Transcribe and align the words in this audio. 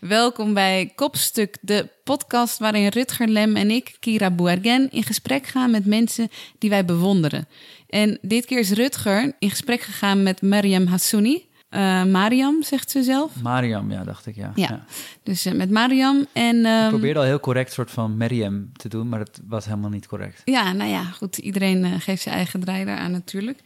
Welkom 0.00 0.54
bij 0.54 0.92
Kopstuk, 0.94 1.56
de 1.60 1.88
podcast 2.04 2.58
waarin 2.58 2.88
Rutger 2.88 3.28
Lem 3.28 3.56
en 3.56 3.70
ik, 3.70 3.96
Kira 4.00 4.30
Bouargen, 4.30 4.90
in 4.90 5.02
gesprek 5.02 5.46
gaan 5.46 5.70
met 5.70 5.86
mensen 5.86 6.28
die 6.58 6.70
wij 6.70 6.84
bewonderen. 6.84 7.48
En 7.88 8.18
dit 8.22 8.44
keer 8.44 8.58
is 8.58 8.70
Rutger 8.70 9.34
in 9.38 9.50
gesprek 9.50 9.80
gegaan 9.80 10.22
met 10.22 10.42
Mariam 10.42 10.86
Hassouni. 10.86 11.46
Uh, 11.70 12.04
Mariam, 12.04 12.62
zegt 12.62 12.90
ze 12.90 13.02
zelf. 13.02 13.42
Mariam, 13.42 13.90
ja, 13.90 14.04
dacht 14.04 14.26
ik, 14.26 14.36
ja. 14.36 14.52
Ja, 14.54 14.84
dus 15.22 15.46
uh, 15.46 15.52
met 15.52 15.70
Mariam. 15.70 16.26
En, 16.32 16.66
um, 16.66 16.82
ik 16.84 16.88
probeerde 16.88 17.18
al 17.18 17.24
heel 17.24 17.40
correct 17.40 17.72
soort 17.72 17.90
van 17.90 18.16
Mariam 18.16 18.72
te 18.72 18.88
doen, 18.88 19.08
maar 19.08 19.18
dat 19.18 19.40
was 19.46 19.64
helemaal 19.64 19.90
niet 19.90 20.06
correct. 20.06 20.42
Ja, 20.44 20.72
nou 20.72 20.90
ja, 20.90 21.02
goed. 21.02 21.38
Iedereen 21.38 21.84
uh, 21.84 21.92
geeft 21.98 22.22
zijn 22.22 22.34
eigen 22.34 22.60
draai 22.60 22.88
aan 22.88 23.10
natuurlijk. 23.10 23.60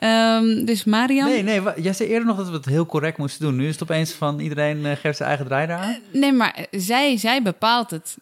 Um, 0.00 0.64
dus 0.64 0.84
Mariam... 0.84 1.28
Nee, 1.28 1.42
nee, 1.42 1.62
jij 1.76 1.92
zei 1.92 2.08
eerder 2.08 2.26
nog 2.26 2.36
dat 2.36 2.48
we 2.48 2.56
het 2.56 2.64
heel 2.64 2.86
correct 2.86 3.18
moesten 3.18 3.46
doen. 3.46 3.56
Nu 3.56 3.66
is 3.66 3.72
het 3.72 3.82
opeens 3.82 4.12
van 4.12 4.38
iedereen 4.38 4.96
geeft 4.96 5.16
zijn 5.16 5.28
eigen 5.28 5.46
draai 5.46 5.70
aan. 5.70 5.96
nee, 6.12 6.32
maar 6.32 6.66
zij, 6.70 7.16
zij 7.16 7.42
bepaalt 7.42 7.90
het. 7.90 8.16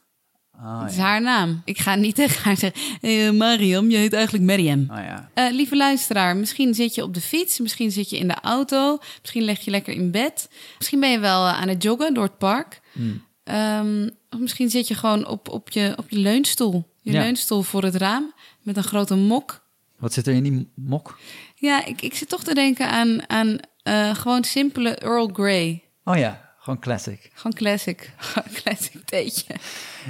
Oh, 0.63 0.81
het 0.81 0.91
is 0.91 0.97
ja. 0.97 1.03
haar 1.03 1.23
naam. 1.23 1.63
Ik 1.65 1.79
ga 1.79 1.95
niet 1.95 2.15
tegen 2.15 2.43
haar 2.43 2.57
zeggen: 2.57 2.81
hey, 3.01 3.33
Mariam, 3.33 3.91
je 3.91 3.97
heet 3.97 4.13
eigenlijk 4.13 4.45
Mariam. 4.45 4.87
Oh, 4.91 4.97
ja. 4.97 5.31
uh, 5.35 5.55
lieve 5.55 5.77
luisteraar, 5.77 6.37
misschien 6.37 6.75
zit 6.75 6.95
je 6.95 7.03
op 7.03 7.15
de 7.15 7.21
fiets, 7.21 7.59
misschien 7.59 7.91
zit 7.91 8.11
je 8.11 8.19
in 8.19 8.29
de 8.29 8.41
auto, 8.43 8.99
misschien 9.21 9.43
leg 9.43 9.61
je 9.61 9.71
lekker 9.71 9.95
in 9.95 10.11
bed, 10.11 10.49
misschien 10.79 11.01
ben 11.01 11.11
je 11.11 11.19
wel 11.19 11.47
aan 11.47 11.69
het 11.69 11.83
joggen 11.83 12.15
door 12.15 12.25
het 12.25 12.39
park. 12.39 12.81
Hmm. 12.93 13.27
Um, 13.45 14.11
of 14.31 14.39
misschien 14.39 14.71
zit 14.71 14.89
je 14.89 14.95
gewoon 14.95 15.27
op, 15.27 15.49
op, 15.49 15.71
je, 15.71 15.95
op 15.97 16.11
je 16.11 16.19
leunstoel. 16.19 16.89
Je 17.01 17.13
Ja. 17.13 17.21
leunstoel 17.21 17.63
voor 17.63 17.83
het 17.83 17.95
raam 17.95 18.33
met 18.63 18.77
een 18.77 18.83
grote 18.85 19.15
mok. 19.15 19.67
Wat 19.99 20.13
zit 20.13 20.27
er 20.27 20.35
in 20.35 20.43
die 20.43 20.69
mok? 20.75 21.19
Ja, 21.59 21.85
ik, 21.85 22.03
ik 22.03 22.15
zit 22.15 22.29
toch 22.29 22.45
te 22.45 22.55
denken 22.55 22.91
aan, 22.91 23.31
aan 23.31 23.59
uh, 23.85 24.15
gewoon 24.15 24.45
simpele 24.45 24.95
Earl 24.95 25.31
Grey. 25.33 25.83
Oh 26.05 26.17
ja, 26.17 26.55
gewoon 26.59 26.79
classic. 26.79 27.31
Gewoon 27.35 27.53
classic. 27.53 28.13
classic 28.63 29.05
theetje. 29.05 29.55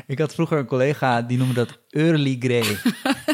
Ik 0.06 0.18
had 0.18 0.34
vroeger 0.34 0.58
een 0.58 0.66
collega 0.66 1.22
die 1.22 1.38
noemde 1.38 1.54
dat 1.54 1.78
early 1.90 2.36
grey. 2.38 2.78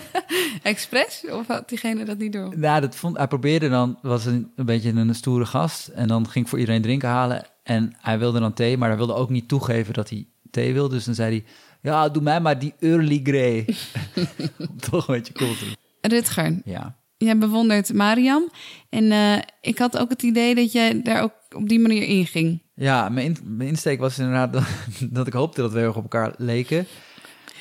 Expres? 0.62 1.24
Of 1.30 1.46
had 1.46 1.68
diegene 1.68 2.04
dat 2.04 2.18
niet 2.18 2.32
door? 2.32 2.58
nou, 2.58 2.80
dat 2.80 2.96
vond, 2.96 3.16
hij 3.16 3.28
probeerde 3.28 3.68
dan, 3.68 3.98
was 4.02 4.24
een, 4.24 4.52
een 4.56 4.64
beetje 4.64 4.90
een 4.90 5.14
stoere 5.14 5.46
gast. 5.46 5.88
En 5.88 6.08
dan 6.08 6.28
ging 6.28 6.48
voor 6.48 6.58
iedereen 6.58 6.82
drinken 6.82 7.08
halen. 7.08 7.46
En 7.62 7.96
hij 8.00 8.18
wilde 8.18 8.40
dan 8.40 8.52
thee, 8.52 8.76
maar 8.76 8.88
hij 8.88 8.96
wilde 8.96 9.14
ook 9.14 9.30
niet 9.30 9.48
toegeven 9.48 9.94
dat 9.94 10.08
hij 10.10 10.26
thee 10.50 10.72
wilde. 10.72 10.94
Dus 10.94 11.04
dan 11.04 11.14
zei 11.14 11.30
hij, 11.30 11.44
ja, 11.82 12.08
doe 12.08 12.22
mij 12.22 12.40
maar 12.40 12.58
die 12.58 12.74
early 12.80 13.20
grey. 13.22 13.76
Toch 14.90 15.08
een 15.08 15.14
beetje 15.14 15.32
cool 15.32 15.54
te 15.54 15.64
doen. 15.64 15.76
Rutger, 16.00 16.60
Ja. 16.64 16.96
Jij 17.24 17.38
bewondert 17.38 17.92
Mariam. 17.92 18.50
En 18.88 19.04
uh, 19.04 19.38
ik 19.60 19.78
had 19.78 19.98
ook 19.98 20.10
het 20.10 20.22
idee 20.22 20.54
dat 20.54 20.72
jij 20.72 21.02
daar 21.02 21.22
ook 21.22 21.32
op 21.56 21.68
die 21.68 21.80
manier 21.80 22.02
in 22.02 22.26
ging. 22.26 22.62
Ja, 22.74 23.08
mijn, 23.08 23.26
in, 23.26 23.38
mijn 23.56 23.68
insteek 23.68 23.98
was 23.98 24.18
inderdaad 24.18 24.52
dat, 24.52 24.64
dat 25.16 25.26
ik 25.26 25.32
hoopte 25.32 25.60
dat 25.60 25.72
we 25.72 25.78
heel 25.78 25.86
erg 25.86 25.96
op 25.96 26.02
elkaar 26.02 26.34
leken. 26.36 26.86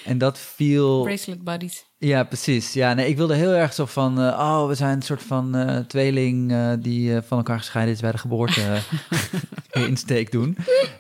En 0.06 0.18
dat 0.18 0.40
viel... 0.40 1.04
Bracelet 1.04 1.44
buddies. 1.44 1.86
Ja, 1.98 2.24
precies. 2.24 2.74
Ja, 2.74 2.94
nee, 2.94 3.08
ik 3.08 3.18
wilde 3.18 3.36
heel 3.36 3.52
erg 3.52 3.74
zo 3.74 3.86
van... 3.86 4.20
Uh, 4.20 4.26
oh, 4.28 4.68
we 4.68 4.76
zijn 4.76 4.96
een 4.96 5.02
soort 5.02 5.24
van 5.24 5.58
uh, 5.58 5.78
tweeling 5.78 6.54
die 6.80 7.22
van 7.22 7.38
elkaar 7.38 7.58
gescheiden 7.58 7.94
is 7.94 8.02
bij 8.02 8.12
de 8.12 8.18
geboorte 8.18 8.62
insteek 9.88 10.32
doen. 10.32 10.58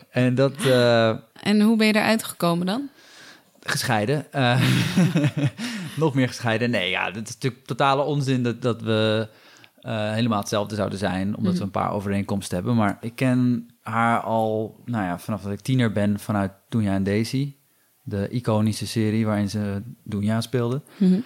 En 0.09 0.35
dat... 0.35 0.53
en 1.33 1.61
hoe 1.61 1.77
ben 1.77 1.87
je 1.87 1.95
eruit 1.95 2.23
gekomen 2.23 2.65
dan? 2.65 2.89
Gescheiden. 3.59 4.25
Nog 6.03 6.13
meer 6.13 6.27
gescheiden. 6.27 6.69
Nee, 6.69 6.89
ja, 6.89 7.11
dat 7.11 7.27
is 7.27 7.33
natuurlijk 7.33 7.65
totale 7.65 8.01
onzin 8.01 8.43
dat, 8.43 8.61
dat 8.61 8.81
we... 8.81 9.27
Uh, 9.81 10.11
helemaal 10.11 10.39
hetzelfde 10.39 10.75
zouden 10.75 10.97
zijn, 10.97 11.27
omdat 11.27 11.37
mm-hmm. 11.37 11.57
we 11.57 11.63
een 11.63 11.71
paar 11.71 11.91
overeenkomsten 11.91 12.55
hebben. 12.55 12.75
Maar 12.75 12.97
ik 13.01 13.15
ken 13.15 13.69
haar 13.81 14.19
al, 14.19 14.79
nou 14.85 15.05
ja, 15.05 15.19
vanaf 15.19 15.41
dat 15.41 15.51
ik 15.51 15.59
tiener 15.59 15.91
ben, 15.91 16.19
vanuit 16.19 16.51
Doenja 16.69 16.93
en 16.93 17.03
Daisy. 17.03 17.55
De 18.03 18.29
iconische 18.29 18.87
serie 18.87 19.25
waarin 19.25 19.49
ze 19.49 19.81
Doenja 20.03 20.41
speelde. 20.41 20.81
Mm-hmm. 20.97 21.23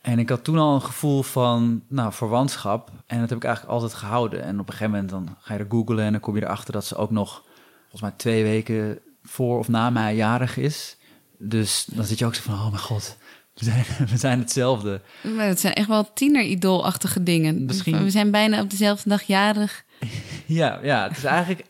En 0.00 0.18
ik 0.18 0.28
had 0.28 0.44
toen 0.44 0.58
al 0.58 0.74
een 0.74 0.82
gevoel 0.82 1.22
van, 1.22 1.82
nou, 1.88 2.12
verwantschap. 2.12 2.90
En 3.06 3.20
dat 3.20 3.28
heb 3.28 3.38
ik 3.38 3.44
eigenlijk 3.44 3.74
altijd 3.74 3.94
gehouden. 3.94 4.42
En 4.42 4.60
op 4.60 4.66
een 4.66 4.72
gegeven 4.72 4.90
moment 4.90 5.10
dan 5.10 5.36
ga 5.40 5.54
je 5.54 5.60
er 5.60 5.66
googlen 5.68 6.04
en 6.04 6.12
dan 6.12 6.20
kom 6.20 6.36
je 6.36 6.42
erachter 6.42 6.72
dat 6.72 6.84
ze 6.84 6.96
ook 6.96 7.10
nog, 7.10 7.44
volgens 7.80 8.02
mij 8.02 8.12
twee 8.16 8.42
weken 8.42 8.98
voor 9.22 9.58
of 9.58 9.68
na 9.68 9.90
mij 9.90 10.16
jarig 10.16 10.56
is. 10.56 10.96
Dus 11.38 11.84
dan 11.92 12.04
zit 12.04 12.18
je 12.18 12.26
ook 12.26 12.34
zo 12.34 12.42
van, 12.42 12.54
oh 12.54 12.70
mijn 12.70 12.78
god, 12.78 13.16
we 13.58 13.64
zijn, 13.64 13.84
we 14.12 14.16
zijn 14.16 14.38
hetzelfde. 14.38 15.00
Maar 15.36 15.46
het 15.46 15.60
zijn 15.60 15.74
echt 15.74 15.88
wel 15.88 16.12
tiener-idoolachtige 16.12 17.22
dingen. 17.22 17.64
Misschien... 17.64 18.02
We 18.02 18.10
zijn 18.10 18.30
bijna 18.30 18.60
op 18.60 18.70
dezelfde 18.70 19.08
dag 19.08 19.22
jarig. 19.22 19.84
Ja, 20.46 20.78
ja 20.82 21.08
het 21.08 21.16
is 21.16 21.24
eigenlijk, 21.24 21.66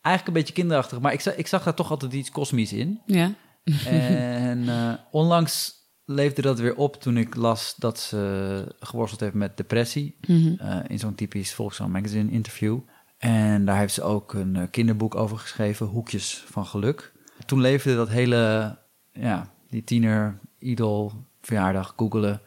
eigenlijk 0.00 0.26
een 0.26 0.42
beetje 0.42 0.54
kinderachtig. 0.54 1.00
Maar 1.00 1.12
ik, 1.12 1.20
zag, 1.20 1.34
ik 1.34 1.46
zag 1.46 1.64
daar 1.64 1.74
toch 1.74 1.90
altijd 1.90 2.12
iets 2.12 2.30
kosmisch 2.30 2.72
in. 2.72 3.00
Ja. 3.06 3.32
En 3.84 4.58
uh, 4.58 4.92
onlangs 5.10 5.74
leefde 6.04 6.42
dat 6.42 6.58
weer 6.58 6.76
op 6.76 7.00
toen 7.00 7.16
ik 7.16 7.34
las 7.34 7.74
dat 7.76 8.00
ze 8.00 8.74
geworsteld 8.80 9.20
heeft 9.20 9.34
met 9.34 9.56
depressie. 9.56 10.16
Mm-hmm. 10.26 10.58
Uh, 10.62 10.78
in 10.86 10.98
zo'n 10.98 11.14
typisch 11.14 11.54
Volkswagen 11.54 11.92
Magazine 11.92 12.30
interview. 12.30 12.78
En 13.18 13.64
daar 13.64 13.78
heeft 13.78 13.94
ze 13.94 14.02
ook 14.02 14.32
een 14.34 14.54
uh, 14.54 14.62
kinderboek 14.70 15.14
over 15.14 15.38
geschreven, 15.38 15.86
Hoekjes 15.86 16.44
van 16.46 16.66
Geluk. 16.66 17.12
Toen 17.46 17.60
leefde 17.60 17.96
dat 17.96 18.08
hele, 18.08 18.78
ja, 19.12 19.50
die 19.68 19.84
tiener 19.84 20.38
idol 20.66 21.12
verjaardag, 21.46 21.92
googelen, 21.96 22.40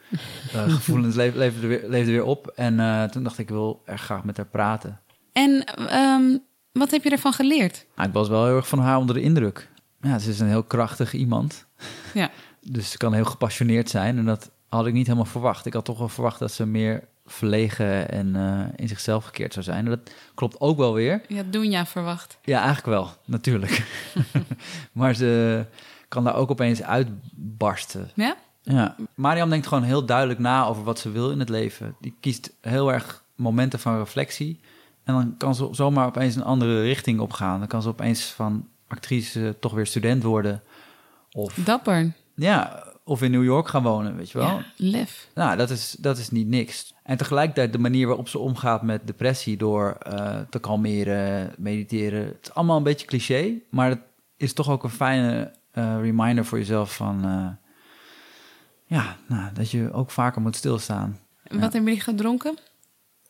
uh, 0.56 0.64
gevoelens 0.76 1.16
leefde, 1.16 1.40
leefde, 1.40 1.68
weer, 1.68 1.84
leefde 1.88 2.12
weer 2.12 2.24
op. 2.24 2.48
En 2.56 2.74
uh, 2.74 3.04
toen 3.04 3.24
dacht 3.24 3.38
ik, 3.38 3.50
ik 3.50 3.50
wil 3.50 3.82
erg 3.86 4.02
graag 4.02 4.24
met 4.24 4.38
haar 4.38 4.46
praten. 4.46 5.00
En 5.32 5.64
um, 5.96 6.44
wat 6.72 6.92
heb 6.92 7.04
je 7.04 7.10
ervan 7.10 7.34
geleerd? 7.34 7.86
Nou, 7.96 8.08
ik 8.08 8.14
was 8.14 8.28
wel 8.28 8.46
heel 8.46 8.56
erg 8.56 8.68
van 8.68 8.80
haar 8.80 8.98
onder 8.98 9.16
de 9.16 9.22
indruk. 9.22 9.70
Ja, 10.02 10.20
ze 10.20 10.30
is 10.30 10.40
een 10.40 10.48
heel 10.48 10.64
krachtig 10.64 11.14
iemand. 11.14 11.66
Ja. 12.14 12.30
Dus 12.62 12.92
ze 12.92 12.98
kan 12.98 13.14
heel 13.14 13.26
gepassioneerd 13.26 13.90
zijn. 13.90 14.18
En 14.18 14.26
dat 14.26 14.52
had 14.70 14.86
ik 14.88 14.94
niet 14.94 15.06
helemaal 15.06 15.32
verwacht. 15.32 15.66
Ik 15.66 15.74
had 15.74 15.86
toch 15.86 15.98
wel 15.98 16.10
verwacht 16.10 16.40
dat 16.40 16.52
ze 16.52 16.66
meer 16.66 17.08
verlegen 17.26 18.12
en 18.12 18.36
uh, 18.36 18.66
in 18.76 18.88
zichzelf 18.88 19.26
gekeerd 19.26 19.54
zou 19.54 19.66
zijn. 19.66 19.86
En 19.86 19.90
dat 19.90 20.12
klopt 20.36 20.60
ook 20.60 20.78
wel 20.78 20.94
weer. 20.94 21.22
Had 21.36 21.54
Doenja 21.54 21.86
verwacht. 21.86 22.38
Ja, 22.44 22.58
eigenlijk 22.58 22.88
wel, 22.88 23.10
natuurlijk. 23.26 23.84
maar 24.92 25.16
ze 25.16 25.66
kan 26.10 26.24
daar 26.24 26.36
ook 26.36 26.52
opeens 26.52 26.84
uitbarsten. 26.84 28.10
Ja? 28.14 28.36
Ja. 28.62 28.96
Mariam 29.16 29.50
denkt 29.50 29.68
gewoon 29.68 29.84
heel 29.84 30.06
duidelijk 30.06 30.40
na 30.40 30.66
over 30.66 30.84
wat 30.84 31.00
ze 31.00 31.12
wil 31.12 31.32
in 31.32 31.40
het 31.40 31.50
leven. 31.50 31.96
Die 32.00 32.16
kiest 32.20 32.52
heel 32.62 32.94
erg 32.94 33.24
momenten 33.36 33.80
van 33.80 33.98
reflectie. 33.98 34.60
En 35.04 35.14
dan 35.14 35.36
kan 35.38 35.56
ze 35.56 35.68
zomaar 35.72 36.08
opeens 36.08 36.36
een 36.36 36.44
andere 36.44 36.82
richting 36.82 37.20
opgaan. 37.20 37.60
Dan 37.60 37.68
kan 37.68 37.82
ze 37.82 37.88
opeens 37.88 38.26
van 38.26 38.68
actrice 38.88 39.56
toch 39.60 39.74
weer 39.74 39.86
student 39.86 40.24
worden. 40.24 40.62
Of, 41.32 41.54
Dapper. 41.54 42.14
Ja, 42.36 42.84
of 43.04 43.22
in 43.22 43.32
New 43.32 43.44
York 43.44 43.68
gaan 43.68 43.84
wonen, 43.84 44.16
weet 44.16 44.32
je 44.32 44.38
wel. 44.38 44.48
Ja, 44.48 44.66
lef. 44.76 45.30
Nou, 45.36 45.58
dat 45.58 45.70
is, 45.70 45.96
dat 46.00 46.18
is 46.18 46.30
niet 46.30 46.48
niks. 46.48 46.94
En 47.04 47.18
tegelijkertijd 47.18 47.72
de 47.72 47.80
manier 47.80 48.08
waarop 48.08 48.28
ze 48.28 48.40
omgaat 48.40 48.82
met 48.82 49.08
depressie... 49.08 49.58
door 49.58 49.98
uh, 50.08 50.40
te 50.50 50.60
kalmeren, 50.60 51.54
mediteren. 51.58 52.26
Het 52.26 52.38
is 52.42 52.54
allemaal 52.54 52.78
een 52.78 52.84
beetje 52.84 53.08
cliché, 53.08 53.54
maar 53.70 53.90
het 53.90 54.02
is 54.38 54.54
toch 54.54 54.70
ook 54.70 54.84
een 54.84 54.90
fijne 54.90 55.54
reminder 56.02 56.46
voor 56.46 56.58
jezelf 56.58 56.96
van... 56.96 57.26
Uh, 57.26 57.48
ja, 58.86 59.18
nou, 59.28 59.54
dat 59.54 59.72
je 59.72 59.92
ook 59.92 60.12
vaker 60.12 60.42
moet 60.42 60.56
stilstaan. 60.56 61.20
Wat 61.44 61.54
ja. 61.54 61.60
hebben 61.60 61.84
jullie 61.84 62.02
gedronken? 62.02 62.58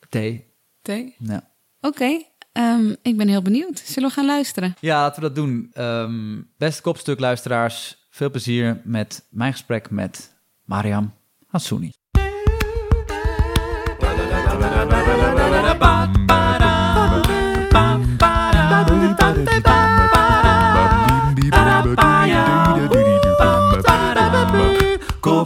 Thee. 0.08 0.46
Thee? 0.82 1.14
Ja. 1.18 1.50
Oké, 1.80 1.86
okay. 1.86 2.26
um, 2.52 2.96
ik 3.02 3.16
ben 3.16 3.28
heel 3.28 3.42
benieuwd. 3.42 3.78
Zullen 3.78 4.08
we 4.08 4.14
gaan 4.14 4.26
luisteren? 4.26 4.74
Ja, 4.80 5.00
laten 5.00 5.22
we 5.22 5.28
dat 5.28 5.36
doen. 5.36 5.70
Um, 5.74 6.50
beste 6.56 6.82
kopstuk 6.82 7.20
luisteraars, 7.20 8.06
veel 8.10 8.30
plezier 8.30 8.80
met 8.84 9.26
mijn 9.30 9.52
gesprek 9.52 9.90
met 9.90 10.34
Mariam 10.64 11.12
Hassouni. 11.46 11.92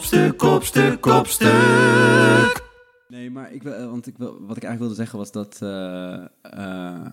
Kopstuk, 0.04 0.36
kopstuk, 0.38 1.00
kopstuk. 1.00 2.62
Nee, 3.08 3.30
maar 3.30 3.52
ik 3.52 3.62
wil, 3.62 3.90
want 3.90 4.06
ik 4.06 4.14
wil, 4.18 4.30
wat 4.40 4.56
ik 4.56 4.62
eigenlijk 4.62 4.78
wilde 4.78 4.94
zeggen 4.94 5.18
was 5.18 5.32
dat 5.32 5.60
uh, 5.62 6.24
uh, 6.58 7.06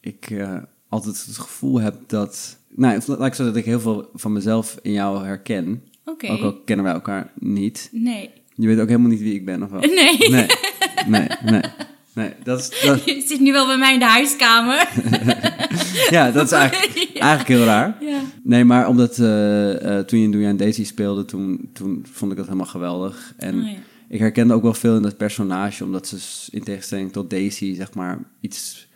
ik 0.00 0.30
uh, 0.30 0.56
altijd 0.88 1.24
het 1.26 1.38
gevoel 1.38 1.80
heb 1.80 1.94
dat. 2.06 2.58
Nou, 2.68 3.00
laat 3.06 3.26
ik 3.26 3.34
zo 3.34 3.44
dat 3.44 3.56
ik 3.56 3.64
heel 3.64 3.80
veel 3.80 4.10
van 4.14 4.32
mezelf 4.32 4.78
in 4.82 4.92
jou 4.92 5.24
herken. 5.24 5.84
Okay. 6.04 6.30
Ook 6.30 6.42
al 6.42 6.60
kennen 6.64 6.84
wij 6.84 6.94
elkaar 6.94 7.32
niet. 7.38 7.88
Nee. 7.92 8.30
Je 8.54 8.66
weet 8.66 8.80
ook 8.80 8.88
helemaal 8.88 9.10
niet 9.10 9.20
wie 9.20 9.34
ik 9.34 9.44
ben, 9.44 9.62
of 9.62 9.70
wel? 9.70 9.80
Nee. 10.00 10.28
Nee, 10.28 10.46
nee, 11.06 11.28
nee. 11.42 11.62
Nee 12.20 12.34
dat 12.42 12.60
is, 12.60 12.80
dat... 12.86 13.04
Je 13.04 13.20
zit 13.26 13.40
nu 13.40 13.52
wel 13.52 13.66
bij 13.66 13.78
mij 13.78 13.92
in 13.92 13.98
de 13.98 14.04
huiskamer. 14.04 14.88
ja, 16.16 16.30
dat 16.30 16.46
is 16.46 16.52
eigenlijk, 16.52 16.92
ja. 17.14 17.20
eigenlijk 17.20 17.48
heel 17.48 17.64
raar. 17.64 17.96
Ja. 18.00 18.20
Nee, 18.42 18.64
maar 18.64 18.88
omdat 18.88 19.18
uh, 19.18 19.26
uh, 19.82 19.98
toen 19.98 20.18
je 20.18 20.24
in 20.24 20.30
Doe 20.30 20.44
en 20.44 20.56
Daisy 20.56 20.84
speelde, 20.84 21.24
toen, 21.24 21.70
toen 21.72 22.06
vond 22.12 22.30
ik 22.30 22.36
dat 22.36 22.46
helemaal 22.46 22.66
geweldig. 22.66 23.34
En 23.36 23.58
Oh, 23.58 23.70
ja. 23.70 23.76
ik 24.08 24.18
herkende 24.18 24.54
ook 24.54 24.62
wel 24.62 24.74
veel 24.74 24.96
in 24.96 25.02
dat 25.02 25.16
personage, 25.16 25.84
omdat 25.84 26.06
ze 26.06 26.16
in 26.50 26.62
tegenstelling 26.64 27.12
tot 27.12 27.30
Daisy, 27.30 27.74
zeg 27.74 27.94
maar, 27.94 28.18
iets 28.40 28.88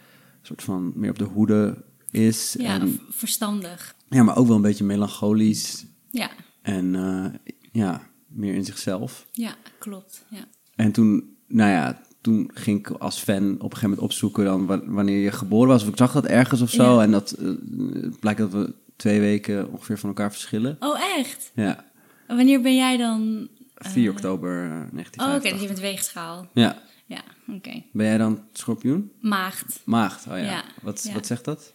soort 0.42 0.62
van 0.62 0.92
meer 0.94 1.10
op 1.10 1.18
de 1.18 1.24
hoede 1.24 1.76
is. 2.10 2.54
Ja, 2.58 2.80
En, 2.80 3.00
verstandig. 3.10 3.94
ja, 4.08 4.22
maar 4.22 4.36
ook 4.36 4.46
wel 4.46 4.56
een 4.56 4.62
beetje 4.62 4.84
melancholisch. 4.84 5.84
Ja, 6.10 6.30
En 6.62 6.94
eh, 6.94 7.52
ja, 7.72 8.02
meer 8.28 8.54
in 8.54 8.64
zichzelf. 8.64 9.26
ja, 9.32 9.54
klopt. 9.78 10.24
Ja. 10.28 10.44
En 10.76 10.92
toen, 10.92 11.36
nou 11.48 11.70
ja, 11.70 12.00
toen 12.24 12.50
ging 12.54 12.78
ik 12.78 12.88
als 12.90 13.18
fan 13.18 13.42
op 13.52 13.52
een 13.54 13.60
gegeven 13.60 13.82
moment 13.88 14.00
opzoeken 14.00 14.44
dan 14.44 14.66
wa- 14.66 14.84
wanneer 14.84 15.18
je 15.22 15.32
geboren 15.32 15.68
was. 15.68 15.82
Of 15.82 15.88
ik 15.88 15.96
zag 15.96 16.12
dat 16.12 16.26
ergens 16.26 16.60
of 16.60 16.70
zo. 16.70 16.94
Ja. 16.96 17.02
En 17.02 17.10
dat 17.10 17.30
eh, 17.30 17.48
blijkt 18.20 18.40
dat 18.40 18.52
we 18.52 18.72
twee 18.96 19.20
weken 19.20 19.70
ongeveer 19.72 19.98
van 19.98 20.08
elkaar 20.08 20.30
verschillen. 20.30 20.76
Oh, 20.80 21.00
echt? 21.18 21.50
Ja, 21.54 21.84
Wanneer 22.26 22.60
ben 22.60 22.76
jij 22.76 22.96
dan... 22.96 23.48
4 23.74 24.10
oktober 24.10 24.64
eh, 24.64 24.70
Oh, 24.70 24.76
oké, 24.84 24.90
1985. 24.92 25.52
dus 25.52 25.60
je 25.60 25.66
bent 25.66 25.80
weegschaal. 25.80 26.46
Ja. 26.54 26.82
Ja, 27.06 27.20
oké. 27.48 27.82
Ben 27.92 28.06
jij 28.06 28.18
dan 28.18 28.42
schorpioen? 28.52 29.10
Maagd. 29.20 29.80
Maagd, 29.84 30.26
oh 30.26 30.36
ja. 30.36 30.42
Ja, 30.44 30.64
Wat, 30.82 31.02
ja. 31.08 31.12
wat 31.14 31.26
zegt 31.26 31.44
dat? 31.44 31.72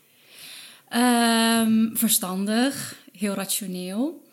Ehm, 0.89 1.87
verstandig, 1.95 2.95
heel 3.17 3.33
rationeel. 3.33 4.27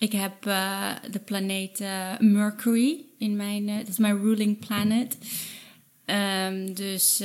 Ik 0.00 0.12
heb 0.12 0.46
eh, 0.46 0.90
de 1.10 1.18
planeet 1.18 1.80
eh, 1.80 2.18
Mercury 2.18 3.04
in 3.18 3.36
mijn, 3.36 3.68
eh, 3.68 3.76
dat 3.76 3.88
is 3.88 3.98
mijn 3.98 4.18
ruling 4.22 4.66
planet. 4.66 5.18
Ehm, 6.04 6.74
dus 6.74 7.18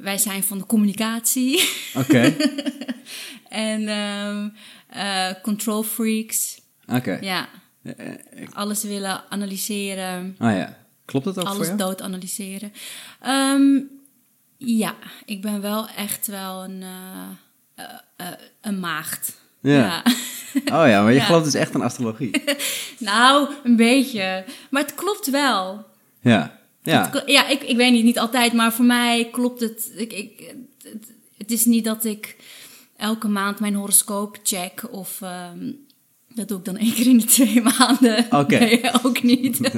wij 0.00 0.18
zijn 0.18 0.42
van 0.42 0.58
de 0.58 0.66
communicatie 0.66 1.68
Oké, 1.94 2.36
en 3.48 3.88
ehm, 3.88 4.48
eh, 4.88 5.42
control 5.42 5.82
freaks. 5.82 6.60
oké. 6.86 7.18
Ja, 7.20 7.48
alles 8.52 8.82
willen 8.82 9.30
analyseren, 9.30 10.34
Ah 10.38 10.56
ja, 10.56 10.78
klopt 11.04 11.24
dat 11.24 11.38
ook 11.38 11.42
voor 11.46 11.54
alles 11.54 11.66
jou? 11.66 11.78
dood 11.78 12.00
analyseren. 12.02 12.72
Ehm, 13.20 13.78
ja, 14.56 14.94
ik 15.24 15.42
ben 15.42 15.60
wel 15.60 15.88
echt 15.88 16.26
wel 16.26 16.64
een, 16.64 16.82
een 18.60 18.80
maagd. 18.80 19.36
Ja. 19.60 20.02
Oh 20.64 20.86
ja, 20.88 21.02
maar 21.02 21.12
je 21.12 21.18
Ja. 21.18 21.24
gelooft 21.24 21.44
dus 21.44 21.54
echt 21.54 21.74
in 21.74 21.80
astrologie. 21.82 22.30
Nou, 22.98 23.48
een 23.64 23.76
beetje. 23.76 24.44
Maar 24.70 24.82
het 24.82 24.94
klopt 24.94 25.30
wel. 25.30 25.84
ja, 26.20 26.58
ja. 26.82 27.10
Het 27.12 27.22
ja, 27.26 27.48
ik, 27.48 27.62
ik 27.62 27.76
weet 27.76 27.92
niet, 27.92 28.04
niet 28.04 28.18
altijd, 28.18 28.52
maar 28.52 28.72
voor 28.72 28.84
mij 28.84 29.28
klopt 29.32 29.60
het. 29.60 29.92
Ik, 29.96 30.12
ik, 30.12 30.54
het, 30.82 31.12
het 31.36 31.50
is 31.50 31.64
niet 31.64 31.84
dat 31.84 32.04
ik 32.04 32.36
elke 32.96 33.28
maand 33.28 33.60
mijn 33.60 33.74
horoscoop 33.74 34.38
check 34.42 34.88
of 34.90 35.20
ehm, 35.20 35.72
dat 36.34 36.48
doe 36.48 36.58
ik 36.58 36.64
dan 36.64 36.76
één 36.76 36.94
keer 36.94 37.06
in 37.06 37.18
de 37.18 37.24
twee 37.24 37.62
maanden. 37.78 38.26
Oké. 38.30 38.58
Nee, 38.58 39.04
ook 39.04 39.22
niet. 39.22 39.74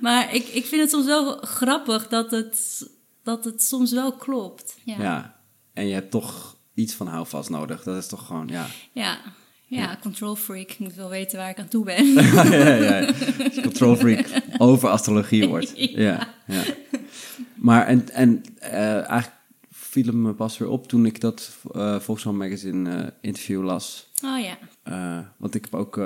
maar 0.00 0.34
ik, 0.34 0.46
ik 0.48 0.64
vind 0.66 0.80
het 0.80 0.90
soms 0.90 1.06
wel 1.06 1.36
grappig 1.36 2.08
dat 2.08 2.30
het, 2.30 2.86
dat 3.22 3.44
het 3.44 3.62
soms 3.62 3.92
wel 3.92 4.12
klopt. 4.12 4.76
Ja. 4.84 4.94
ja. 4.98 5.36
En 5.72 5.86
je 5.86 5.94
hebt 5.94 6.10
toch 6.10 6.56
iets 6.74 6.94
van 6.94 7.06
houvast 7.06 7.50
nodig. 7.50 7.82
Dat 7.82 7.96
is 7.96 8.06
toch 8.08 8.26
gewoon, 8.26 8.48
ja. 8.48 8.66
Ja. 8.92 9.18
Ja, 9.74 9.98
control 10.02 10.36
freak. 10.36 10.70
Ik 10.70 10.78
moet 10.78 10.94
wel 10.94 11.08
weten 11.08 11.38
waar 11.38 11.50
ik 11.50 11.58
aan 11.58 11.68
toe 11.68 11.84
ben. 11.84 12.06
ja, 12.12 12.44
ja, 12.44 12.74
ja. 12.74 13.12
Control 13.62 13.96
freak 13.96 14.42
over 14.58 14.88
astrologie 14.88 15.48
wordt. 15.54 15.72
Ja, 15.76 16.34
ja. 16.46 16.62
Maar 17.54 17.86
en, 17.86 18.10
en 18.10 18.42
eh, 18.58 18.94
eigenlijk 18.94 19.32
viel 19.70 20.06
het 20.06 20.14
me 20.14 20.32
pas 20.32 20.58
weer 20.58 20.68
op 20.68 20.88
toen 20.88 21.06
ik 21.06 21.20
dat 21.20 21.56
eh 21.72 22.00
Volkswagen 22.00 22.38
Magazine 22.38 22.90
eh, 22.90 23.06
interview 23.20 23.62
las. 23.62 24.10
Oh 24.24 24.38
ja. 24.40 24.58
Want 25.36 25.54
ik 25.54 25.64
heb 25.64 25.74
ook 25.74 25.96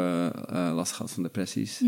last 0.75 0.93
gehad 0.93 1.11
van 1.11 1.23
depressies. 1.23 1.83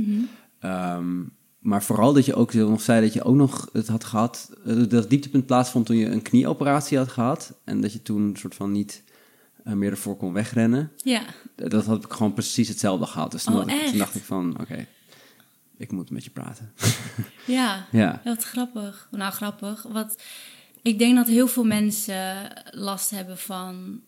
Ehm, 0.60 1.22
maar 1.60 1.82
vooral 1.82 2.12
dat 2.12 2.24
je 2.24 2.34
ook 2.34 2.52
nog 2.52 2.80
zei 2.80 3.00
dat 3.00 3.12
je 3.12 3.22
ook 3.22 3.34
nog 3.34 3.68
het 3.72 3.88
had 3.88 4.04
gehad... 4.04 4.50
eh, 4.64 4.82
dat 4.88 5.10
dieptepunt 5.10 5.46
plaatsvond 5.46 5.86
toen 5.86 5.96
je 5.96 6.06
een 6.06 6.22
knieoperatie 6.22 6.98
had 6.98 7.08
gehad. 7.08 7.54
En 7.64 7.80
dat 7.80 7.92
je 7.92 8.02
toen 8.02 8.22
een 8.22 8.36
soort 8.36 8.54
van 8.54 8.72
niet 8.72 9.02
meer 9.78 9.90
ervoor 9.90 10.17
kon 10.17 10.32
wegrennen. 10.32 10.93
Ja. 10.96 11.22
Dat 11.56 11.84
had 11.87 12.05
ik 12.05 12.12
gewoon 12.12 12.32
precies 12.34 12.69
hetzelfde 12.69 13.06
gehad. 13.06 13.31
Dus 13.31 13.43
toen, 13.44 13.56
Oh, 13.70 13.70
ik- 13.70 13.87
toen 13.87 13.99
dacht 13.99 14.14
ik 14.14 14.22
van, 14.22 14.61
oké, 14.61 14.87
ik 15.76 15.93
moet 15.93 16.11
met 16.11 16.25
je 16.25 16.31
praten. 16.31 16.72
Ja. 17.46 17.87
ja, 17.90 18.20
Wat 18.25 18.44
grappig. 18.44 19.08
Nou, 19.11 19.32
grappig. 19.32 19.82
Wat, 19.82 20.22
ik 20.82 20.99
denk 20.99 21.17
dat 21.17 21.26
heel 21.26 21.49
veel 21.49 21.64
mensen 21.64 22.52
last 22.70 23.11
hebben 23.11 23.38
van 23.38 24.00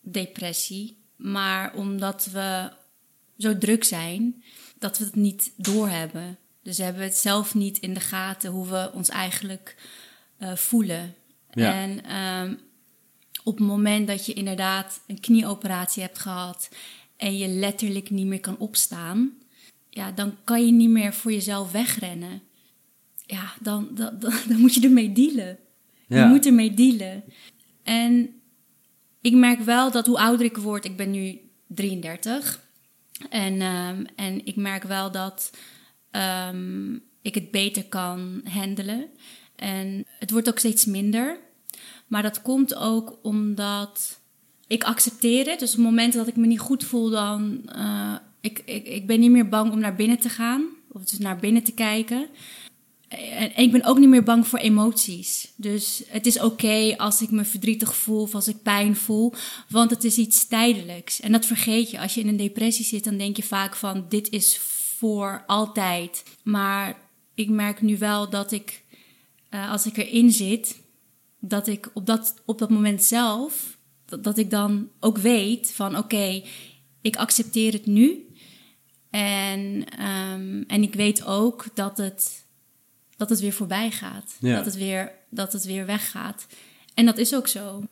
depressie. 0.00 0.96
Maar 1.16 1.74
omdat 1.74 2.28
we 2.32 2.70
zo 3.38 3.58
druk 3.58 3.84
zijn, 3.84 4.42
dat 4.78 4.98
we 4.98 5.04
het 5.04 5.14
niet 5.14 5.52
doorhebben. 5.56 6.38
Dus 6.62 6.76
we 6.76 6.82
hebben 6.82 7.02
het 7.02 7.16
zelf 7.16 7.54
niet 7.54 7.78
in 7.78 7.94
de 7.94 8.00
gaten 8.00 8.50
hoe 8.50 8.68
we 8.68 8.90
ons 8.94 9.08
eigenlijk 9.08 9.76
eh, 10.38 10.54
voelen. 10.54 11.14
Ja. 11.50 11.72
En 11.74 12.04
ehm, 12.04 12.54
op 13.44 13.58
het 13.58 13.66
moment 13.66 14.06
dat 14.06 14.26
je 14.26 14.32
inderdaad 14.32 15.00
een 15.06 15.20
knieoperatie 15.20 16.02
hebt 16.02 16.18
gehad 16.18 16.68
en 17.16 17.36
je 17.36 17.48
letterlijk 17.48 18.10
niet 18.10 18.26
meer 18.26 18.40
kan 18.40 18.58
opstaan, 18.58 19.32
ja, 19.90 20.12
dan 20.12 20.36
kan 20.44 20.66
je 20.66 20.72
niet 20.72 20.90
meer 20.90 21.14
voor 21.14 21.32
jezelf 21.32 21.72
wegrennen. 21.72 22.42
Ja, 23.26 23.52
dan, 23.60 23.88
dan, 23.94 24.18
dan, 24.18 24.32
dan 24.48 24.60
moet 24.60 24.74
je 24.74 24.80
ermee 24.80 25.12
dealen. 25.12 25.58
Ja. 26.06 26.22
Je 26.22 26.28
moet 26.28 26.46
ermee 26.46 26.74
dealen. 26.74 27.24
En 27.82 28.30
ik 29.20 29.34
merk 29.34 29.60
wel 29.60 29.90
dat 29.90 30.06
hoe 30.06 30.18
ouder 30.18 30.46
ik 30.46 30.56
word, 30.56 30.84
ik 30.84 30.96
ben 30.96 31.10
nu 31.10 31.40
33. 31.66 32.66
En, 33.30 33.60
ehm, 33.60 34.04
en 34.16 34.46
ik 34.46 34.56
merk 34.56 34.82
wel 34.82 35.10
dat 35.10 35.50
ehm, 36.10 36.94
ik 37.22 37.34
het 37.34 37.50
beter 37.50 37.84
kan 37.84 38.40
handelen. 38.48 39.08
En 39.56 40.04
het 40.18 40.30
wordt 40.30 40.48
ook 40.48 40.58
steeds 40.58 40.84
minder. 40.84 41.38
Maar 42.08 42.22
dat 42.22 42.42
komt 42.42 42.74
ook 42.74 43.18
omdat 43.22 44.20
ik 44.66 44.84
accepteer 44.84 45.46
het. 45.46 45.58
Dus 45.58 45.70
op 45.70 45.76
het 45.76 45.84
moment 45.84 46.12
dat 46.12 46.28
ik 46.28 46.36
me 46.36 46.46
niet 46.46 46.60
goed 46.60 46.84
voel, 46.84 47.10
dan... 47.10 47.62
eh, 47.66 48.14
ik, 48.40 48.62
ik, 48.64 48.86
ik 48.86 49.06
ben 49.06 49.20
niet 49.20 49.30
meer 49.30 49.48
bang 49.48 49.72
om 49.72 49.78
naar 49.78 49.94
binnen 49.94 50.18
te 50.18 50.28
gaan. 50.28 50.66
Of 50.92 51.04
dus 51.04 51.18
naar 51.18 51.36
binnen 51.36 51.64
te 51.64 51.72
kijken. 51.72 52.28
En 53.08 53.56
ik 53.56 53.72
ben 53.72 53.84
ook 53.84 53.98
niet 53.98 54.08
meer 54.08 54.22
bang 54.22 54.46
voor 54.46 54.58
emoties. 54.58 55.52
Dus 55.56 56.02
het 56.08 56.26
is 56.26 56.40
oké 56.40 56.94
als 56.96 57.22
ik 57.22 57.30
me 57.30 57.44
verdrietig 57.44 57.96
voel 57.96 58.20
of 58.20 58.34
als 58.34 58.48
ik 58.48 58.62
pijn 58.62 58.96
voel, 58.96 59.32
want 59.68 59.90
het 59.90 60.04
is 60.04 60.16
iets 60.18 60.46
tijdelijks. 60.46 61.20
En 61.20 61.32
dat 61.32 61.46
vergeet 61.46 61.90
je. 61.90 62.00
Als 62.00 62.14
je 62.14 62.20
in 62.20 62.28
een 62.28 62.36
depressie 62.36 62.84
zit, 62.84 63.04
dan 63.04 63.16
denk 63.16 63.36
je 63.36 63.42
vaak 63.42 63.76
van 63.76 64.04
dit 64.08 64.30
is 64.30 64.58
voor 64.96 65.44
altijd. 65.46 66.22
Maar 66.42 66.96
ik 67.34 67.48
merk 67.48 67.80
nu 67.80 67.98
wel 67.98 68.30
dat 68.30 68.52
ik, 68.52 68.82
eh, 69.48 69.70
als 69.70 69.86
ik 69.86 69.96
erin 69.96 70.30
zit, 70.32 70.80
dat 71.40 71.66
ik 71.66 71.90
op 71.94 72.06
dat, 72.06 72.34
op 72.44 72.58
dat 72.58 72.70
moment 72.70 73.02
zelf, 73.02 73.78
dat, 74.04 74.24
dat 74.24 74.38
ik 74.38 74.50
dan 74.50 74.88
ook 75.00 75.18
weet 75.18 75.72
van 75.74 75.96
oké, 75.96 76.42
ik 77.00 77.16
accepteer 77.16 77.72
het 77.72 77.86
nu. 77.86 78.26
En, 79.10 79.84
ehm, 79.98 80.62
en 80.66 80.82
ik 80.82 80.94
weet 80.94 81.24
ook 81.24 81.64
dat 81.74 81.96
het, 81.96 82.44
dat 83.16 83.30
het 83.30 83.40
weer 83.40 83.52
voorbij 83.52 83.90
gaat. 83.90 84.36
Ja. 84.40 84.56
Dat, 84.56 84.64
het 84.64 84.76
weer, 84.76 85.12
dat 85.30 85.52
het 85.52 85.64
weer 85.64 85.86
weggaat. 85.86 86.46
En 86.94 87.06
dat 87.06 87.18
is 87.18 87.34
ook 87.34 87.46
zo. 87.48 87.82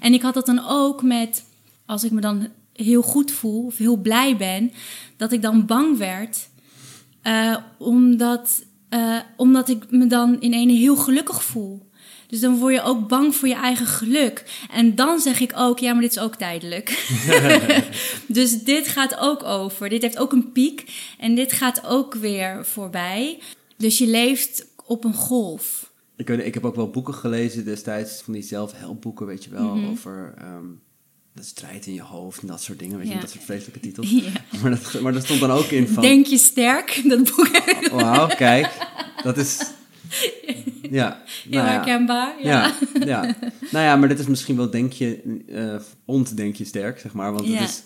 En 0.00 0.12
ik 0.12 0.22
had 0.22 0.34
dat 0.34 0.46
dan 0.46 0.64
ook 0.68 1.02
met, 1.02 1.44
als 1.86 2.04
ik 2.04 2.10
me 2.10 2.20
dan 2.20 2.48
heel 2.72 3.02
goed 3.02 3.30
voel 3.30 3.64
of 3.66 3.76
heel 3.76 3.96
blij 3.96 4.36
ben, 4.36 4.72
dat 5.16 5.32
ik 5.32 5.42
dan 5.42 5.66
bang 5.66 5.98
werd. 5.98 6.50
eh, 7.22 7.56
omdat, 7.78 8.64
eh, 8.88 9.18
omdat 9.36 9.68
ik 9.68 9.90
me 9.90 10.06
dan 10.06 10.40
in 10.40 10.52
ene 10.52 10.72
heel 10.72 10.96
gelukkig 10.96 11.44
voel. 11.44 11.90
Dus 12.32 12.40
dan 12.40 12.58
word 12.58 12.74
je 12.74 12.82
ook 12.82 13.08
bang 13.08 13.34
voor 13.34 13.48
je 13.48 13.54
eigen 13.54 13.86
geluk. 13.86 14.44
En 14.70 14.94
dan 14.94 15.20
zeg 15.20 15.40
ik 15.40 15.52
ook, 15.56 15.78
ja, 15.78 15.92
maar 15.92 16.02
dit 16.02 16.10
is 16.10 16.18
ook 16.18 16.34
tijdelijk. 16.36 16.88
dus 18.26 18.62
dit 18.62 18.88
gaat 18.88 19.16
ook 19.18 19.42
over. 19.42 19.88
Dit 19.88 20.02
heeft 20.02 20.18
ook 20.18 20.32
een 20.32 20.52
piek. 20.52 20.90
En 21.18 21.34
dit 21.34 21.52
gaat 21.52 21.86
ook 21.86 22.14
weer 22.14 22.66
voorbij. 22.66 23.38
Dus 23.76 23.98
je 23.98 24.06
leeft 24.06 24.66
op 24.86 25.04
een 25.04 25.14
golf. 25.14 25.90
Ik, 26.16 26.26
weet, 26.28 26.44
ik 26.46 26.54
heb 26.54 26.64
ook 26.64 26.76
wel 26.76 26.90
boeken 26.90 27.14
gelezen 27.14 27.64
destijds, 27.64 28.22
van 28.22 28.32
die 28.32 28.42
zelfhelpboeken, 28.42 29.26
weet 29.26 29.44
je 29.44 29.50
wel, 29.50 29.74
Mhm. 29.76 29.90
over 29.90 30.34
ehm, 30.38 30.66
de 31.34 31.42
strijd 31.42 31.86
in 31.86 31.94
je 31.94 32.02
hoofd 32.02 32.40
en 32.40 32.46
dat 32.46 32.62
soort 32.62 32.78
dingen, 32.78 32.98
weet 32.98 33.08
je, 33.08 33.14
Ja. 33.14 33.20
dat 33.20 33.30
soort 33.30 33.44
vreselijke 33.44 33.80
titels. 33.80 34.10
Ja. 34.10 34.30
Maar, 34.62 34.70
dat, 34.70 35.00
maar 35.00 35.12
dat 35.12 35.24
stond 35.24 35.40
dan 35.40 35.50
ook 35.50 35.66
in 35.70 35.88
van, 35.88 36.02
Denk 36.02 36.26
je 36.26 36.38
sterk? 36.38 37.02
Dat 37.04 37.22
boek. 37.36 37.50
wauw, 37.92 38.26
kijk, 38.26 38.68
dat 39.22 39.36
is, 39.38 39.58
ja, 40.90 41.22
Heel 41.24 41.52
nou 41.52 41.66
ja. 41.66 41.72
herkenbaar. 41.72 42.34
Ja. 42.42 42.74
Ja, 42.94 43.04
ja. 43.04 43.34
Nou 43.70 43.84
ja, 43.84 43.96
maar 43.96 44.08
dit 44.08 44.18
is 44.18 44.26
misschien 44.26 44.56
wel 44.56 44.70
denk 44.70 44.92
je, 44.92 45.42
eh 45.48 45.86
ontdenk 46.04 46.54
je 46.56 46.64
sterk, 46.64 46.98
zeg 46.98 47.12
maar. 47.12 47.32
Want 47.32 47.46
het 47.46 47.60
is, 47.60 47.82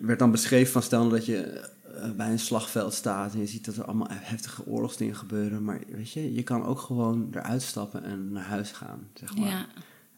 werd 0.00 0.18
dan 0.18 0.30
beschreven 0.30 0.72
van 0.72 0.82
stel 0.82 1.08
dat 1.08 1.26
je 1.26 1.70
eh, 1.94 2.10
bij 2.10 2.30
een 2.30 2.38
slagveld 2.38 2.94
staat 2.94 3.32
en 3.32 3.38
je 3.40 3.46
ziet 3.46 3.64
dat 3.64 3.76
er 3.76 3.84
allemaal 3.84 4.08
heftige 4.10 4.66
oorlogsdingen 4.66 5.16
gebeuren. 5.16 5.64
Maar 5.64 5.80
weet 5.88 6.12
je, 6.12 6.34
je 6.34 6.42
kan 6.42 6.64
ook 6.64 6.78
gewoon 6.78 7.28
eruit 7.32 7.62
stappen 7.62 8.04
en 8.04 8.32
naar 8.32 8.44
huis 8.44 8.70
gaan, 8.70 9.08
zeg 9.14 9.36
maar. 9.36 9.48
Ja. 9.48 9.66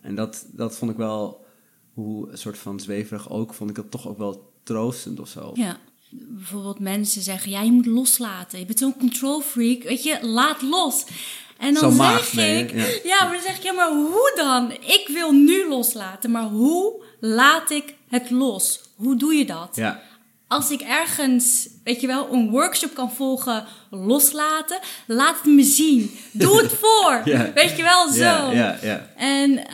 En 0.01 0.15
dat, 0.15 0.47
dat 0.53 0.77
vond 0.77 0.91
ik 0.91 0.97
wel, 0.97 1.47
hoe 1.93 2.31
een 2.31 2.39
soort 2.39 2.59
van 2.59 2.81
zweverig 2.81 3.31
ook, 3.31 3.55
vond 3.55 3.71
ik 3.71 3.77
dat 3.77 3.91
toch 3.91 4.09
ook 4.09 4.19
wel 4.19 4.53
troostend 4.63 5.21
of 5.21 5.29
zo. 5.29 5.51
Ja. 5.55 5.77
Bijvoorbeeld 6.19 6.79
mensen 6.79 7.23
zeggen, 7.23 7.51
ja, 7.51 7.63
je 7.63 7.73
moet 7.73 7.87
loslaten. 7.87 8.59
Je 8.59 8.67
bent 8.67 8.79
zo'n 8.79 8.97
control 8.99 9.41
freak. 9.41 9.83
Weet 9.83 10.03
je, 10.03 10.19
laat 10.23 10.63
los. 10.63 11.05
En 11.59 11.75
dan 11.75 11.93
Zo 11.93 12.03
zeg 12.03 12.33
ik, 12.33 12.71
ja. 12.73 12.85
ja. 13.11 13.25
maar 13.25 13.33
dan 13.33 13.43
zeg 13.43 13.57
ik, 13.57 13.63
ja, 13.63 13.73
maar 13.73 13.91
hoe 13.91 14.33
dan? 14.37 14.73
Ik 14.73 15.05
wil 15.09 15.33
nu 15.33 15.69
loslaten, 15.69 16.31
maar 16.31 16.43
hoe 16.49 17.03
laat 17.21 17.71
ik 17.71 17.95
het 18.09 18.31
los? 18.31 18.81
Hoe 18.97 19.17
doe 19.17 19.35
je 19.35 19.45
dat? 19.47 19.69
Ja. 19.77 20.03
Als 20.49 20.71
ik 20.71 20.81
ergens, 20.81 21.69
weet 21.85 22.01
je 22.01 22.07
wel, 22.07 22.33
een 22.33 22.51
workshop 22.51 22.95
kan 22.95 23.13
volgen, 23.13 23.65
loslaten, 23.91 24.79
laat 25.07 25.37
het 25.37 25.45
me 25.45 25.63
zien. 25.63 26.17
Doe 26.33 26.63
het 26.63 26.73
voor. 26.83 27.21
Ja. 27.25 27.53
Weet 27.55 27.77
je 27.77 27.83
wel, 27.83 28.09
zo. 28.09 28.21
Ja, 28.21 28.51
ja, 28.53 28.79
ja. 28.83 29.11
En 29.17 29.65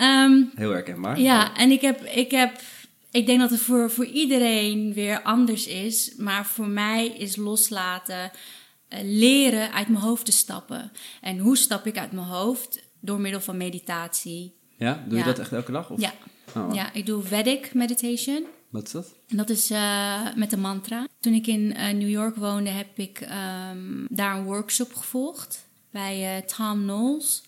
Heel 0.54 0.70
herkenbaar. 0.70 1.20
ja, 1.20 1.56
en 1.56 1.70
ik 1.70 1.80
heb, 1.80 2.04
ik 2.04 2.30
heb, 2.30 2.60
ik 3.12 3.26
denk 3.26 3.40
dat 3.40 3.50
het 3.50 3.60
voor, 3.60 3.90
voor 3.90 4.04
iedereen 4.06 4.92
weer 4.92 5.22
anders 5.22 5.66
is. 5.66 6.14
Maar 6.16 6.46
voor 6.46 6.68
mij 6.68 7.06
is 7.06 7.36
loslaten 7.36 8.30
eh, 8.88 8.98
leren 9.02 9.72
uit 9.72 9.88
mijn 9.88 10.02
hoofd 10.02 10.24
te 10.24 10.32
stappen. 10.32 10.92
En 11.20 11.38
hoe 11.38 11.56
stap 11.56 11.86
ik 11.86 11.98
uit 11.98 12.12
mijn 12.12 12.26
hoofd? 12.26 12.82
Door 13.00 13.20
middel 13.20 13.40
van 13.40 13.56
meditatie. 13.56 14.54
Ja? 14.76 15.04
Doe 15.08 15.18
je 15.18 15.24
Ja. 15.24 15.24
dat 15.24 15.38
echt 15.38 15.52
elke 15.52 15.72
dag? 15.72 15.90
Of? 15.90 16.00
Ja. 16.00 16.12
Oh, 16.56 16.74
ja, 16.74 16.92
ik 16.92 17.06
doe 17.06 17.22
Vedic 17.22 17.74
meditation. 17.74 18.44
Wat 18.70 18.86
is 18.86 18.92
dat? 18.92 19.14
En 19.28 19.36
dat 19.36 19.50
is 19.50 19.70
eh, 19.70 20.34
met 20.36 20.52
een 20.52 20.60
mantra. 20.60 21.06
Toen 21.20 21.32
ik 21.34 21.46
in 21.46 21.74
eh, 21.74 21.94
New 21.94 22.08
York 22.10 22.36
woonde, 22.36 22.70
heb 22.70 22.98
ik 22.98 23.20
ehm, 23.20 24.04
daar 24.08 24.36
een 24.36 24.44
workshop 24.44 24.94
gevolgd 24.94 25.68
bij 25.90 26.44
Tom 26.56 26.80
Knowles. 26.82 27.42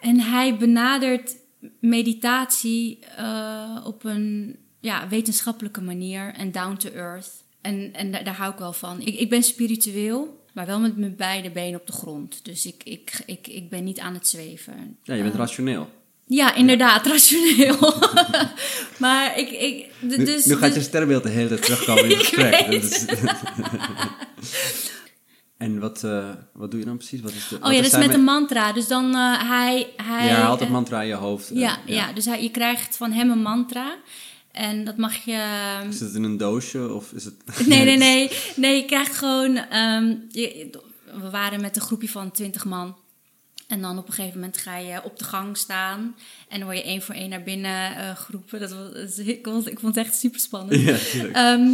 En 0.00 0.20
hij 0.20 0.56
benadert 0.56 1.36
meditatie 1.80 2.98
op 3.84 4.04
een 4.04 4.58
ja, 4.80 5.08
wetenschappelijke 5.08 5.80
manier 5.80 6.34
en 6.34 6.52
down 6.52 6.76
to 6.76 6.88
earth. 6.90 7.30
En, 7.60 7.90
en 7.92 8.10
daar, 8.10 8.24
daar 8.24 8.36
hou 8.36 8.52
ik 8.52 8.58
wel 8.58 8.72
van. 8.72 9.00
Ik, 9.00 9.18
ik 9.18 9.28
ben 9.28 9.42
spiritueel, 9.42 10.44
maar 10.54 10.66
wel 10.66 10.80
met 10.80 10.96
mijn 10.96 11.16
beide 11.16 11.50
benen 11.50 11.80
op 11.80 11.86
de 11.86 11.92
grond. 11.92 12.44
Dus 12.44 12.66
ik, 12.66 12.80
ik, 12.84 13.22
ik, 13.26 13.46
ik 13.46 13.70
ben 13.70 13.84
niet 13.84 13.98
aan 13.98 14.14
het 14.14 14.28
zweven. 14.28 14.96
Ja, 15.02 15.14
je 15.14 15.22
bent 15.22 15.34
rationeel. 15.34 15.90
Ja, 16.26 16.54
inderdaad, 16.54 17.06
rationeel. 17.12 17.94
maar 18.98 19.38
ik... 19.38 19.50
ik 19.50 19.86
d- 20.10 20.16
Nu, 20.16 20.24
dus, 20.24 20.44
nu 20.44 20.56
gaat 20.56 20.68
je 20.68 20.74
dus- 20.78 20.84
sterrenbeeld 20.84 21.22
de 21.22 21.28
hele 21.28 21.48
tijd 21.48 21.62
terugkomen 21.62 22.04
in 22.10 22.10
het 22.10 22.26
gesprek. 22.26 22.66
en 25.56 25.78
wat, 25.80 26.04
eh, 26.04 26.28
wat 26.52 26.70
doe 26.70 26.80
je 26.80 26.86
dan 26.86 26.96
precies? 26.96 27.20
Wat 27.20 27.32
is 27.32 27.48
de, 27.48 27.56
Oh 27.62 27.72
ja, 27.72 27.82
dat 27.82 27.92
is 27.92 27.98
met 27.98 28.14
een 28.14 28.24
mantra. 28.24 28.72
Dus 28.72 28.86
dan 28.88 29.04
uh, 29.14 29.48
hij... 29.48 29.86
hij 29.96 30.28
het 30.28 30.60
eh, 30.60 30.70
mantra 30.70 31.00
in 31.02 31.08
je 31.08 31.14
hoofd. 31.14 31.50
eh, 31.50 31.56
Ja, 31.60 31.78
ja. 31.86 32.12
dus 32.12 32.24
hij, 32.24 32.42
je 32.42 32.50
krijgt 32.50 32.96
van 32.96 33.12
hem 33.12 33.30
een 33.30 33.42
mantra. 33.42 33.94
En 34.52 34.84
dat 34.84 34.96
mag 34.96 35.16
je... 35.24 35.78
Is 35.88 36.00
het 36.00 36.14
in 36.14 36.22
een 36.22 36.36
doosje 36.36 36.92
of 36.94 37.12
is 37.12 37.24
het... 37.24 37.66
Nee, 37.66 37.84
nee, 37.84 37.96
nee. 38.08 38.30
Nee, 38.56 38.76
je 38.76 38.84
krijgt 38.84 39.16
gewoon... 39.16 39.56
ehm, 39.56 40.14
je- 40.30 40.70
we 41.20 41.30
waren 41.30 41.60
met 41.60 41.76
een 41.76 41.82
groepje 41.82 42.08
van 42.08 42.30
twintig 42.30 42.64
man. 42.64 42.96
En 43.68 43.80
dan 43.80 43.98
op 43.98 44.06
een 44.06 44.12
gegeven 44.12 44.38
moment 44.40 44.58
ga 44.58 44.76
je 44.76 45.04
op 45.04 45.18
de 45.18 45.24
gang 45.24 45.56
staan. 45.56 46.16
En 46.48 46.58
dan 46.58 46.64
word 46.68 46.76
je 46.78 46.84
één 46.84 47.02
voor 47.02 47.14
één 47.14 47.28
naar 47.28 47.42
binnen 47.42 47.96
eh, 47.96 48.16
geroepen. 48.16 48.60
Dat 48.60 48.70
was, 48.72 49.18
ik, 49.18 49.38
vond, 49.46 49.66
ik 49.70 49.78
vond 49.80 49.94
het 49.94 50.04
echt 50.06 50.16
super 50.16 50.40
spannend. 50.40 50.80
Ja. 51.12 51.24
Ehm, 51.32 51.70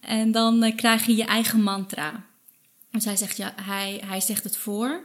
en 0.00 0.32
dan 0.32 0.62
eh, 0.62 0.76
krijg 0.76 1.06
je 1.06 1.16
je 1.16 1.24
eigen 1.24 1.62
mantra. 1.62 2.24
Dus 2.90 3.04
hij 3.04 3.16
zegt, 3.16 3.36
ja, 3.36 3.52
hij, 3.62 4.00
hij 4.06 4.20
zegt 4.20 4.44
het 4.44 4.56
voor. 4.56 5.00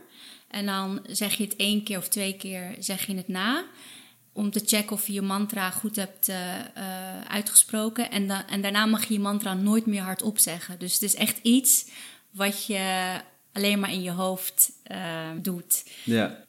En 0.48 0.66
dan 0.66 1.00
zeg 1.08 1.34
je 1.34 1.44
het 1.44 1.56
één 1.56 1.84
keer 1.84 1.98
of 1.98 2.08
twee 2.08 2.34
keer 2.36 2.76
zeg 2.80 3.06
je 3.08 3.16
het 3.16 3.28
na. 3.28 3.64
Om 4.38 4.52
te 4.52 4.62
checken 4.66 4.92
of 4.92 5.08
je 5.08 5.14
je 5.14 5.22
mantra 5.22 5.70
goed 5.70 5.96
hebt 5.96 6.30
eh, 6.30 6.60
eh, 6.60 7.22
uitgesproken. 7.28 8.12
En, 8.12 8.30
en 8.30 8.62
daarna 8.62 8.86
mag 8.86 9.06
je 9.06 9.14
je 9.14 9.20
mantra 9.20 9.54
nooit 9.54 9.86
meer 9.86 10.02
hardop 10.02 10.38
zeggen. 10.38 10.80
Dus 10.80 10.94
het 10.94 11.02
is 11.02 11.16
echt 11.16 11.40
iets 11.42 11.90
wat 12.32 12.66
je 12.66 13.14
alleen 13.52 13.80
maar 13.80 13.92
in 13.92 14.02
je 14.02 14.12
hoofd 14.12 14.72
eh, 14.84 15.30
doet. 15.42 15.84
ja. 16.04 16.44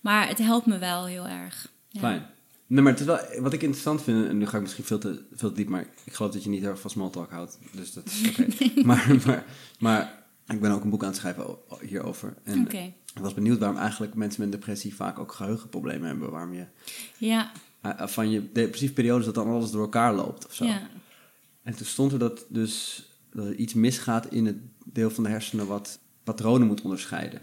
Maar 0.00 0.28
het 0.28 0.38
helpt 0.38 0.66
me 0.66 0.78
wel 0.78 1.06
heel 1.06 1.28
erg. 1.28 1.68
Ja. 1.88 2.00
Fijn. 2.00 2.26
Nee, 2.66 2.82
maar 2.82 2.92
het 2.92 3.00
is 3.00 3.06
wel, 3.06 3.18
wat 3.38 3.52
ik 3.52 3.62
interessant 3.62 4.02
vind, 4.02 4.28
en 4.28 4.38
nu 4.38 4.46
ga 4.46 4.56
ik 4.56 4.62
misschien 4.62 4.84
veel 4.84 4.98
te, 4.98 5.22
veel 5.34 5.48
te 5.48 5.54
diep, 5.54 5.68
maar 5.68 5.86
ik 6.04 6.12
geloof 6.12 6.32
dat 6.32 6.42
je 6.42 6.48
niet 6.48 6.60
heel 6.60 6.70
erg 6.70 6.80
van 6.80 6.90
small 6.90 7.10
talk 7.10 7.30
houdt. 7.30 7.58
Dus 7.72 7.92
dat 7.92 8.06
is 8.06 8.28
oké. 8.28 8.46
maar, 8.88 9.16
maar, 9.26 9.44
maar 9.78 10.24
ik 10.46 10.60
ben 10.60 10.70
ook 10.70 10.84
een 10.84 10.90
boek 10.90 11.02
aan 11.02 11.08
het 11.08 11.16
schrijven 11.16 11.56
hierover. 11.80 12.34
En 12.44 12.60
Oké. 12.60 12.92
Ik 13.14 13.22
was 13.22 13.34
benieuwd 13.34 13.58
waarom 13.58 13.78
eigenlijk 13.78 14.14
mensen 14.14 14.40
met 14.42 14.52
depressie 14.52 14.94
vaak 14.94 15.18
ook 15.18 15.32
geheugenproblemen 15.32 16.06
hebben. 16.08 16.30
Waarom 16.30 16.54
je 16.54 16.64
Ja, 17.18 17.52
eh, 17.80 18.06
van 18.06 18.30
je 18.30 18.52
depressieve 18.52 18.94
periodes 18.94 19.24
dat 19.24 19.34
dan 19.34 19.48
alles 19.48 19.70
door 19.70 19.82
elkaar 19.82 20.14
loopt 20.14 20.46
of 20.46 20.54
zo. 20.54 20.64
ja, 20.64 20.88
En 21.62 21.76
toen 21.76 21.86
stond 21.86 22.12
er 22.12 22.18
dat, 22.18 22.46
dus, 22.48 23.04
dat 23.32 23.46
er 23.46 23.54
iets 23.54 23.74
misgaat 23.74 24.26
in 24.26 24.46
het 24.46 24.56
deel 24.84 25.10
van 25.10 25.24
de 25.24 25.30
hersenen 25.30 25.66
wat 25.66 25.98
patronen 26.24 26.66
moet 26.66 26.80
onderscheiden. 26.82 27.40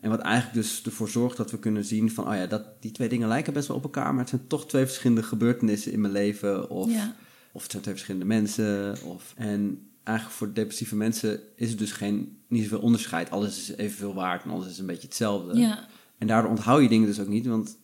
En 0.00 0.10
wat 0.10 0.20
eigenlijk 0.20 0.54
dus 0.54 0.82
ervoor 0.82 1.08
zorgt 1.08 1.36
dat 1.36 1.50
we 1.50 1.58
kunnen 1.58 1.84
zien 1.84 2.10
van, 2.10 2.28
oh 2.28 2.34
ja, 2.34 2.46
dat, 2.46 2.82
die 2.82 2.92
twee 2.92 3.08
dingen 3.08 3.28
lijken 3.28 3.52
best 3.52 3.68
wel 3.68 3.76
op 3.76 3.82
elkaar, 3.82 4.10
maar 4.10 4.20
het 4.20 4.28
zijn 4.28 4.46
toch 4.46 4.66
twee 4.66 4.86
verschillende 4.86 5.22
gebeurtenissen 5.22 5.92
in 5.92 6.00
mijn 6.00 6.12
leven. 6.12 6.70
Of, 6.70 6.90
Ja. 6.90 7.14
of 7.52 7.62
het 7.62 7.70
zijn 7.70 7.82
twee 7.82 7.94
verschillende 7.94 8.26
mensen. 8.26 8.96
Of, 9.04 9.32
en 9.36 9.89
eigenlijk 10.04 10.36
voor 10.36 10.52
depressieve 10.52 10.96
mensen 10.96 11.40
is 11.56 11.70
er 11.70 11.76
dus 11.76 11.92
geen, 11.92 12.38
niet 12.48 12.62
zoveel 12.62 12.80
onderscheid. 12.80 13.30
Alles 13.30 13.58
is 13.58 13.76
evenveel 13.76 14.14
waard 14.14 14.44
en 14.44 14.50
alles 14.50 14.66
is 14.66 14.78
een 14.78 14.86
beetje 14.86 15.06
hetzelfde. 15.06 15.58
ja. 15.58 15.88
En 16.18 16.26
daardoor 16.26 16.50
onthoud 16.50 16.82
je 16.82 16.88
dingen 16.88 17.06
dus 17.06 17.20
ook 17.20 17.28
niet, 17.28 17.46
want 17.46 17.78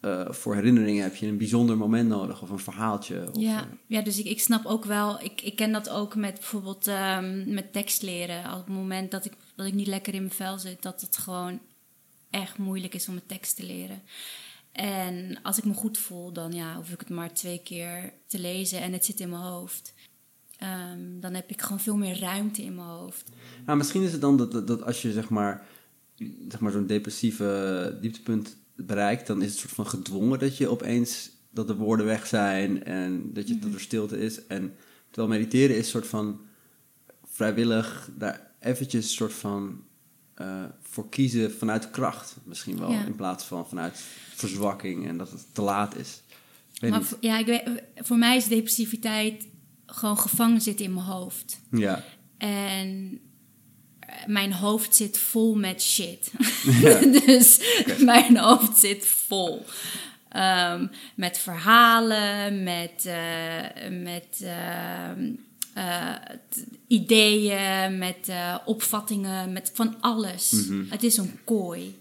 eh, 0.00 0.30
voor 0.30 0.54
herinneringen 0.54 1.02
heb 1.02 1.14
je 1.14 1.26
een 1.26 1.36
bijzonder 1.36 1.76
moment 1.76 2.08
nodig 2.08 2.42
of 2.42 2.50
een 2.50 2.58
verhaaltje. 2.58 3.28
Of, 3.28 3.40
Ja, 3.40 3.60
eh, 3.60 3.66
ja, 3.86 4.02
dus 4.02 4.18
ik, 4.18 4.26
ik 4.26 4.40
snap 4.40 4.64
ook 4.66 4.84
wel, 4.84 5.22
ik, 5.22 5.40
ik 5.42 5.56
ken 5.56 5.72
dat 5.72 5.88
ook 5.88 6.14
met 6.14 6.34
bijvoorbeeld 6.34 6.86
ehm, 6.86 7.54
met 7.54 7.72
tekst 7.72 8.02
leren. 8.02 8.52
Op 8.52 8.66
het 8.66 8.74
moment 8.74 9.10
dat 9.10 9.24
ik, 9.24 9.32
dat 9.54 9.66
ik 9.66 9.74
niet 9.74 9.86
lekker 9.86 10.14
in 10.14 10.22
mijn 10.22 10.34
vel 10.34 10.58
zit, 10.58 10.82
dat 10.82 11.00
het 11.00 11.16
gewoon 11.16 11.60
echt 12.30 12.58
moeilijk 12.58 12.94
is 12.94 13.08
om 13.08 13.14
een 13.14 13.26
tekst 13.26 13.56
te 13.56 13.64
leren. 13.64 14.02
En 14.72 15.38
als 15.42 15.58
ik 15.58 15.64
me 15.64 15.74
goed 15.74 15.98
voel, 15.98 16.32
dan 16.32 16.52
ja, 16.52 16.76
hoef 16.76 16.90
ik 16.90 17.00
het 17.00 17.08
maar 17.08 17.32
twee 17.32 17.60
keer 17.62 18.12
te 18.26 18.38
lezen 18.38 18.80
en 18.80 18.92
het 18.92 19.04
zit 19.04 19.20
in 19.20 19.28
mijn 19.28 19.42
hoofd. 19.42 19.94
Ehm, 20.60 21.20
dan 21.20 21.34
heb 21.34 21.50
ik 21.50 21.62
gewoon 21.62 21.80
veel 21.80 21.96
meer 21.96 22.18
ruimte 22.18 22.62
in 22.62 22.74
mijn 22.74 22.86
hoofd. 22.86 23.28
Nou, 23.66 23.78
misschien 23.78 24.02
is 24.02 24.12
het 24.12 24.20
dan 24.20 24.36
dat, 24.36 24.52
dat, 24.52 24.66
dat 24.66 24.82
als 24.82 25.02
je 25.02 25.12
zeg 25.12 25.28
maar, 25.28 25.66
zeg 26.48 26.60
maar 26.60 26.72
zo'n 26.72 26.86
depressieve 26.86 27.98
dieptepunt 28.00 28.56
bereikt, 28.76 29.26
dan 29.26 29.42
is 29.42 29.50
het 29.50 29.58
soort 29.58 29.72
van 29.72 29.86
gedwongen 29.86 30.38
dat 30.38 30.56
je 30.56 30.68
opeens 30.68 31.30
dat 31.50 31.66
de 31.66 31.74
woorden 31.76 32.06
weg 32.06 32.26
zijn 32.26 32.84
en 32.84 33.32
dat, 33.32 33.48
je, 33.48 33.58
dat 33.58 33.72
er 33.72 33.80
stilte 33.80 34.18
is. 34.20 34.46
En 34.46 34.74
terwijl 35.10 35.38
mediteren 35.38 35.76
is 35.76 35.84
een 35.84 35.90
soort 35.90 36.06
van 36.06 36.40
vrijwillig 37.24 38.10
daar 38.16 38.50
eventjes 38.60 39.14
soort 39.14 39.32
van 39.32 39.84
eh, 40.34 40.64
voor 40.82 41.08
kiezen 41.08 41.52
vanuit 41.52 41.90
kracht 41.90 42.36
misschien 42.44 42.78
wel, 42.78 42.90
Ja. 42.90 43.04
in 43.04 43.16
plaats 43.16 43.44
van 43.44 43.68
vanuit 43.68 43.98
verzwakking 44.34 45.06
en 45.08 45.16
dat 45.16 45.30
het 45.30 45.54
te 45.54 45.62
laat 45.62 45.96
is. 45.96 46.20
Maar 46.80 47.02
ja, 47.20 47.38
ik 47.38 47.46
weet, 47.46 47.62
voor 47.96 48.18
mij 48.18 48.36
is 48.36 48.48
depressiviteit 48.48 49.46
gewoon 49.90 50.18
gevangen 50.18 50.60
zitten 50.60 50.84
in 50.84 50.94
mijn 50.94 51.06
hoofd. 51.06 51.60
Ja, 51.70 52.04
En 52.38 53.20
eh, 53.98 54.26
mijn 54.26 54.52
hoofd 54.52 54.96
zit 54.96 55.18
vol 55.18 55.54
met 55.54 55.82
shit. 55.82 56.32
dus 57.26 57.60
mijn 57.98 58.36
hoofd 58.36 58.78
zit 58.78 59.06
vol. 59.06 59.64
Ehm, 60.28 60.86
met 61.14 61.38
verhalen, 61.38 62.62
met, 62.62 63.04
eh, 63.06 63.90
met 64.02 64.40
ehm, 64.42 65.30
eh, 65.74 66.14
ideeën, 66.86 67.98
met 67.98 68.30
opvattingen, 68.64 69.52
met 69.52 69.70
van 69.74 69.96
alles. 70.00 70.52
Het 70.88 71.02
is 71.02 71.16
een 71.16 71.38
kooi. 71.44 71.98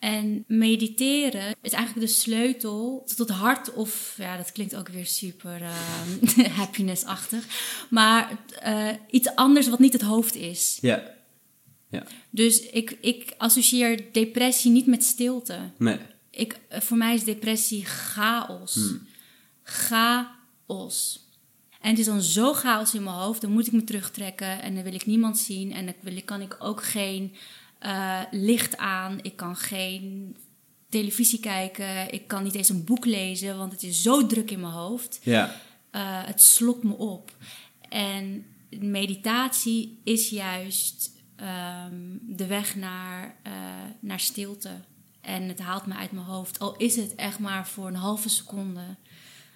En 0.00 0.44
mediteren 0.46 1.54
is 1.62 1.72
eigenlijk 1.72 2.06
de 2.06 2.12
sleutel 2.12 3.02
tot 3.06 3.18
het 3.18 3.30
hart 3.30 3.72
of, 3.74 4.14
ja, 4.16 4.36
dat 4.36 4.52
klinkt 4.52 4.76
ook 4.76 4.88
weer 4.88 5.06
super 5.06 5.62
ehm, 5.62 6.50
happiness-achtig, 6.60 7.44
maar 7.90 8.38
eh, 8.60 8.88
iets 9.10 9.34
anders 9.34 9.68
wat 9.68 9.78
niet 9.78 9.92
het 9.92 10.02
hoofd 10.02 10.34
is. 10.34 10.78
ja, 10.80 11.14
ja, 11.88 12.02
Dus 12.30 12.60
ik, 12.60 12.96
ik 13.00 13.34
associeer 13.38 14.04
depressie 14.12 14.70
niet 14.70 14.86
met 14.86 15.04
stilte. 15.04 15.58
nee. 15.76 15.98
Ik, 16.30 16.58
eh, 16.68 16.80
voor 16.80 16.96
mij 16.96 17.14
is 17.14 17.24
depressie 17.24 17.84
chaos. 17.84 18.78
Chaos. 19.62 21.28
En 21.80 21.90
het 21.90 21.98
is 21.98 22.06
dan 22.06 22.22
zo 22.22 22.52
chaos 22.52 22.94
in 22.94 23.02
mijn 23.02 23.16
hoofd, 23.16 23.40
dan 23.40 23.52
moet 23.52 23.66
ik 23.66 23.72
me 23.72 23.84
terugtrekken 23.84 24.62
en 24.62 24.74
dan 24.74 24.82
wil 24.84 24.94
ik 24.94 25.06
niemand 25.06 25.38
zien 25.38 25.72
en 25.72 25.84
dan 25.84 25.94
wil 26.00 26.16
ik, 26.16 26.26
kan 26.26 26.40
ik 26.40 26.56
ook 26.58 26.84
geen 26.84 27.34
eh, 27.80 28.20
licht 28.30 28.76
aan, 28.76 29.18
ik 29.22 29.36
kan 29.36 29.56
geen 29.56 30.36
televisie 30.88 31.40
kijken, 31.40 32.12
ik 32.12 32.26
kan 32.28 32.42
niet 32.42 32.54
eens 32.54 32.68
een 32.68 32.84
boek 32.84 33.04
lezen, 33.04 33.58
want 33.58 33.72
het 33.72 33.82
is 33.82 34.02
zo 34.02 34.26
druk 34.26 34.50
in 34.50 34.60
mijn 34.60 34.72
hoofd. 34.72 35.18
Ja, 35.22 35.54
Eh, 35.90 36.00
het 36.24 36.42
slokt 36.42 36.82
me 36.84 36.96
op. 36.96 37.36
En 37.88 38.46
meditatie 38.78 40.00
is 40.04 40.28
juist 40.28 41.10
ehm, 41.36 41.94
de 42.22 42.46
weg 42.46 42.76
naar, 42.76 43.36
eh, 43.42 43.52
naar 44.00 44.20
stilte. 44.20 44.70
En 45.20 45.48
het 45.48 45.58
haalt 45.58 45.86
me 45.86 45.94
uit 45.94 46.12
mijn 46.12 46.26
hoofd. 46.26 46.58
Al 46.58 46.76
is 46.76 46.96
het 46.96 47.14
echt 47.14 47.38
maar 47.38 47.68
voor 47.68 47.86
een 47.86 47.94
halve 47.94 48.28
seconde. 48.28 48.96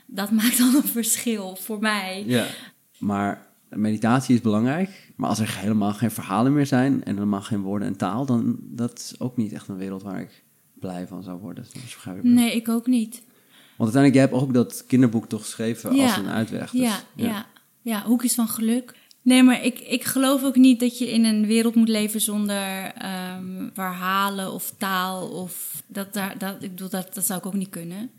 Dat 0.06 0.30
maakt 0.40 0.58
dan 0.58 0.74
een 0.74 0.84
verschil 0.88 1.56
voor 1.56 1.78
mij. 1.78 2.24
Ja. 2.26 2.46
Maar 2.98 3.46
meditatie 3.76 4.34
is 4.34 4.40
belangrijk. 4.40 5.12
Maar 5.16 5.28
als 5.28 5.38
er 5.38 5.58
helemaal 5.58 5.92
geen 5.92 6.10
verhalen 6.10 6.52
meer 6.52 6.66
zijn 6.66 7.04
en 7.04 7.14
helemaal 7.14 7.42
geen 7.42 7.60
woorden 7.60 7.88
en 7.88 7.96
taal, 7.96 8.26
dan 8.26 8.56
dat 8.60 8.98
is 8.98 9.20
ook 9.20 9.36
niet 9.36 9.52
echt 9.52 9.68
een 9.68 9.76
wereld 9.76 10.02
waar 10.02 10.20
ik 10.20 10.42
blij 10.74 11.06
van 11.06 11.22
zou 11.22 11.40
worden. 11.40 11.64
Ik 11.72 12.22
Nee, 12.22 12.54
ik 12.54 12.68
ook 12.68 12.86
niet. 12.86 13.22
Want 13.76 13.94
uiteindelijk, 13.94 14.14
jij 14.14 14.22
hebt 14.22 14.34
ook 14.34 14.54
dat 14.54 14.84
kinderboek 14.86 15.28
toch 15.28 15.42
geschreven 15.42 15.90
als 15.90 16.16
een 16.16 16.28
uitweg. 16.28 16.70
Dus, 16.70 16.80
ja, 16.80 17.00
ja. 17.14 17.46
ja, 17.82 18.02
hoekjes 18.02 18.34
van 18.34 18.48
geluk. 18.48 18.94
Nee, 19.22 19.42
maar 19.42 19.64
ik, 19.64 19.78
ik 19.78 20.04
geloof 20.04 20.44
ook 20.44 20.56
niet 20.56 20.80
dat 20.80 20.98
je 20.98 21.10
in 21.10 21.24
een 21.24 21.46
wereld 21.46 21.74
moet 21.74 21.88
leven 21.88 22.20
zonder 22.20 22.92
um, 23.36 23.70
verhalen 23.74 24.52
of 24.52 24.74
taal. 24.78 25.28
Of 25.28 25.82
dat, 25.86 26.14
daar, 26.14 26.38
dat, 26.38 26.62
ik 26.62 26.70
bedoel, 26.70 26.88
dat, 26.88 27.14
dat 27.14 27.26
zou 27.26 27.38
ik 27.38 27.46
ook 27.46 27.54
niet 27.54 27.68
kunnen. 27.68 28.10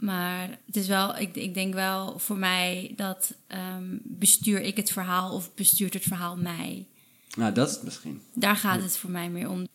Maar 0.00 0.58
het 0.66 0.76
is 0.76 0.86
wel, 0.86 1.16
ik, 1.16 1.36
ik 1.36 1.54
denk 1.54 1.74
wel 1.74 2.18
voor 2.18 2.36
mij 2.36 2.92
dat 2.96 3.34
um, 3.78 4.00
bestuur 4.04 4.60
ik 4.60 4.76
het 4.76 4.92
verhaal 4.92 5.34
of 5.34 5.54
bestuurt 5.54 5.94
het 5.94 6.02
verhaal 6.02 6.36
mij. 6.36 6.86
Nou, 7.36 7.52
dat 7.52 7.68
is 7.68 7.74
het 7.74 7.84
misschien. 7.84 8.20
Daar 8.34 8.56
gaat 8.56 8.82
het 8.82 8.96
voor 8.96 9.10
mij 9.10 9.30
meer 9.30 9.48
om. 9.48 9.66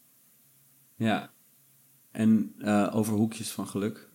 Ja. 0.96 1.29
En 2.12 2.53
uh, 2.60 2.91
over 2.96 3.13
hoekjes 3.13 3.50
van 3.50 3.67
geluk. 3.67 4.08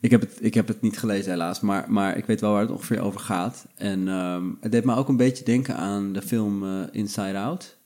Ik 0.00 0.10
heb, 0.10 0.20
het, 0.20 0.38
ik 0.40 0.54
heb 0.54 0.68
het 0.68 0.80
niet 0.80 0.98
gelezen 0.98 1.30
helaas, 1.30 1.60
maar, 1.60 1.92
maar 1.92 2.16
ik 2.16 2.24
weet 2.24 2.40
wel 2.40 2.52
waar 2.52 2.60
het 2.60 2.70
ongeveer 2.70 3.00
over 3.00 3.20
gaat. 3.20 3.66
En 3.74 4.08
um, 4.08 4.58
het 4.60 4.72
deed 4.72 4.84
me 4.84 4.94
ook 4.94 5.08
een 5.08 5.16
beetje 5.16 5.44
denken 5.44 5.76
aan 5.76 6.12
de 6.12 6.22
film 6.22 6.64
uh, 6.64 6.82
Inside 6.90 7.38
Out. 7.38 7.76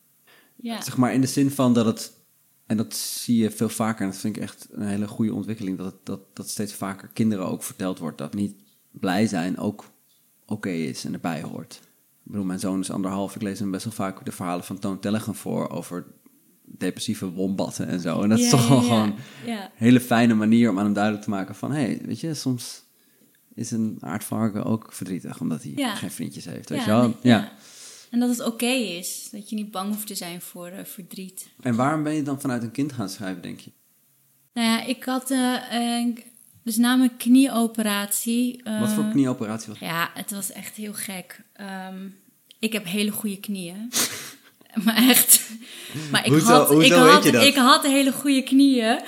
Ja. 0.57 0.83
Zeg 0.83 0.97
maar 0.97 1.13
in 1.13 1.21
de 1.21 1.27
zin 1.27 1.51
van 1.51 1.75
dat 1.75 1.87
het, 1.87 2.13
en 2.67 2.77
dat 2.77 2.95
zie 2.95 3.37
je 3.37 3.51
veel 3.51 3.69
vaker, 3.69 4.05
en 4.05 4.11
dat 4.11 4.21
vind 4.21 4.37
ik 4.37 4.43
echt 4.43 4.69
een 4.71 4.87
hele 4.87 5.09
goede 5.09 5.35
ontwikkeling, 5.35 5.79
dat, 5.79 6.07
dat, 6.07 6.21
dat 6.37 6.49
steeds 6.49 6.73
vaker 6.73 7.09
kinderen 7.13 7.47
ook 7.47 7.63
verteld 7.63 7.99
wordt 7.99 8.19
dat 8.19 8.35
niet 8.35 8.55
blij 8.91 9.27
zijn 9.27 9.59
ook 9.59 9.85
oké 10.47 10.71
is 10.71 11.05
en 11.05 11.13
erbij 11.13 11.43
hoort. 11.43 11.81
Ik 12.25 12.31
bedoel, 12.31 12.45
mijn 12.45 12.59
zoon 12.59 12.81
is 12.81 12.91
anderhalf, 12.91 13.35
ik 13.35 13.43
lees 13.43 13.59
hem 13.59 13.71
best 13.71 13.85
wel 13.85 13.93
vaak 13.93 14.25
de 14.25 14.33
verhalen 14.33 14.65
van 14.65 14.79
Toon 14.79 15.01
Tellegen 15.01 15.35
voor 15.35 15.69
over 15.69 16.07
depressieve 16.65 17.31
wombatten 17.31 17.87
en 17.87 18.01
zo. 18.01 18.23
En 18.23 18.29
dat 18.29 18.39
is 18.39 18.51
toch 18.51 18.69
wel 18.69 18.81
gewoon 18.81 19.15
een 19.47 19.59
hele 19.75 20.01
fijne 20.01 20.35
manier 20.35 20.71
om 20.71 20.79
aan 20.79 20.85
hem 20.85 20.95
duidelijk 20.95 21.25
te 21.25 21.31
maken 21.31 21.55
van... 21.55 21.73
hé, 21.73 21.83
hey, 21.83 22.01
weet 22.05 22.21
je, 22.21 22.35
soms 22.35 22.85
is 23.55 23.71
een 23.71 23.97
aardvarken 24.01 24.65
ook 24.65 24.93
verdrietig 24.93 25.41
omdat 25.41 25.63
hij 25.63 25.95
geen 25.95 26.11
vriendjes 26.11 26.45
heeft, 26.45 26.69
weet 26.69 26.85
je 26.85 26.91
wel? 26.91 27.17
ja. 27.23 27.53
En 28.13 28.21
dat 28.21 28.29
het 28.29 28.45
oké 28.45 28.67
is, 28.67 29.29
dat 29.31 29.51
je 29.51 29.57
niet 29.57 29.71
bang 29.71 29.89
hoeft 29.89 30.07
te 30.07 30.15
zijn 30.15 30.41
voor 30.41 30.71
uh, 30.71 30.85
verdriet. 30.85 31.49
En 31.61 31.75
waarom 31.75 32.03
ben 32.03 32.15
je 32.15 32.23
dan 32.23 32.41
vanuit 32.41 32.63
een 32.63 32.71
kind 32.71 32.93
gaan 32.93 33.09
schrijven, 33.09 33.43
denk 33.43 33.61
je? 33.61 33.71
Nou 34.53 34.67
ja, 34.67 34.85
ik 34.85 35.05
had 35.05 35.31
uh, 35.31 36.07
dus 36.63 36.77
na 36.77 36.97
mijn 36.97 37.17
knieoperatie... 37.17 38.61
Uh, 38.65 38.81
Wat 38.81 38.93
voor 38.93 39.09
knieoperatie 39.09 39.69
was 39.69 39.79
Ja, 39.79 40.11
het 40.15 40.31
was 40.31 40.53
echt 40.53 40.77
heel 40.77 40.93
gek. 40.93 41.41
Um, 41.91 42.17
ik 42.59 42.73
heb 42.73 42.87
hele 42.87 43.11
goede 43.11 43.41
knieën. 43.41 43.91
Maar 44.85 44.97
echt. 44.97 45.51
Maar 46.11 46.25
ik, 46.25 46.33
hoezo, 46.33 46.47
had, 46.47 46.69
hoezo 46.69 47.05
ik, 47.07 47.11
had, 47.11 47.25
je 47.25 47.33
dat? 47.33 47.45
ik 47.45 47.55
had 47.55 47.83
hele 47.83 48.13
goede 48.13 48.43
knieën. 48.43 49.01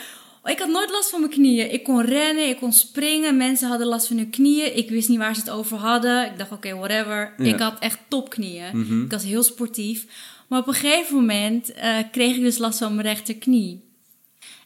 Ik 0.44 0.58
had 0.58 0.68
nooit 0.68 0.90
last 0.90 1.10
van 1.10 1.20
mijn 1.20 1.32
knieën. 1.32 1.72
Ik 1.72 1.84
kon 1.84 2.02
rennen, 2.02 2.48
ik 2.48 2.56
kon 2.56 2.72
springen. 2.72 3.36
Mensen 3.36 3.68
hadden 3.68 3.86
last 3.86 4.06
van 4.06 4.16
hun 4.16 4.30
knieën. 4.30 4.76
Ik 4.76 4.90
wist 4.90 5.08
niet 5.08 5.18
waar 5.18 5.34
ze 5.34 5.40
het 5.40 5.50
over 5.50 5.76
hadden. 5.76 6.26
Ik 6.26 6.38
dacht, 6.38 6.52
oké, 6.52 6.68
okay, 6.68 6.78
whatever. 6.78 7.34
Ja. 7.38 7.54
Ik 7.54 7.58
had 7.58 7.78
echt 7.78 7.98
topknieën. 8.08 8.70
Mm 8.72 8.84
-hmm. 8.86 9.04
Ik 9.04 9.10
was 9.10 9.24
heel 9.24 9.42
sportief. 9.42 10.06
Maar 10.48 10.60
op 10.60 10.66
een 10.66 10.74
gegeven 10.74 11.16
moment 11.16 11.70
uh, 11.70 11.98
kreeg 12.10 12.36
ik 12.36 12.42
dus 12.42 12.58
last 12.58 12.78
van 12.78 12.94
mijn 12.94 13.06
rechterknie. 13.06 13.82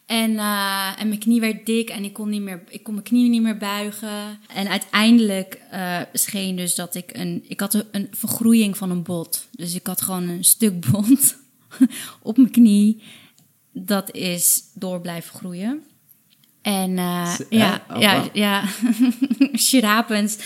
En, 0.06 0.30
uh, 0.30 1.00
en 1.00 1.08
mijn 1.08 1.20
knie 1.20 1.40
werd 1.40 1.66
dik 1.66 1.88
en 1.88 2.04
ik 2.04 2.12
kon, 2.12 2.28
niet 2.28 2.42
meer, 2.42 2.62
ik 2.68 2.82
kon 2.82 2.92
mijn 2.94 3.06
knie 3.06 3.28
niet 3.28 3.42
meer 3.42 3.56
buigen. 3.56 4.40
En 4.54 4.68
uiteindelijk 4.68 5.60
uh, 5.72 6.00
scheen 6.12 6.56
dus 6.56 6.74
dat 6.74 6.94
ik 6.94 7.10
een... 7.12 7.44
Ik 7.48 7.60
had 7.60 7.84
een 7.90 8.08
vergroeiing 8.10 8.76
van 8.76 8.90
een 8.90 9.02
bot. 9.02 9.48
Dus 9.50 9.74
ik 9.74 9.86
had 9.86 10.02
gewoon 10.02 10.28
een 10.28 10.44
stuk 10.44 10.90
bot 10.90 11.36
op 12.22 12.36
mijn 12.36 12.50
knie. 12.50 13.02
Dat 13.80 14.14
is 14.14 14.62
door 14.74 15.00
blijven 15.00 15.34
groeien. 15.34 15.82
En 16.62 16.90
uh, 16.90 17.36
ja, 17.50 17.84
oh, 17.90 18.00
ja, 18.00 18.20
wow. 18.20 18.36
ja, 18.36 18.64
shit 19.66 19.84
happens. 19.84 20.38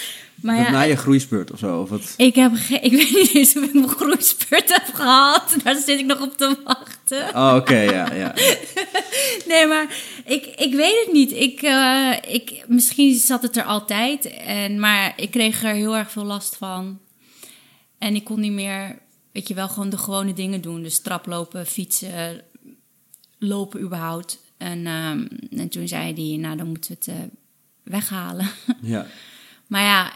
Maar 0.43 0.57
dat 0.57 0.67
ja, 0.67 0.73
na 0.73 0.83
je 0.83 0.97
groeispurt 0.97 1.51
of 1.53 1.59
zo? 1.59 1.81
Of 1.81 1.89
wat? 1.89 2.15
ik, 2.17 2.35
heb 2.35 2.53
ik 2.81 2.91
weet 2.99 3.11
niet 3.11 3.35
eens 3.35 3.57
of 3.57 3.63
ik 3.63 3.73
mijn 3.73 3.89
groeispurt 3.89 4.75
heb 4.75 4.95
gehad. 4.95 5.57
Daar 5.65 5.75
zit 5.75 6.01
ik 6.01 6.07
nog 6.07 6.21
op 6.21 6.37
te 6.37 6.57
wachten. 6.65 7.35
Oh, 7.35 7.55
oké, 7.57 7.57
okay, 7.57 7.85
ja, 7.85 8.15
ja. 8.15 8.35
nee, 9.49 9.67
maar 9.67 9.97
ik, 10.25 10.47
ik 10.47 10.75
weet 10.75 11.05
het 11.05 11.13
niet. 11.13 11.33
Ik, 11.33 11.63
uh, 11.63 12.13
ik, 12.29 12.65
misschien 12.67 13.15
zat 13.15 13.43
het 13.43 13.57
er 13.57 13.65
altijd. 13.65 14.27
En, 14.27 14.81
maar 14.81 15.13
ik 15.17 15.31
kreeg 15.31 15.63
er 15.63 15.75
heel 15.75 15.97
erg 15.97 16.11
veel 16.11 16.25
last 16.25 16.57
van. 16.57 16.99
En 17.99 18.15
ik 18.15 18.25
kon 18.25 18.41
niet 18.41 18.53
meer, 18.53 18.99
weet 19.33 19.49
je 19.49 19.55
wel, 19.55 19.69
gewoon 19.69 19.91
de 19.91 19.99
gewone 19.99 20.33
dingen 20.33 20.61
doen. 20.61 20.83
Dus 20.83 21.01
traplopen, 21.01 21.67
fietsen, 21.67 22.43
lopen 23.43 23.81
überhaupt. 23.81 24.39
En, 24.57 24.87
um, 24.87 25.29
en 25.51 25.69
toen 25.69 25.89
zei 25.89 26.15
hij, 26.15 26.37
nou 26.37 26.57
dan 26.57 26.67
moeten 26.67 26.91
we 26.91 26.97
het 26.99 27.21
uh, 27.21 27.29
weghalen. 27.83 28.47
Ja. 28.83 29.07
maar 29.67 29.83
ja, 29.83 30.13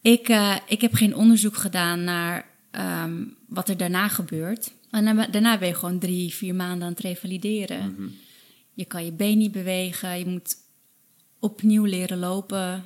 ik, 0.00 0.28
uh, 0.28 0.56
ik 0.66 0.80
heb 0.80 0.94
geen 0.94 1.16
onderzoek 1.16 1.56
gedaan 1.56 2.04
naar 2.04 2.46
um, 2.70 3.36
wat 3.48 3.68
er 3.68 3.76
daarna 3.76 4.08
gebeurt. 4.08 4.72
En 4.90 5.16
daarna 5.30 5.58
ben 5.58 5.68
je 5.68 5.74
gewoon 5.74 5.98
drie, 5.98 6.34
vier 6.34 6.54
maanden 6.54 6.86
aan 6.86 6.92
het 6.92 7.02
revalideren. 7.02 7.82
Mm 7.82 7.94
-hmm. 7.96 8.12
Je 8.74 8.84
kan 8.84 9.04
je 9.04 9.12
been 9.12 9.38
niet 9.38 9.52
bewegen, 9.52 10.18
je 10.18 10.26
moet 10.26 10.56
opnieuw 11.38 11.84
leren 11.84 12.18
lopen. 12.18 12.84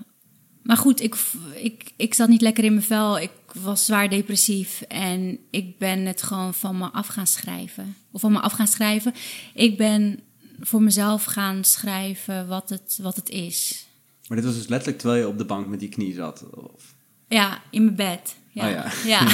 Maar 0.63 0.77
goed, 0.77 1.01
ik, 1.01 1.17
ik, 1.55 1.93
ik 1.97 2.15
zat 2.15 2.29
niet 2.29 2.41
lekker 2.41 2.65
in 2.65 2.73
mijn 2.73 2.87
vel. 2.87 3.19
Ik 3.19 3.31
was 3.55 3.87
zwaar 3.87 4.09
depressief 4.09 4.83
en 4.83 5.39
ik 5.51 5.79
ben 5.79 6.07
het 6.07 6.23
gewoon 6.23 6.55
van 6.55 6.79
me 6.79 6.91
af 6.91 7.07
gaan 7.07 7.27
schrijven. 7.27 7.97
Of 8.11 8.21
van 8.21 8.33
me 8.33 8.41
af 8.41 8.53
gaan 8.53 8.67
schrijven. 8.67 9.15
Ik 9.55 9.77
ben 9.77 10.21
voor 10.61 10.83
mezelf 10.83 11.25
gaan 11.25 11.65
schrijven 11.65 12.49
wat 12.49 12.69
het, 12.69 12.99
wat 13.03 13.17
het 13.17 13.29
is. 13.29 13.87
Maar 14.29 14.37
dit 14.37 14.47
was 14.47 14.57
dus 14.57 14.69
letterlijk 14.69 14.99
terwijl 14.99 15.21
je 15.21 15.29
op 15.29 15.39
de 15.39 15.45
bank 15.45 15.67
met 15.67 15.81
die 15.81 15.89
knie 15.89 16.15
zat? 16.15 16.45
Of? 16.51 16.95
Ja, 17.29 17.63
in 17.71 17.85
mijn 17.85 17.97
bed. 17.97 18.35
Ja. 18.49 18.67
Oh, 18.67 18.71
ja. 18.71 18.91
ja. 19.05 19.25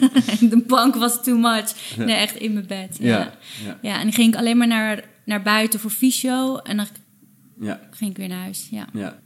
de 0.48 0.62
bank 0.66 0.94
was 0.94 1.22
too 1.22 1.38
much. 1.38 1.96
Nee, 1.96 2.16
echt 2.16 2.36
in 2.36 2.52
mijn 2.52 2.66
bed. 2.66 2.96
Ja. 3.00 3.18
Ja, 3.18 3.38
ja. 3.64 3.78
ja. 3.82 3.96
en 3.96 4.02
dan 4.02 4.12
ging 4.12 4.32
ik 4.32 4.38
alleen 4.38 4.56
maar 4.56 4.66
naar, 4.66 5.04
naar 5.24 5.42
buiten 5.42 5.80
voor 5.80 5.90
fysio. 5.90 6.56
En 6.56 6.76
dan 6.76 6.86
ja. 7.60 7.80
ging 7.90 8.10
ik 8.10 8.16
weer 8.16 8.28
naar 8.28 8.40
huis. 8.40 8.68
Ja. 8.70 8.88
ja. 8.92 9.22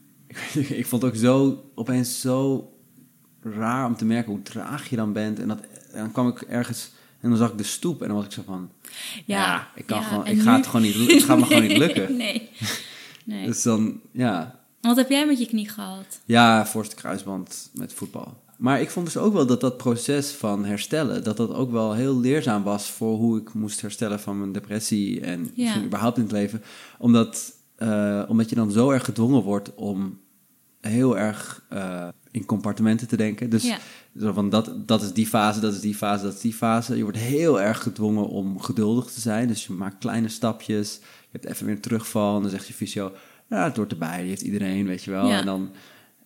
Ik, 0.55 0.69
ik 0.81 0.87
vond 0.87 1.03
het 1.03 1.11
ook 1.11 1.19
zo, 1.19 1.65
opeens 1.75 2.21
zo 2.21 2.69
raar 3.53 3.87
om 3.87 3.97
te 3.97 4.05
merken 4.05 4.33
hoe 4.33 4.43
traag 4.43 4.89
je 4.91 4.97
dan 4.97 5.13
bent. 5.13 5.41
En, 5.41 5.49
dat, 5.49 5.59
en 5.93 5.99
dan 5.99 6.13
kwam 6.13 6.29
ik 6.29 6.41
ergens 6.41 6.91
en 7.21 7.29
dan 7.29 7.39
zag 7.39 7.51
ik 7.51 7.59
de 7.59 7.65
stoep 7.65 8.03
en 8.03 8.09
dan 8.09 8.17
was 8.17 8.27
ik 8.27 8.33
zo 8.33 8.43
van... 8.47 8.71
Ja, 9.25 9.39
ja 9.39 9.69
ik, 9.75 9.87
kan 9.87 10.01
ja, 10.01 10.05
gewoon, 10.07 10.27
ik 10.27 10.41
ga 10.41 10.51
nu- 10.51 10.57
het 10.57 10.67
gewoon 10.67 10.83
niet, 10.83 10.95
het 11.13 11.23
gaat 11.23 11.39
me 11.39 11.45
gewoon 11.45 11.63
niet 11.67 11.77
lukken. 11.87 12.17
Nee. 12.17 12.49
nee. 13.25 13.47
Dus 13.47 13.63
dan, 13.63 14.01
ja, 14.13 14.61
Wat 14.81 14.97
heb 14.97 15.11
jij 15.11 15.27
met 15.27 15.39
je 15.39 15.47
knie 15.47 15.69
gehad? 15.69 16.21
Ja, 16.25 16.67
voorste 16.67 16.95
kruisband 16.97 17.71
met 17.75 17.93
voetbal. 17.93 18.43
Maar 18.59 18.81
ik 18.81 18.91
vond 18.91 19.07
dus 19.07 19.17
ook 19.17 19.33
wel 19.33 19.47
dat 19.47 19.61
dat 19.61 19.77
proces 19.77 20.31
van 20.31 20.65
herstellen, 20.65 21.25
dat 21.25 21.37
dat 21.37 21.55
ook 21.55 21.71
wel 21.71 21.95
heel 21.95 22.21
leerzaam 22.21 22.63
was 22.63 22.91
voor 22.91 23.17
hoe 23.17 23.39
ik 23.41 23.53
moest 23.55 23.81
herstellen 23.81 24.21
van 24.21 24.39
mijn 24.39 24.53
depressie 24.53 25.21
en 25.21 25.51
misschien 25.57 25.85
überhaupt 25.85 26.17
in 26.17 26.23
het 26.23 26.33
leven. 26.33 26.63
Omdat, 26.99 27.53
uh, 27.79 28.23
omdat 28.29 28.49
je 28.49 28.55
dan 28.55 28.71
zo 28.71 28.91
erg 28.91 29.05
gedwongen 29.05 29.43
wordt 29.43 29.75
om 29.75 30.21
heel 30.81 31.19
erg 31.19 31.67
uh, 31.73 32.09
in 32.41 32.47
compartimenten 32.47 33.09
te 33.09 33.17
denken. 33.17 33.51
Dus 33.51 33.63
Ja. 33.67 33.79
zo 34.21 34.33
van 34.33 34.49
dat, 34.51 34.73
dat 34.87 35.03
is 35.03 35.13
die 35.13 35.27
fase, 35.27 35.61
dat 35.61 35.73
is 35.73 35.81
die 35.81 35.95
fase, 35.95 36.25
dat 36.25 36.35
is 36.35 36.41
die 36.41 36.55
fase. 36.55 36.97
Je 36.97 37.03
wordt 37.03 37.19
heel 37.19 37.61
erg 37.61 37.83
gedwongen 37.83 38.29
om 38.29 38.61
geduldig 38.61 39.05
te 39.05 39.21
zijn. 39.21 39.49
Dus 39.49 39.67
je 39.67 39.73
maakt 39.73 39.99
kleine 39.99 40.29
stapjes. 40.29 40.99
Je 41.03 41.39
hebt 41.39 41.45
even 41.45 41.67
weer 41.67 41.75
een 41.75 41.81
terugval 41.81 42.37
en 42.37 42.43
dan 42.43 42.51
zegt 42.51 42.67
je 42.67 42.73
fysio, 42.75 43.13
ja, 43.49 43.65
het 43.65 43.77
hoort 43.77 43.93
erbij, 43.93 44.19
die 44.21 44.29
heeft 44.29 44.43
iedereen, 44.43 44.87
weet 44.87 45.05
je 45.05 45.11
wel. 45.11 45.27
Ja. 45.29 45.39
En 45.39 45.47
dan... 45.47 45.71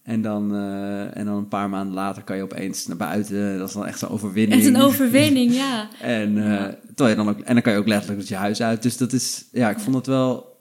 En 0.03 0.23
dan, 0.23 0.55
uh, 0.55 1.17
en 1.17 1.25
dan 1.25 1.37
een 1.37 1.49
paar 1.49 1.69
maanden 1.69 1.95
later 1.95 2.23
kan 2.23 2.37
je 2.37 2.43
opeens 2.43 2.87
naar 2.87 2.97
buiten. 2.97 3.59
Dat 3.59 3.69
is 3.69 3.75
dan 3.75 3.87
echt 3.87 3.99
zo'n 3.99 4.09
overwinning. 4.09 4.61
Echt 4.63 4.75
een 4.75 4.81
overwinning, 4.89 5.55
ja. 5.55 5.89
En, 6.01 6.37
uh, 6.37 6.45
Ja. 6.45 6.77
terwijl 6.95 7.09
je 7.09 7.25
dan, 7.25 7.29
ook, 7.29 7.41
en 7.41 7.53
dan 7.55 7.63
kan 7.63 7.73
je 7.73 7.79
ook 7.79 7.87
letterlijk 7.87 8.19
uit 8.21 8.29
je 8.29 8.35
huis 8.35 8.63
uit. 8.63 8.83
Dus 8.83 8.97
dat 8.97 9.13
is, 9.13 9.45
ja, 9.53 9.71
ik 9.71 9.79
vond 9.79 9.97
het 9.97 10.07
wel... 10.07 10.57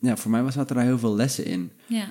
Ja, 0.00 0.16
voor 0.16 0.30
mij 0.30 0.50
zaten 0.50 0.76
daar 0.76 0.84
heel 0.84 0.98
veel 0.98 1.14
lessen 1.16 1.44
in. 1.44 1.70
Ja, 1.86 2.04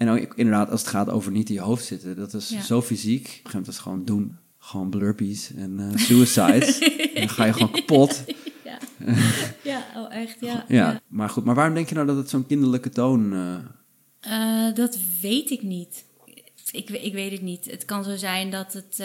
En 0.00 0.08
ook, 0.08 0.34
inderdaad, 0.34 0.70
als 0.70 0.80
het 0.80 0.90
gaat 0.90 1.08
over 1.08 1.32
niet 1.32 1.48
in 1.48 1.54
je 1.54 1.60
hoofd 1.60 1.84
zitten. 1.84 2.16
Dat 2.16 2.34
is 2.34 2.48
Ja. 2.48 2.62
zo 2.62 2.82
fysiek. 2.82 3.20
Op 3.20 3.26
een 3.26 3.34
gegeven 3.34 3.58
moment 3.58 3.78
gewoon 3.78 4.04
doen. 4.04 4.36
Gewoon 4.58 4.90
blurpies 4.90 5.54
en 5.54 5.78
uh, 5.78 5.96
suicides. 5.96 6.78
en 7.14 7.14
dan 7.14 7.28
ga 7.28 7.44
je 7.44 7.52
gewoon 7.52 7.70
kapot. 7.70 8.24
ja. 8.64 8.78
ja, 9.72 9.86
oh 9.96 10.14
echt, 10.14 10.36
ja. 10.40 10.64
Ja, 10.68 11.00
maar 11.08 11.28
goed. 11.28 11.44
Maar 11.44 11.54
waarom 11.54 11.74
denk 11.74 11.88
je 11.88 11.94
nou 11.94 12.06
dat 12.06 12.16
het 12.16 12.30
zo'n 12.30 12.46
kinderlijke 12.46 12.90
toon... 12.90 13.32
Uh, 13.32 14.74
dat 14.74 14.98
weet 15.20 15.50
ik 15.50 15.62
niet. 15.62 16.04
Ik, 16.70 16.90
ik 16.90 17.12
weet 17.12 17.32
het 17.32 17.42
niet. 17.42 17.70
Het 17.70 17.84
kan 17.84 18.04
zo 18.04 18.16
zijn 18.16 18.50
dat 18.50 18.72
het 18.72 19.02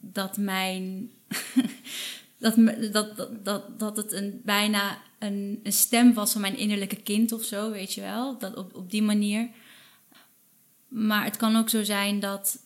dat 0.00 0.36
mijn 0.36 1.10
dat, 2.38 2.54
dat, 2.92 3.16
dat, 3.16 3.44
dat, 3.44 3.78
dat 3.78 3.96
het 3.96 4.12
een 4.12 4.40
bijna 4.44 4.98
een, 5.18 5.60
een 5.62 5.72
stem 5.72 6.14
was 6.14 6.32
van 6.32 6.40
mijn 6.40 6.56
innerlijke 6.56 7.02
kind 7.02 7.32
of 7.32 7.42
zo, 7.44 7.70
weet 7.70 7.92
je 7.94 8.00
wel? 8.00 8.38
Dat 8.38 8.56
op, 8.56 8.74
op 8.74 8.90
die 8.90 9.02
manier. 9.02 9.48
Maar 10.90 11.24
het 11.24 11.36
kan 11.36 11.56
ook 11.56 11.68
zo 11.68 11.82
zijn 11.84 12.20
dat 12.20 12.58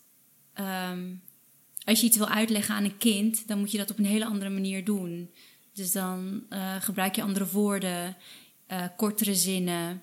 ehm, 0.52 1.12
als 1.84 2.00
je 2.00 2.06
iets 2.06 2.16
wil 2.16 2.28
uitleggen 2.28 2.74
aan 2.74 2.84
een 2.84 2.98
kind, 2.98 3.48
dan 3.48 3.58
moet 3.58 3.70
je 3.70 3.78
dat 3.78 3.90
op 3.90 3.98
een 3.98 4.04
hele 4.04 4.24
andere 4.26 4.50
manier 4.50 4.84
doen. 4.84 5.30
Dus 5.72 5.92
dan 5.92 6.42
eh, 6.48 6.74
gebruik 6.80 7.16
je 7.16 7.22
andere 7.22 7.46
woorden. 7.46 8.16
eh, 8.66 8.84
kortere 8.96 9.34
zinnen. 9.34 10.02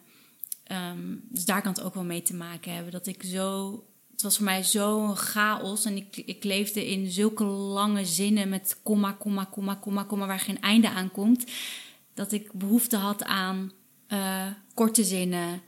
Ehm, 0.63 1.15
dus 1.29 1.45
daar 1.45 1.61
kan 1.61 1.71
het 1.71 1.81
ook 1.81 1.93
wel 1.93 2.03
mee 2.03 2.21
te 2.21 2.33
maken 2.33 2.73
hebben. 2.73 2.91
Dat 2.91 3.07
ik 3.07 3.23
zo. 3.23 3.73
Het 4.11 4.21
was 4.21 4.35
voor 4.35 4.45
mij 4.45 4.63
zo'n 4.63 5.15
chaos. 5.15 5.85
En 5.85 5.95
ik, 5.95 6.17
ik 6.17 6.43
leefde 6.43 6.89
in 6.89 7.11
zulke 7.11 7.43
lange 7.43 8.05
zinnen 8.05 8.49
met 8.49 8.79
komma, 8.83 9.11
komma, 9.11 9.45
komma, 9.45 9.75
komma, 9.75 10.03
komma, 10.03 10.25
waar 10.25 10.39
geen 10.39 10.61
einde 10.61 10.89
aan 10.89 11.11
komt. 11.11 11.45
Dat 12.13 12.31
ik 12.31 12.51
behoefte 12.53 12.97
had 12.97 13.23
aan 13.23 13.71
eh, 14.07 14.47
korte 14.73 15.03
zinnen. 15.03 15.61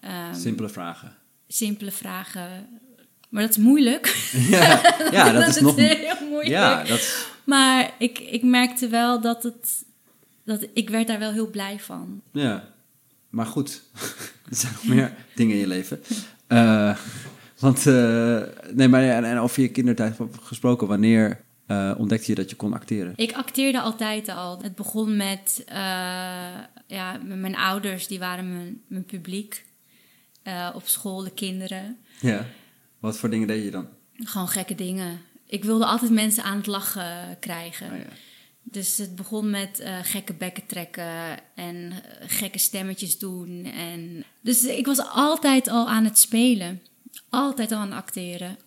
ehm, 0.00 0.34
Simpele 0.34 0.68
vragen. 0.68 1.16
Simpele 1.52 1.90
vragen. 1.90 2.66
Maar 3.28 3.42
dat 3.42 3.50
is 3.50 3.56
moeilijk. 3.56 4.30
Ja, 4.32 4.80
ja 5.12 5.32
dat 5.32 5.48
is 5.48 5.60
nog... 5.60 5.76
heel 5.76 6.28
moeilijk. 6.28 6.48
Ja, 6.48 6.84
dat 6.84 7.26
Maar 7.44 7.94
ik, 7.98 8.18
ik 8.18 8.42
merkte 8.42 8.88
wel 8.88 9.20
dat 9.20 9.42
het. 9.42 9.84
Dat, 10.44 10.66
ik 10.74 10.90
werd 10.90 11.06
daar 11.06 11.18
wel 11.18 11.32
heel 11.32 11.50
blij 11.50 11.80
van. 11.80 12.22
Ja, 12.32 12.68
maar 13.30 13.46
goed. 13.46 13.82
er 14.50 14.56
zijn 14.56 14.72
nog 14.72 14.84
meer 14.84 15.14
dingen 15.34 15.54
in 15.54 15.60
je 15.60 15.66
leven. 15.66 16.02
Eh, 16.46 16.96
want, 17.58 17.86
eh, 17.86 18.42
nee, 18.72 18.88
maar 18.88 19.02
ja, 19.02 19.16
en, 19.16 19.24
en 19.24 19.38
over 19.38 19.62
je 19.62 19.68
kindertijd 19.68 20.16
gesproken, 20.42 20.86
wanneer 20.86 21.44
eh, 21.66 21.94
ontdekte 21.98 22.30
je 22.30 22.34
dat 22.34 22.50
je 22.50 22.56
kon 22.56 22.72
acteren? 22.72 23.12
Ik 23.16 23.32
acteerde 23.32 23.80
altijd 23.80 24.28
al. 24.28 24.62
Het 24.62 24.74
begon 24.74 25.16
met, 25.16 25.64
ja, 26.86 27.20
met 27.24 27.38
mijn 27.38 27.56
ouders, 27.56 28.06
die 28.06 28.18
waren 28.18 28.52
mijn, 28.52 28.80
mijn 28.86 29.04
publiek. 29.04 29.64
Eh, 30.42 30.70
op 30.74 30.88
school, 30.88 31.22
de 31.22 31.30
kinderen. 31.30 31.98
Ja. 32.20 32.46
Wat 32.98 33.18
voor 33.18 33.30
dingen 33.30 33.46
deed 33.46 33.64
je 33.64 33.70
dan? 33.70 33.88
Gewoon 34.14 34.48
gekke 34.48 34.74
dingen. 34.74 35.20
Ik 35.46 35.64
wilde 35.64 35.86
altijd 35.86 36.10
mensen 36.10 36.44
aan 36.44 36.56
het 36.56 36.66
lachen 36.66 37.36
krijgen. 37.40 37.92
Oh, 37.92 37.98
ja. 37.98 38.04
Dus 38.62 38.98
het 38.98 39.16
begon 39.16 39.50
met 39.50 39.78
eh, 39.78 39.98
gekke 40.02 40.34
bekken 40.34 40.66
trekken 40.66 41.38
en 41.54 41.92
eh, 41.92 42.28
gekke 42.28 42.58
stemmetjes 42.58 43.18
doen. 43.18 43.64
En... 43.64 44.24
Dus 44.40 44.64
ik 44.64 44.86
was 44.86 44.98
altijd 44.98 45.68
al 45.68 45.88
aan 45.88 46.04
het 46.04 46.18
spelen. 46.18 46.82
Altijd 47.28 47.72
al 47.72 47.78
aan 47.78 47.90
het 47.90 47.98
acteren. 47.98 48.58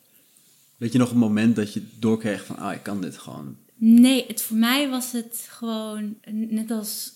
Weet 0.78 0.92
je 0.92 0.98
nog 0.98 1.12
een 1.12 1.18
moment 1.18 1.56
dat 1.56 1.74
je 1.74 1.84
doorkreeg 2.00 2.46
van, 2.46 2.58
ah, 2.58 2.74
ik 2.74 2.84
kan 2.84 3.02
dit 3.02 3.18
gewoon. 3.18 3.58
Nee, 3.76 4.26
het, 4.28 4.42
voor 4.42 4.58
mij 4.58 4.90
was 4.90 5.12
het 5.12 5.48
gewoon 5.50 6.18
net 6.32 6.72
als 6.72 7.14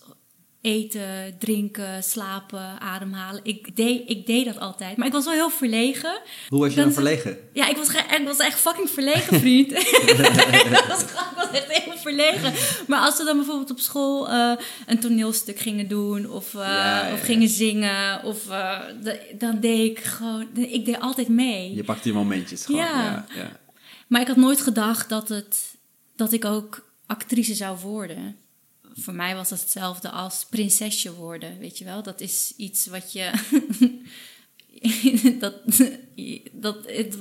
eten, 0.61 1.35
drinken, 1.39 2.03
slapen, 2.03 2.79
ademhalen. 2.79 3.41
Ik 3.43 3.75
deed, 3.75 4.09
ik 4.09 4.25
deed 4.25 4.45
dat 4.45 4.59
altijd. 4.59 4.97
Maar 4.97 5.07
ik 5.07 5.13
was 5.13 5.25
wel 5.25 5.33
heel 5.33 5.49
verlegen. 5.49 6.21
Hoe 6.49 6.59
was 6.59 6.73
je 6.73 6.81
Dan 6.81 6.91
verlegen? 6.93 7.37
Ja, 7.53 7.67
ik 7.69 7.77
was, 7.77 7.89
ik 7.89 8.21
was 8.25 8.37
echt 8.37 8.59
fucking 8.59 8.89
verlegen, 8.89 9.39
vriend. 9.39 9.71
ik, 10.51 10.85
was, 10.87 11.01
ik 11.01 11.33
was 11.35 11.51
echt 11.51 11.71
heel 11.71 11.97
verlegen. 11.97 12.53
Maar 12.87 12.99
als 12.99 13.17
we 13.17 13.23
dan 13.23 13.37
bijvoorbeeld 13.37 13.71
op 13.71 13.79
school 13.79 14.29
eh, 14.29 14.51
een 14.87 14.99
toneelstuk 14.99 15.59
gingen 15.59 15.87
doen... 15.87 16.29
of, 16.29 16.53
eh, 16.53 16.59
Ja, 16.59 17.07
ja, 17.07 17.13
of 17.13 17.21
gingen 17.21 17.49
zingen, 17.49 18.23
of, 18.23 18.49
eh, 18.49 18.79
dan 19.39 19.59
deed 19.59 19.91
ik 19.91 20.03
gewoon... 20.03 20.47
Ik 20.53 20.85
deed 20.85 20.99
altijd 20.99 21.27
mee. 21.27 21.75
Je 21.75 21.83
pakte 21.83 22.07
je 22.07 22.13
momentjes 22.13 22.65
gewoon. 22.65 22.81
Ja. 22.81 23.25
Ja, 23.35 23.59
Maar 24.07 24.21
ik 24.21 24.27
had 24.27 24.35
nooit 24.35 24.61
gedacht 24.61 25.09
dat, 25.09 25.29
het, 25.29 25.75
dat 26.15 26.31
ik 26.31 26.45
ook 26.45 26.87
actrice 27.05 27.55
zou 27.55 27.77
worden. 27.77 28.35
Voor 29.01 29.13
mij 29.13 29.35
was 29.35 29.49
dat 29.49 29.59
hetzelfde 29.59 30.09
als 30.09 30.45
prinsesje 30.49 31.13
worden, 31.13 31.59
weet 31.59 31.77
je 31.77 31.85
wel. 31.85 32.03
Dat 32.03 32.21
is 32.21 32.53
iets 32.57 32.87
wat 32.87 33.13
je... 33.13 33.31
dat, 35.39 35.53
dat, 36.51 36.77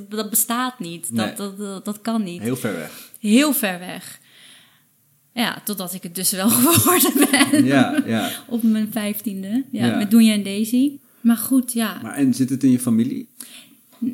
dat 0.09 0.31
bestaat 0.31 0.79
niet. 0.79 1.11
Nee. 1.11 1.27
Dat, 1.27 1.37
dat, 1.37 1.59
dat, 1.59 1.85
dat 1.85 2.01
kan 2.01 2.23
niet. 2.23 2.43
Heel 2.43 2.57
ver 2.57 2.73
weg. 2.77 3.11
Heel 3.21 3.53
ver 3.53 3.79
weg. 3.79 4.21
Ja, 5.33 5.63
totdat 5.65 5.95
ik 5.95 6.03
het 6.03 6.15
dus 6.15 6.31
wel 6.31 6.49
geworden 6.61 7.13
ben. 7.31 7.65
Ja, 7.65 8.03
ja. 8.07 8.31
Op 8.49 8.63
mijn 8.63 8.93
vijftiende. 8.93 9.65
Ja, 9.71 9.87
Ja. 9.87 9.97
met 9.97 10.11
Doenja 10.11 10.33
en 10.33 10.43
Daisy. 10.43 10.93
Maar 11.21 11.37
goed, 11.37 11.73
ja. 11.73 11.99
Maar 12.03 12.15
en 12.15 12.35
zit 12.35 12.51
het 12.51 12.65
in 12.65 12.71
je 12.71 12.79
familie? 12.79 13.29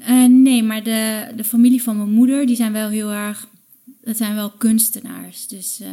Eh, 0.00 0.24
nee, 0.24 0.62
maar 0.62 0.82
de, 0.82 1.26
de 1.36 1.44
familie 1.44 1.82
van 1.82 1.96
mijn 1.96 2.10
moeder, 2.10 2.46
die 2.46 2.56
zijn 2.56 2.72
wel 2.72 2.88
heel 2.88 3.10
erg... 3.10 3.46
Dat 4.04 4.16
zijn 4.16 4.34
wel 4.34 4.50
kunstenaars. 4.50 5.46
Dus, 5.46 5.80
eh, 5.80 5.88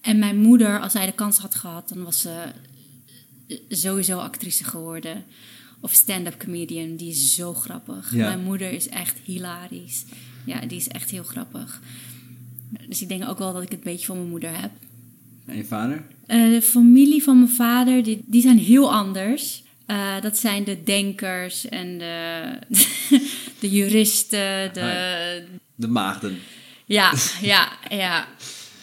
en 0.00 0.18
mijn 0.18 0.36
moeder, 0.36 0.80
als 0.80 0.92
zij 0.92 1.06
de 1.06 1.12
kans 1.12 1.38
had 1.38 1.54
gehad, 1.54 1.88
dan 1.88 2.02
was 2.04 2.20
ze 2.20 2.44
sowieso 3.68 4.18
actrice 4.18 4.64
geworden. 4.64 5.24
Of 5.80 5.92
stand-up 5.92 6.38
comedian. 6.38 6.96
Die 6.96 7.10
is 7.10 7.34
zo 7.34 7.54
grappig. 7.54 8.14
Ja. 8.14 8.26
Mijn 8.26 8.44
moeder 8.44 8.70
is 8.72 8.88
echt 8.88 9.18
hilarisch. 9.24 10.04
Ja, 10.44 10.60
die 10.60 10.78
is 10.78 10.88
echt 10.88 11.10
heel 11.10 11.22
grappig. 11.22 11.80
Dus 12.88 13.02
ik 13.02 13.08
denk 13.08 13.28
ook 13.28 13.38
wel 13.38 13.52
dat 13.52 13.62
ik 13.62 13.68
het 13.68 13.78
een 13.78 13.92
beetje 13.92 14.06
van 14.06 14.16
mijn 14.16 14.28
moeder 14.28 14.60
heb. 14.60 14.70
En 15.44 15.56
je 15.56 15.64
vader? 15.64 16.02
Eh, 16.26 16.48
de 16.48 16.62
familie 16.62 17.22
van 17.22 17.38
mijn 17.38 17.50
vader, 17.50 18.02
die, 18.02 18.24
die 18.26 18.42
zijn 18.42 18.58
heel 18.58 18.92
anders. 18.92 19.62
Eh, 19.86 20.20
dat 20.20 20.38
zijn 20.38 20.64
de 20.64 20.82
denkers 20.82 21.68
en 21.68 21.98
de, 21.98 22.42
de 23.60 23.70
juristen. 23.70 24.72
De, 24.72 25.44
De 25.74 25.88
maagden. 25.88 26.38
Ja, 26.86 27.12
ja, 27.52 27.68
ja. 27.88 28.26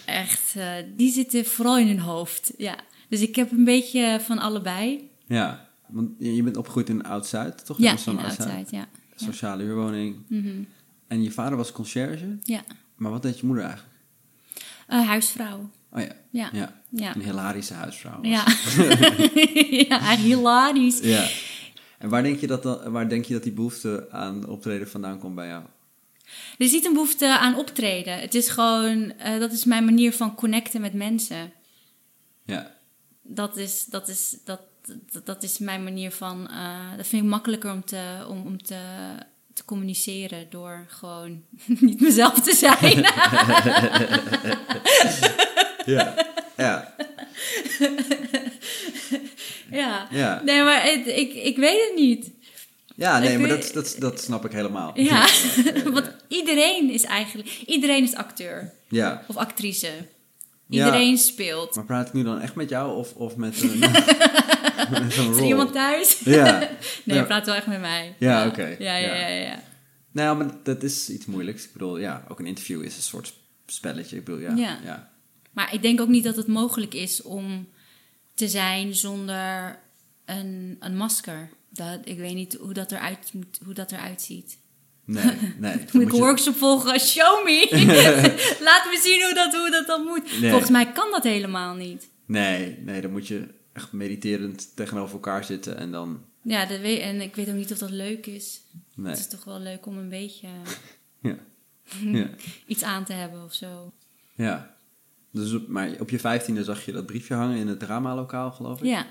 Echt. 0.05 0.55
eh, 0.55 0.71
die 0.95 1.11
zitten 1.11 1.45
vooral 1.45 1.77
in 1.77 1.87
hun 1.87 1.99
hoofd. 1.99 2.51
Ja. 2.57 2.75
Dus 3.09 3.21
ik 3.21 3.35
heb 3.35 3.51
een 3.51 3.63
beetje 3.63 4.19
van 4.25 4.39
allebei. 4.39 5.09
Ja. 5.27 5.67
Want 5.87 6.09
je 6.19 6.43
bent 6.43 6.57
opgegroeid 6.57 6.89
in 6.89 7.03
Oud-Zuid, 7.03 7.65
toch? 7.65 7.77
Ja, 7.77 7.95
in 8.05 8.19
Oud-Zuid. 8.19 8.71
ja. 8.71 8.87
Sociale 9.15 9.63
huurwoning. 9.63 10.15
Mhm. 10.27 10.63
En 11.07 11.23
je 11.23 11.31
vader 11.31 11.57
was 11.57 11.71
conciërge. 11.71 12.37
Ja. 12.43 12.61
Maar 12.95 13.11
wat 13.11 13.21
deed 13.21 13.39
je 13.39 13.45
moeder 13.45 13.63
eigenlijk? 13.65 13.93
Eh, 14.87 15.07
huisvrouw. 15.07 15.69
Oh 15.91 16.01
ja. 16.01 16.11
Ja. 16.29 16.49
ja. 16.53 16.81
Ja. 16.89 17.15
Een 17.15 17.21
hilarische 17.21 17.73
huisvrouw. 17.73 18.19
Ja. 18.21 18.43
ja, 19.89 20.15
hilarisch. 20.15 20.99
Ja. 20.99 21.27
En 21.97 22.09
waar 22.09 22.23
denk, 22.23 22.39
je 22.39 22.47
dat 22.47 22.63
dan, 22.63 22.91
waar 22.91 23.09
denk 23.09 23.25
je 23.25 23.33
dat 23.33 23.43
die 23.43 23.51
behoefte 23.51 24.07
aan 24.11 24.47
optreden 24.47 24.89
vandaan 24.89 25.19
komt 25.19 25.35
bij 25.35 25.47
jou? 25.47 25.63
Er 26.57 26.65
is 26.65 26.71
niet 26.71 26.85
een 26.85 26.93
behoefte 26.93 27.37
aan 27.39 27.55
optreden. 27.55 28.19
Het 28.19 28.35
is 28.35 28.49
gewoon, 28.49 29.13
eh, 29.17 29.39
dat 29.39 29.51
is 29.51 29.63
mijn 29.65 29.85
manier 29.85 30.13
van 30.13 30.35
connecten 30.35 30.81
met 30.81 30.93
mensen. 30.93 31.51
Ja. 32.45 32.71
dat 33.21 33.57
is, 33.57 33.85
dat 33.85 34.07
is, 34.07 34.37
dat, 34.45 34.59
dat, 35.11 35.25
dat 35.25 35.43
is 35.43 35.57
mijn 35.57 35.83
manier 35.83 36.11
van. 36.11 36.49
eh, 36.49 36.97
dat 36.97 37.07
vind 37.07 37.23
ik 37.23 37.29
makkelijker 37.29 37.71
om 37.71 37.85
te, 37.85 38.25
om, 38.29 38.45
om 38.45 38.63
te, 38.63 38.79
te 39.53 39.65
communiceren 39.65 40.47
door 40.49 40.85
gewoon 40.89 41.43
niet 41.79 42.01
mezelf 42.01 42.39
te 42.41 42.55
zijn. 42.55 43.05
Ja. 45.85 46.15
ja. 46.57 46.95
ja. 49.71 50.07
Ja. 50.11 50.41
Nee, 50.43 50.63
maar 50.63 50.83
het- 50.83 51.07
ik, 51.07 51.33
ik 51.33 51.57
weet 51.57 51.87
het 51.87 51.95
niet. 51.95 52.31
Ja, 52.95 53.19
nee, 53.19 53.37
maar 53.37 53.49
dat, 53.49 53.69
dat, 53.73 53.95
dat 53.99 54.21
snap 54.21 54.45
ik 54.45 54.51
helemaal. 54.51 54.91
Ja, 54.99 55.27
want 55.93 56.11
iedereen 56.27 56.89
is 56.89 57.03
eigenlijk, 57.03 57.63
iedereen 57.65 58.03
is 58.03 58.15
acteur 58.15 58.73
Ja. 58.89 59.23
of 59.27 59.35
actrice. 59.37 59.91
Iedereen 60.69 61.17
speelt. 61.17 61.75
Maar 61.75 61.85
praat 61.85 62.07
ik 62.07 62.13
nu 62.13 62.23
dan 62.23 62.39
echt 62.39 62.55
met 62.55 62.69
jou 62.69 62.95
of, 62.97 63.13
of 63.13 63.35
met 63.35 63.61
een, 63.61 63.79
met 64.91 65.17
een 65.17 65.31
Is 65.31 65.37
er 65.37 65.43
iemand 65.43 65.73
thuis? 65.73 66.19
Ja. 66.19 66.69
Nee, 67.03 67.17
je 67.17 67.25
praat 67.25 67.45
wel 67.45 67.55
echt 67.55 67.67
met 67.67 67.79
mij. 67.79 68.15
Ja, 68.19 68.47
oké. 68.47 68.75
Ja, 68.79 68.95
ja, 68.97 69.15
Ja. 69.15 69.27
ja, 69.27 69.27
ja. 69.27 69.63
Nou, 70.11 70.37
maar 70.37 70.47
dat 70.63 70.83
is 70.83 71.09
iets 71.09 71.25
moeilijks. 71.25 71.63
Ik 71.63 71.73
bedoel, 71.73 71.97
ja, 71.97 72.23
ook 72.27 72.39
een 72.39 72.45
interview 72.45 72.83
is 72.83 72.95
een 72.95 73.01
soort 73.01 73.33
spelletje. 73.65 74.17
Ik 74.17 74.23
bedoel, 74.23 74.39
ja. 74.41 74.55
Ja. 74.55 74.79
ja. 74.83 75.11
Maar 75.51 75.73
ik 75.73 75.81
denk 75.81 76.01
ook 76.01 76.07
niet 76.07 76.23
dat 76.23 76.35
het 76.35 76.47
mogelijk 76.47 76.93
is 76.93 77.21
om 77.21 77.67
te 78.33 78.47
zijn 78.47 78.95
zonder 78.95 79.79
een, 80.25 80.77
een 80.79 80.97
masker. 80.97 81.49
Dat, 81.73 81.99
ik 82.03 82.17
weet 82.17 82.33
niet 82.35 82.53
hoe 82.61 82.73
dat 82.73 82.91
eruit, 82.91 83.31
hoe 83.65 83.73
dat 83.73 83.91
eruit 83.91 84.21
ziet. 84.21 84.57
Nee, 85.05 85.23
nee. 85.59 85.75
Moet 85.91 86.01
ik 86.01 86.11
je- 86.11 86.17
workshop 86.17 86.55
volgen? 86.55 86.99
Show 87.15 87.43
me! 87.45 87.67
Laat 88.67 88.85
me 88.85 88.99
zien 89.03 89.23
hoe 89.23 89.33
dat, 89.33 89.55
hoe 89.55 89.71
dat 89.71 89.87
dan 89.87 90.03
moet. 90.03 90.39
Nee. 90.41 90.49
Volgens 90.49 90.71
mij 90.71 90.91
kan 90.91 91.11
dat 91.11 91.23
helemaal 91.23 91.75
niet. 91.75 92.09
Nee, 92.25 92.77
nee, 92.79 93.01
dan 93.01 93.11
moet 93.11 93.27
je 93.27 93.47
echt 93.73 93.91
mediterend 93.91 94.75
tegenover 94.75 95.13
elkaar 95.13 95.43
zitten 95.43 95.77
en 95.77 95.91
dan... 95.91 96.21
Ja, 96.41 96.65
dat 96.65 96.79
weet, 96.79 96.99
en 96.99 97.21
ik 97.21 97.35
weet 97.35 97.47
ook 97.49 97.55
niet 97.55 97.71
of 97.71 97.77
dat 97.77 97.89
leuk 97.89 98.25
is. 98.25 98.61
Nee. 98.95 99.09
Het 99.11 99.19
is 99.19 99.27
toch 99.27 99.43
wel 99.43 99.59
leuk 99.59 99.85
om 99.85 99.97
een 99.97 100.09
beetje 100.09 100.47
Ja. 101.21 101.35
ja. 102.01 102.29
iets 102.67 102.83
aan 102.83 103.03
te 103.05 103.13
hebben 103.13 103.43
of 103.43 103.53
zo. 103.53 103.93
ja. 104.35 104.71
Dus 105.31 105.53
op, 105.53 105.67
maar 105.67 105.89
op 105.99 106.09
je 106.09 106.19
vijftiende 106.19 106.63
zag 106.63 106.85
je 106.85 106.91
dat 106.91 107.05
briefje 107.05 107.33
hangen 107.33 107.57
in 107.57 107.67
het 107.67 107.79
dramalokaal, 107.79 108.51
geloof 108.51 108.79
ik? 108.79 108.85
Ja. 108.85 109.05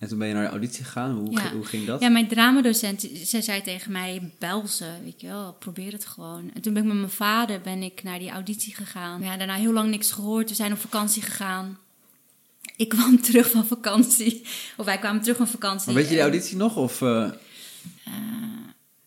En 0.00 0.08
toen 0.08 0.18
ben 0.18 0.28
je 0.28 0.34
naar 0.34 0.44
de 0.44 0.50
auditie 0.50 0.84
gegaan. 0.84 1.10
Hoe, 1.16 1.30
Ja. 1.30 1.52
hoe 1.52 1.64
ging 1.64 1.86
dat? 1.86 2.00
Ja, 2.00 2.08
mijn 2.08 2.28
dramadocent, 2.28 3.08
zei 3.22 3.62
tegen 3.62 3.92
mij, 3.92 4.32
bel 4.38 4.66
ze, 4.66 4.90
weet 5.04 5.20
je 5.20 5.26
wel, 5.26 5.52
probeer 5.52 5.92
het 5.92 6.06
gewoon. 6.06 6.50
En 6.54 6.60
toen 6.60 6.72
ben 6.72 6.82
ik 6.82 6.88
met 6.88 6.98
mijn 6.98 7.10
vader 7.10 7.60
ben 7.60 7.82
ik 7.82 8.02
naar 8.02 8.18
die 8.18 8.30
auditie 8.30 8.74
gegaan. 8.74 9.22
Ja, 9.22 9.36
daarna 9.36 9.54
heel 9.54 9.72
lang 9.72 9.90
niks 9.90 10.10
gehoord. 10.12 10.48
We 10.48 10.54
zijn 10.54 10.72
op 10.72 10.78
vakantie 10.78 11.22
gegaan. 11.22 11.78
Ik 12.76 12.88
kwam 12.88 13.20
terug 13.30 13.50
van 13.50 13.66
vakantie. 13.66 14.42
Of 14.76 14.84
wij 14.84 14.98
kwamen 14.98 15.22
terug 15.22 15.36
van 15.36 15.48
vakantie. 15.48 15.86
Maar 15.86 15.94
weet 15.94 16.04
je 16.08 16.10
die 16.14 16.22
auditie 16.22 16.56
nog? 16.56 16.76
Of, 16.76 17.02
eh, 17.02 17.30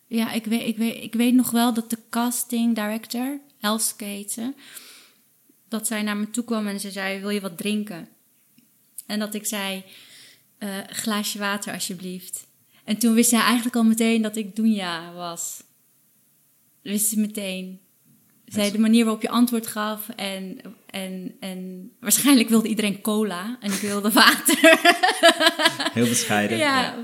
Ja, 0.06 0.32
ik 0.32 0.44
weet, 0.44 0.66
ik, 0.66 0.76
weet, 0.76 1.02
ik 1.02 1.14
weet 1.14 1.34
nog 1.34 1.50
wel 1.50 1.74
dat 1.74 1.90
de 1.90 1.98
casting 2.10 2.74
director, 2.74 3.40
Elske 3.60 4.04
heet 4.04 4.32
ze, 4.32 4.52
dat 5.68 5.86
zij 5.86 6.02
naar 6.02 6.16
me 6.16 6.30
toe 6.30 6.44
kwam 6.44 6.66
en 6.66 6.80
ze 6.80 6.90
zei, 6.90 7.20
wil 7.20 7.30
je 7.30 7.40
wat 7.40 7.58
drinken? 7.58 8.08
En 9.06 9.18
dat 9.18 9.34
ik 9.34 9.46
zei, 9.46 9.84
eh, 10.58 10.78
glaasje 10.88 11.38
water 11.38 11.72
alsjeblieft. 11.72 12.46
En 12.84 12.98
toen 12.98 13.14
wist 13.14 13.30
hij 13.30 13.40
eigenlijk 13.40 13.76
al 13.76 13.84
meteen 13.84 14.22
dat 14.22 14.36
ik 14.36 14.56
Doenja 14.56 15.12
was. 15.12 15.62
Wist 16.82 17.08
ze 17.08 17.20
meteen. 17.20 17.80
Zij 18.44 18.70
de 18.70 18.78
manier 18.78 19.04
waarop 19.04 19.22
je 19.22 19.28
antwoord 19.28 19.66
gaf 19.66 20.08
en, 20.08 20.60
en, 20.86 21.36
en 21.40 21.90
waarschijnlijk 22.00 22.48
wilde 22.48 22.68
iedereen 22.68 23.00
cola 23.00 23.56
en 23.60 23.72
ik 23.72 23.80
wilde 23.80 24.10
water. 24.10 24.78
Heel 25.94 26.08
bescheiden. 26.08 26.58
ja. 26.58 26.94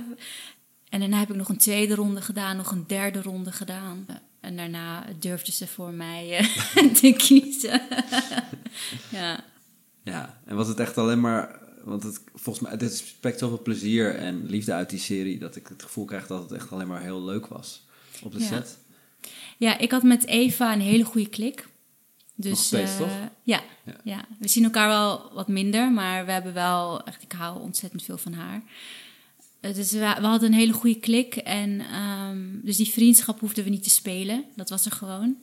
En 0.88 1.00
daarna 1.00 1.18
heb 1.18 1.30
ik 1.30 1.36
nog 1.36 1.48
een 1.48 1.56
tweede 1.56 1.94
ronde 1.94 2.20
gedaan, 2.22 2.56
nog 2.56 2.70
een 2.70 2.84
derde 2.86 3.22
ronde 3.22 3.52
gedaan. 3.52 4.06
En 4.40 4.56
daarna 4.56 5.04
durfden 5.18 5.52
ze 5.52 5.66
voor 5.66 5.92
mij 5.92 6.38
eh, 6.38 6.92
te 7.00 7.12
kiezen. 7.12 7.82
ja. 9.18 9.44
Ja, 10.02 10.40
en 10.44 10.56
was 10.56 10.68
het 10.68 10.80
echt 10.80 10.98
alleen 10.98 11.20
maar... 11.20 11.59
Want 11.84 12.02
het, 12.02 12.20
volgens 12.34 12.68
mij, 12.68 12.76
dit 12.76 12.96
spreekt 12.96 13.38
zoveel 13.38 13.62
plezier 13.62 14.14
en 14.14 14.46
liefde 14.46 14.72
uit 14.72 14.90
die 14.90 14.98
serie... 14.98 15.38
dat 15.38 15.56
ik 15.56 15.66
het 15.68 15.82
gevoel 15.82 16.04
krijg 16.04 16.26
dat 16.26 16.42
het 16.42 16.52
echt 16.52 16.72
alleen 16.72 16.86
maar 16.86 17.02
heel 17.02 17.22
leuk 17.24 17.46
was 17.46 17.84
op 18.22 18.32
de 18.32 18.38
Ja. 18.38 18.46
set. 18.46 18.78
ja, 19.58 19.78
ik 19.78 19.90
had 19.90 20.02
met 20.02 20.26
Eva 20.26 20.72
een 20.72 20.80
hele 20.80 21.04
goede 21.04 21.28
klik. 21.28 21.68
Dus, 22.34 22.50
Nog 22.50 22.60
steeds, 22.60 22.90
eh, 22.90 22.98
toch? 22.98 23.10
Ja, 23.42 23.62
Ja. 23.84 23.96
ja. 24.04 24.24
we 24.38 24.48
zien 24.48 24.64
elkaar 24.64 24.88
wel 24.88 25.30
wat 25.34 25.48
minder, 25.48 25.92
maar 25.92 26.26
we 26.26 26.32
hebben 26.32 26.52
wel... 26.54 27.04
Echt, 27.04 27.22
ik 27.22 27.32
hou 27.32 27.60
ontzettend 27.60 28.02
veel 28.02 28.18
van 28.18 28.32
haar. 28.32 28.62
Eh, 29.60 29.74
Dus 29.74 29.92
we, 29.92 29.98
we 29.98 30.26
hadden 30.26 30.52
een 30.52 30.58
hele 30.58 30.72
goede 30.72 30.98
klik. 31.00 31.36
En 31.36 31.80
ehm, 31.80 32.46
dus 32.62 32.76
die 32.76 32.88
vriendschap 32.90 33.40
hoefden 33.40 33.64
we 33.64 33.70
niet 33.70 33.82
te 33.82 33.90
spelen. 33.90 34.44
Dat 34.56 34.68
was 34.70 34.84
er 34.84 34.92
gewoon. 34.92 35.36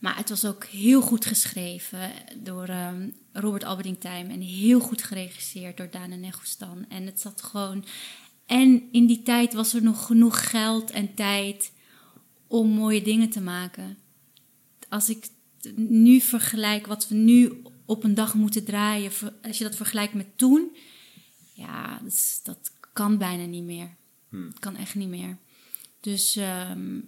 Maar 0.00 0.16
het 0.16 0.28
was 0.28 0.44
ook 0.44 0.64
heel 0.64 1.00
goed 1.00 1.24
geschreven 1.24 2.10
door 2.36 2.64
ehm, 2.64 3.08
Robert 3.32 4.00
Tijm. 4.00 4.30
En 4.30 4.40
heel 4.40 4.80
goed 4.80 5.02
geregisseerd 5.02 5.76
door 5.76 5.90
Dana 5.90 6.16
Negostan. 6.16 6.84
En 6.88 7.06
het 7.06 7.20
zat 7.20 7.42
gewoon... 7.42 7.84
En 8.46 8.88
in 8.92 9.06
die 9.06 9.22
tijd 9.22 9.52
was 9.52 9.74
er 9.74 9.82
nog 9.82 10.06
genoeg 10.06 10.50
geld 10.50 10.90
en 10.90 11.14
tijd 11.14 11.72
om 12.46 12.68
mooie 12.68 13.02
dingen 13.02 13.30
te 13.30 13.40
maken. 13.40 13.98
Als 14.88 15.08
ik 15.08 15.28
nu 15.76 16.20
vergelijk 16.20 16.86
wat 16.86 17.08
we 17.08 17.14
nu 17.14 17.62
op 17.84 18.04
een 18.04 18.14
dag 18.14 18.34
moeten 18.34 18.64
draaien... 18.64 19.12
als 19.42 19.58
je 19.58 19.64
dat 19.64 19.76
vergelijkt 19.76 20.14
met 20.14 20.38
toen... 20.38 20.76
Ja, 21.54 22.00
dat, 22.42 22.72
kan 22.92 23.18
bijna 23.18 23.44
niet 23.44 23.64
meer. 23.64 23.96
Het 24.30 24.58
kan 24.58 24.76
echt 24.76 24.94
niet 24.94 25.08
meer. 25.08 25.36
Dus 26.00 26.36
ehm, 26.36 27.00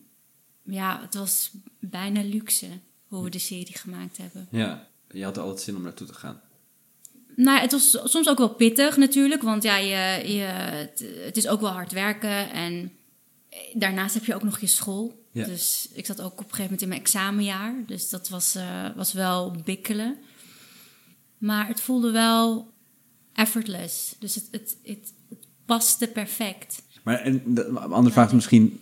ja, 0.62 1.00
het 1.00 1.14
was 1.14 1.50
bijna 1.78 2.22
luxe 2.22 2.68
hoe 3.06 3.24
we 3.24 3.30
de 3.30 3.38
serie 3.38 3.78
gemaakt 3.78 4.16
hebben. 4.16 4.48
Ja, 4.50 4.88
je 5.10 5.24
had 5.24 5.36
er 5.36 5.42
altijd 5.42 5.60
zin 5.60 5.76
om 5.76 5.82
naartoe 5.82 6.06
te 6.06 6.14
gaan. 6.14 6.40
Nou, 7.36 7.60
het 7.60 7.72
was 7.72 7.98
soms 8.04 8.28
ook 8.28 8.38
wel 8.38 8.54
pittig 8.54 8.96
natuurlijk, 8.96 9.42
want 9.42 9.62
ja, 9.62 9.76
je, 9.76 10.32
je, 10.32 10.42
het, 10.42 11.04
het 11.24 11.36
is 11.36 11.48
ook 11.48 11.60
wel 11.60 11.70
hard 11.70 11.92
werken 11.92 12.50
en 12.50 12.92
daarnaast 13.74 14.14
heb 14.14 14.24
je 14.24 14.34
ook 14.34 14.42
nog 14.42 14.60
je 14.60 14.66
school. 14.66 15.26
Ja. 15.32 15.46
Dus 15.46 15.88
ik 15.92 16.06
zat 16.06 16.20
ook 16.20 16.32
op 16.32 16.38
een 16.38 16.44
gegeven 16.44 16.62
moment 16.62 16.82
in 16.82 16.88
mijn 16.88 17.00
examenjaar, 17.00 17.74
dus 17.86 18.10
dat 18.10 18.28
was, 18.28 18.54
eh, 18.54 18.86
was 18.96 19.12
wel 19.12 19.50
bikkelen. 19.64 20.18
Maar 21.38 21.68
het 21.68 21.80
voelde 21.80 22.10
wel 22.10 22.72
effortless, 23.32 24.14
dus 24.18 24.34
het, 24.34 24.48
het, 24.50 24.76
het, 24.82 25.14
het 25.28 25.46
paste 25.64 26.08
perfect. 26.08 26.82
Maar 27.02 27.20
en 27.20 27.42
de 27.46 27.64
andere 27.78 28.12
vraag 28.12 28.26
is 28.26 28.32
misschien 28.32 28.80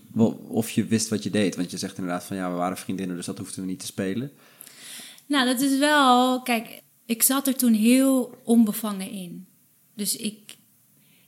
of 0.49 0.71
je 0.71 0.85
wist 0.85 1.09
wat 1.09 1.23
je 1.23 1.31
deed. 1.31 1.57
Want 1.57 1.71
je 1.71 1.79
zegt 1.79 1.99
inderdaad 1.99 2.25
van 2.25 2.37
ja, 2.37 2.51
we 2.51 2.57
waren 2.57 2.77
vriendinnen, 2.77 3.17
dus 3.17 3.27
dat 3.27 3.39
hoefden 3.39 3.61
we 3.61 3.69
niet 3.69 3.81
te 3.81 3.87
spelen. 3.87 4.33
Nou, 5.27 5.47
dat 5.47 5.61
is 5.61 5.79
wel. 5.79 6.43
Kijk, 6.43 6.83
ik 7.07 7.23
zat 7.23 7.47
er 7.47 7.57
toen 7.57 7.73
heel 7.73 8.41
onbevangen 8.45 9.11
in. 9.11 9.47
Dus 9.95 10.17
ik, 10.17 10.57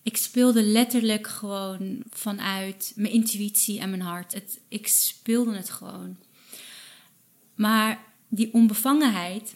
ik 0.03 0.17
speelde 0.17 0.63
letterlijk 0.63 1.27
gewoon 1.27 2.03
vanuit 2.11 2.93
mijn 2.97 3.13
intuïtie 3.13 3.81
en 3.81 3.91
mijn 3.91 4.03
hart. 4.03 4.41
Ik 4.69 4.87
speelde 4.87 5.57
het 5.57 5.71
gewoon. 5.71 6.17
Maar 7.55 8.05
die 8.29 8.53
onbevangenheid, 8.53 9.55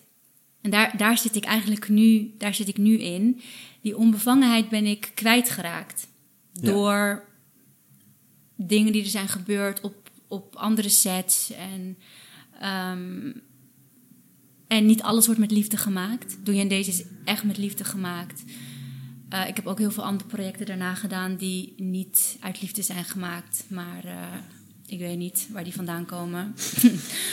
en 0.61 0.71
daar, 0.71 0.97
daar 0.97 1.19
zit 1.19 1.37
ik 1.37 1.45
eigenlijk 1.45 1.89
nu, 1.89 2.35
daar 2.39 2.55
zit 2.55 2.69
ik 2.69 2.77
nu 2.77 2.99
in. 2.99 3.41
Die 3.81 3.97
onbevangenheid 3.97 4.69
ben 4.69 4.87
ik 4.87 5.11
kwijtgeraakt. 5.15 6.09
Door 6.61 7.25
dingen 8.57 8.93
die 8.93 9.03
er 9.03 9.09
zijn 9.09 9.29
gebeurd 9.29 9.81
op, 9.81 10.11
op 10.29 10.57
andere 10.57 10.89
sets. 10.89 11.53
En, 11.53 11.99
ehm, 12.61 13.33
en 14.67 14.87
niet 14.87 15.03
alles 15.03 15.27
wordt 15.27 15.41
met 15.41 15.51
liefde 15.51 15.77
gemaakt. 15.77 16.37
Doe 16.43 16.55
je 16.55 16.61
en 16.61 16.69
deze 16.69 16.91
is 16.91 17.05
echt 17.25 17.45
met 17.45 17.59
liefde 17.59 17.85
gemaakt. 17.85 18.43
Eh, 19.29 19.49
ik 19.49 19.57
heb 19.57 19.67
ook 19.67 19.79
heel 19.79 19.91
veel 19.91 20.05
andere 20.05 20.29
projecten 20.29 20.67
daarna 20.67 20.95
gedaan 20.95 21.37
die 21.37 21.75
niet 21.77 22.37
uit 22.41 22.61
liefde 22.61 22.83
zijn 22.83 23.05
gemaakt. 23.05 23.65
Maar 23.69 24.05
eh, 24.05 24.39
ik 24.87 24.99
weet 24.99 25.19
niet 25.19 25.49
waar 25.51 25.65
die 25.65 25.75
vandaan 25.75 26.07
komen. 26.07 26.55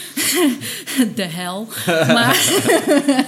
De 1.15 1.23
hel. 1.23 1.67
Maar, 1.85 2.63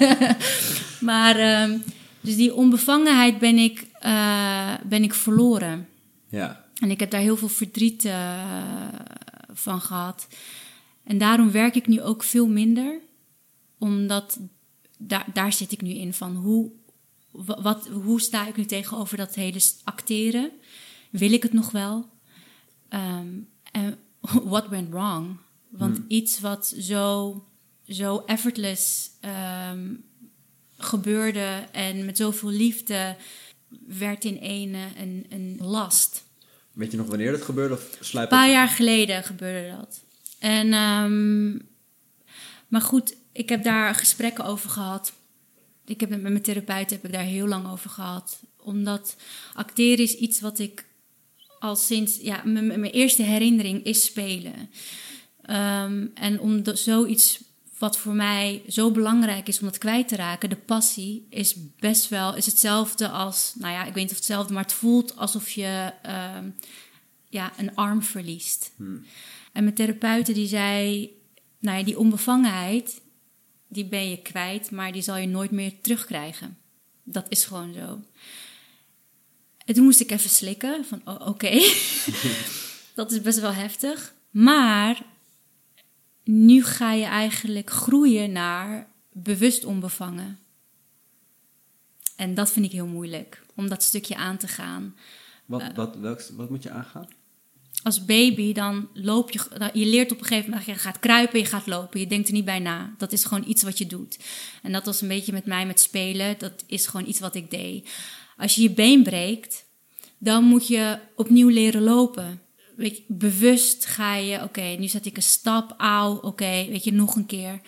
maar 1.12 1.36
ehm, 1.36 1.78
dus 2.22 2.36
die 2.36 2.54
onbevangenheid 2.54 3.40
ben 3.40 3.58
ik, 3.58 3.86
eh, 4.06 4.74
ben 4.86 5.04
ik 5.04 5.14
verloren. 5.14 5.88
Ja, 6.30 6.66
En 6.80 6.92
ik 6.92 7.00
heb 7.00 7.12
daar 7.12 7.22
heel 7.22 7.38
veel 7.38 7.48
verdriet 7.50 8.06
eh, 8.06 8.88
van 9.54 9.82
gehad. 9.82 10.28
En 11.04 11.18
daarom 11.18 11.52
werk 11.52 11.76
ik 11.76 11.88
nu 11.88 12.02
ook 12.02 12.24
veel 12.24 12.48
minder. 12.48 13.00
Omdat 13.78 14.40
daar, 14.98 15.26
daar 15.34 15.54
zit 15.54 15.72
ik 15.72 15.82
nu 15.82 15.90
in 15.90 16.14
van 16.14 16.36
hoe, 16.36 16.72
wa- 17.32 17.62
wat, 17.62 17.88
hoe 17.88 18.22
sta 18.22 18.48
ik 18.48 18.56
nu 18.58 18.66
tegenover 18.66 19.18
dat 19.18 19.36
hele 19.36 19.62
acteren? 19.84 20.52
Wil 21.10 21.32
ik 21.32 21.44
het 21.44 21.54
nog 21.54 21.72
wel? 21.72 22.10
Ehm, 22.90 23.28
En 23.72 23.98
what 24.54 24.68
went 24.68 24.90
wrong? 24.90 25.38
Want 25.70 26.00
iets 26.08 26.40
wat 26.40 26.76
zo, 26.80 27.44
zo 27.88 28.24
effortless 28.26 29.10
ehm, 29.22 29.94
gebeurde 30.78 31.66
en 31.72 32.06
met 32.06 32.18
zoveel 32.18 32.50
liefde 32.50 33.16
werd 33.88 34.26
in 34.26 34.38
ene 34.38 34.88
een, 34.98 35.26
een 35.30 35.58
last. 35.60 36.24
weet 36.72 36.92
je 36.92 36.98
nog 36.98 37.08
wanneer 37.08 37.32
dat 37.32 37.42
gebeurde? 37.42 37.74
Of 37.74 37.98
sluip 38.00 38.32
Een 38.32 38.38
paar 38.38 38.50
jaar 38.50 38.68
geleden 38.68 39.24
gebeurde 39.24 39.76
dat. 39.78 40.02
En, 40.40 40.74
ehm, 40.74 41.52
maar 42.68 42.82
goed, 42.82 43.16
ik 43.32 43.50
heb 43.50 43.64
daar 43.64 43.96
gesprekken 43.96 44.46
over 44.46 44.70
gehad. 44.70 45.14
Ik 45.86 46.00
heb 46.00 46.10
met 46.10 46.22
mijn 46.22 46.42
therapeut 46.42 46.90
heb 46.90 47.06
ik 47.06 47.12
daar 47.12 47.24
heel 47.24 47.48
lang 47.48 47.68
over 47.72 47.90
gehad. 47.90 48.40
Omdat 48.58 49.16
acteren 49.54 50.04
is 50.04 50.16
iets 50.16 50.40
wat 50.42 50.60
ik 50.60 50.86
al 51.60 51.76
sinds... 51.76 52.20
Ja, 52.22 52.42
mijn, 52.46 52.68
mijn 52.68 52.84
eerste 52.92 53.24
herinnering 53.24 53.84
is 53.84 54.06
spelen. 54.06 54.70
Ehm, 55.42 56.08
en 56.14 56.40
om 56.40 56.64
de- 56.64 56.76
zoiets 56.76 57.40
wat 57.78 57.98
voor 57.98 58.14
mij 58.14 58.64
zo 58.68 58.92
belangrijk 58.92 59.48
is 59.48 59.60
om 59.60 59.66
dat 59.66 59.78
kwijt 59.78 60.08
te 60.08 60.16
raken, 60.16 60.50
de 60.50 60.56
passie, 60.56 61.28
is 61.30 61.56
best 61.80 62.10
wel 62.10 62.36
is 62.36 62.46
hetzelfde 62.46 63.10
als, 63.10 63.54
nou 63.58 63.74
ja, 63.74 63.86
ik 63.86 63.94
weet 63.94 64.04
niet 64.04 64.12
of 64.12 64.18
hetzelfde, 64.18 64.54
maar 64.54 64.64
het 64.64 64.74
voelt 64.74 65.18
alsof 65.18 65.50
je 65.50 65.94
ehm, 66.02 66.50
ja, 67.30 67.52
een 67.58 67.76
arm 67.76 68.04
verliest. 68.04 68.72
En 69.52 69.64
mijn 69.64 69.74
therapeute 69.74 70.34
die 70.34 70.48
zei, 70.48 71.10
nou 71.60 71.78
ja, 71.78 71.84
die 71.84 72.00
onbevangenheid, 72.00 73.02
die 73.68 73.86
ben 73.86 74.10
je 74.10 74.22
kwijt, 74.22 74.72
maar 74.72 74.92
die 74.92 75.02
zal 75.02 75.18
je 75.18 75.28
nooit 75.28 75.52
meer 75.52 75.82
terugkrijgen. 75.82 76.58
Dat 77.04 77.26
is 77.30 77.46
gewoon 77.46 77.74
zo. 77.74 78.02
En 79.66 79.74
toen 79.74 79.84
moest 79.84 80.00
ik 80.00 80.12
even 80.12 80.30
slikken, 80.30 80.86
van 80.86 81.02
oh, 81.06 81.28
oké, 81.28 81.60
dat 82.96 83.12
is 83.12 83.22
best 83.22 83.40
wel 83.40 83.54
heftig. 83.54 84.14
Maar 84.30 85.06
nu 86.26 86.64
ga 86.64 86.92
je 86.92 87.06
eigenlijk 87.06 87.70
groeien 87.70 88.32
naar 88.32 88.88
bewust 89.12 89.66
onbevangen. 89.66 90.40
En 92.16 92.34
dat 92.34 92.52
vind 92.52 92.66
ik 92.66 92.72
heel 92.72 92.88
moeilijk, 92.88 93.42
om 93.56 93.70
dat 93.70 93.84
stukje 93.84 94.16
aan 94.16 94.38
te 94.38 94.48
gaan. 94.48 94.96
Wat, 95.46 95.64
wat, 95.76 95.96
welk, 95.98 96.22
wat 96.36 96.50
moet 96.50 96.64
je 96.64 96.70
aangaan? 96.70 97.08
Als 97.84 98.06
baby, 98.06 98.54
dan 98.54 98.90
loop 98.94 99.32
je, 99.32 99.70
je 99.74 99.86
leert 99.86 100.12
op 100.12 100.20
een 100.20 100.26
gegeven 100.26 100.50
moment, 100.50 100.68
je 100.68 100.76
gaat 100.76 101.00
kruipen, 101.00 101.40
je 101.40 101.46
gaat 101.46 101.68
lopen, 101.68 102.00
je 102.00 102.08
denkt 102.08 102.28
er 102.28 102.34
niet 102.34 102.46
bij 102.46 102.60
na. 102.60 102.94
Dat 102.98 103.12
is 103.12 103.26
gewoon 103.26 103.48
iets 103.48 103.64
wat 103.64 103.78
je 103.78 103.88
doet. 103.88 104.20
En 104.62 104.72
dat 104.72 104.86
was 104.86 105.02
een 105.02 105.08
beetje 105.08 105.34
met 105.34 105.46
mij 105.46 105.66
met 105.66 105.80
spelen, 105.80 106.36
dat 106.38 106.64
is 106.68 106.88
gewoon 106.88 107.08
iets 107.08 107.20
wat 107.20 107.36
ik 107.36 107.52
deed. 107.52 107.90
Als 108.38 108.56
je 108.56 108.62
je 108.62 108.72
been 108.72 109.04
breekt, 109.04 109.66
dan 110.18 110.44
moet 110.44 110.68
je 110.68 111.00
opnieuw 111.16 111.50
leren 111.50 111.82
lopen. 111.82 112.42
Weet 112.76 112.98
je, 112.98 113.04
bewust 113.08 113.86
ga 113.86 114.16
je, 114.16 114.44
oké, 114.44 114.62
nu 114.62 114.88
zet 114.88 115.06
ik 115.06 115.16
een 115.16 115.24
stap, 115.24 115.74
auw, 115.78 116.16
oké, 116.16 116.66
weet 116.70 116.84
je, 116.84 116.94
nog 116.94 117.16
een 117.16 117.26
keer. 117.26 117.60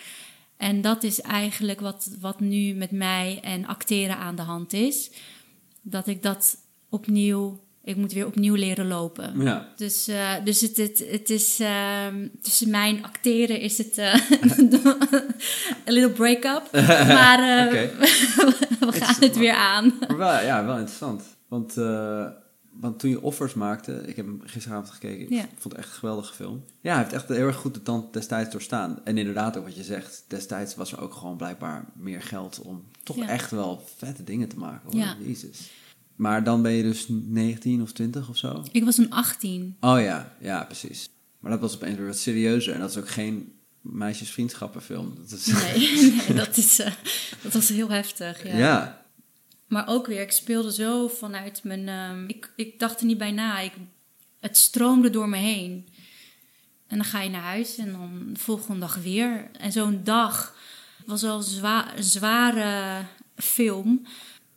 En 0.56 0.80
dat 0.80 1.02
is 1.02 1.20
eigenlijk 1.20 1.80
wat, 1.80 2.10
wat 2.20 2.40
nu 2.40 2.74
met 2.74 2.90
mij 2.90 3.40
en 3.42 3.66
acteren 3.66 4.16
aan 4.16 4.36
de 4.36 4.42
hand 4.42 4.72
is. 4.72 5.10
Dat 5.82 6.06
ik 6.06 6.22
dat 6.22 6.56
opnieuw, 6.88 7.60
ik 7.84 7.96
moet 7.96 8.12
weer 8.12 8.26
opnieuw 8.26 8.54
leren 8.54 8.86
lopen. 8.86 9.40
Ja. 9.42 9.68
Dus, 9.76 10.08
eh, 10.08 10.32
dus 10.44 10.60
het, 10.60 10.76
het, 10.76 11.04
het 11.10 11.30
is 11.30 11.60
ehm, 11.60 12.28
tussen 12.42 12.70
mijn 12.70 13.04
acteren 13.04 13.60
is 13.60 13.78
het 13.78 13.98
eh 13.98 14.14
a 15.88 15.92
little 15.92 16.10
break-up. 16.10 16.68
Maar 17.06 17.68
eh, 17.68 17.72
we 18.80 18.92
gaan 18.92 19.16
het 19.20 19.36
weer 19.36 19.54
aan. 19.54 19.92
Maar 19.98 20.16
wel, 20.16 20.40
ja, 20.40 20.64
wel 20.64 20.76
interessant. 20.76 21.22
Want, 21.48 21.76
eh, 21.76 22.26
want 22.80 22.98
toen 22.98 23.10
je 23.10 23.22
Offers 23.22 23.54
maakte, 23.54 23.92
ik 24.06 24.16
heb 24.16 24.26
hem 24.26 24.40
gisteravond 24.44 24.90
gekeken, 24.90 25.20
ik 25.20 25.30
Ja. 25.30 25.40
vond 25.58 25.62
het 25.62 25.74
echt 25.74 25.88
een 25.88 25.98
geweldige 25.98 26.34
film. 26.34 26.64
Ja, 26.80 26.92
hij 26.92 27.02
heeft 27.02 27.12
echt 27.14 27.28
heel 27.28 27.46
erg 27.46 27.56
goed 27.56 27.74
de 27.74 27.82
tand 27.82 28.12
destijds 28.12 28.50
doorstaan. 28.52 29.00
En 29.04 29.18
inderdaad 29.18 29.56
ook 29.56 29.64
wat 29.64 29.76
je 29.76 29.82
zegt, 29.84 30.24
destijds 30.28 30.74
was 30.74 30.92
er 30.92 31.00
ook 31.00 31.14
gewoon 31.14 31.36
blijkbaar 31.36 31.84
meer 31.96 32.22
geld 32.22 32.60
om 32.60 32.84
toch 33.02 33.16
Ja. 33.16 33.28
echt 33.28 33.50
wel 33.50 33.84
vette 33.96 34.24
dingen 34.24 34.48
te 34.48 34.58
maken. 34.58 34.90
Hoor. 34.90 35.00
Ja. 35.00 35.16
Jezus. 35.20 35.70
Maar 36.16 36.44
dan 36.44 36.62
ben 36.62 36.72
je 36.72 36.82
dus 36.82 37.06
19 37.08 37.82
of 37.82 37.92
20 37.92 38.28
of 38.28 38.36
zo? 38.36 38.64
Ik 38.72 38.84
was 38.84 38.98
een 38.98 39.10
18. 39.10 39.76
Oh 39.80 40.00
ja, 40.00 40.36
ja, 40.40 40.64
precies. 40.64 41.10
Maar 41.40 41.50
dat 41.50 41.60
was 41.60 41.74
opeens 41.74 41.96
weer 41.96 42.06
wat 42.06 42.18
serieuzer. 42.18 42.74
En 42.74 42.80
dat 42.80 42.90
is 42.90 42.96
ook 42.96 43.08
geen 43.08 43.52
meisjesvriendschappenfilm. 43.80 45.14
Dat 45.20 45.30
is, 45.38 45.46
Nee, 45.46 46.12
nee 46.28 46.36
dat, 46.36 46.56
is, 46.56 46.78
eh, 46.78 46.92
dat 47.42 47.52
was 47.52 47.68
heel 47.68 47.88
heftig. 47.88 48.46
Ja. 48.46 48.56
ja. 48.56 49.06
Maar 49.68 49.88
ook 49.88 50.06
weer, 50.06 50.20
ik 50.20 50.32
speelde 50.32 50.72
zo 50.72 51.08
vanuit 51.08 51.64
mijn. 51.64 51.88
ehm, 51.88 52.24
ik, 52.26 52.52
ik 52.56 52.78
dacht 52.78 53.00
er 53.00 53.06
niet 53.06 53.18
bij 53.18 53.30
na. 53.30 53.58
Ik, 53.58 53.72
het 54.40 54.56
stroomde 54.56 55.10
door 55.10 55.28
me 55.28 55.36
heen. 55.36 55.88
En 56.86 56.96
dan 56.96 57.06
ga 57.06 57.20
je 57.20 57.30
naar 57.30 57.42
huis 57.42 57.76
en 57.78 57.92
dan 57.92 58.32
de 58.32 58.38
volgende 58.38 58.80
dag 58.80 58.94
weer. 58.94 59.50
En 59.52 59.72
zo'n 59.72 60.00
dag 60.04 60.54
was 61.06 61.22
wel 61.22 61.42
zwa 61.42 61.96
een 61.96 62.02
zware 62.02 63.04
film. 63.36 64.06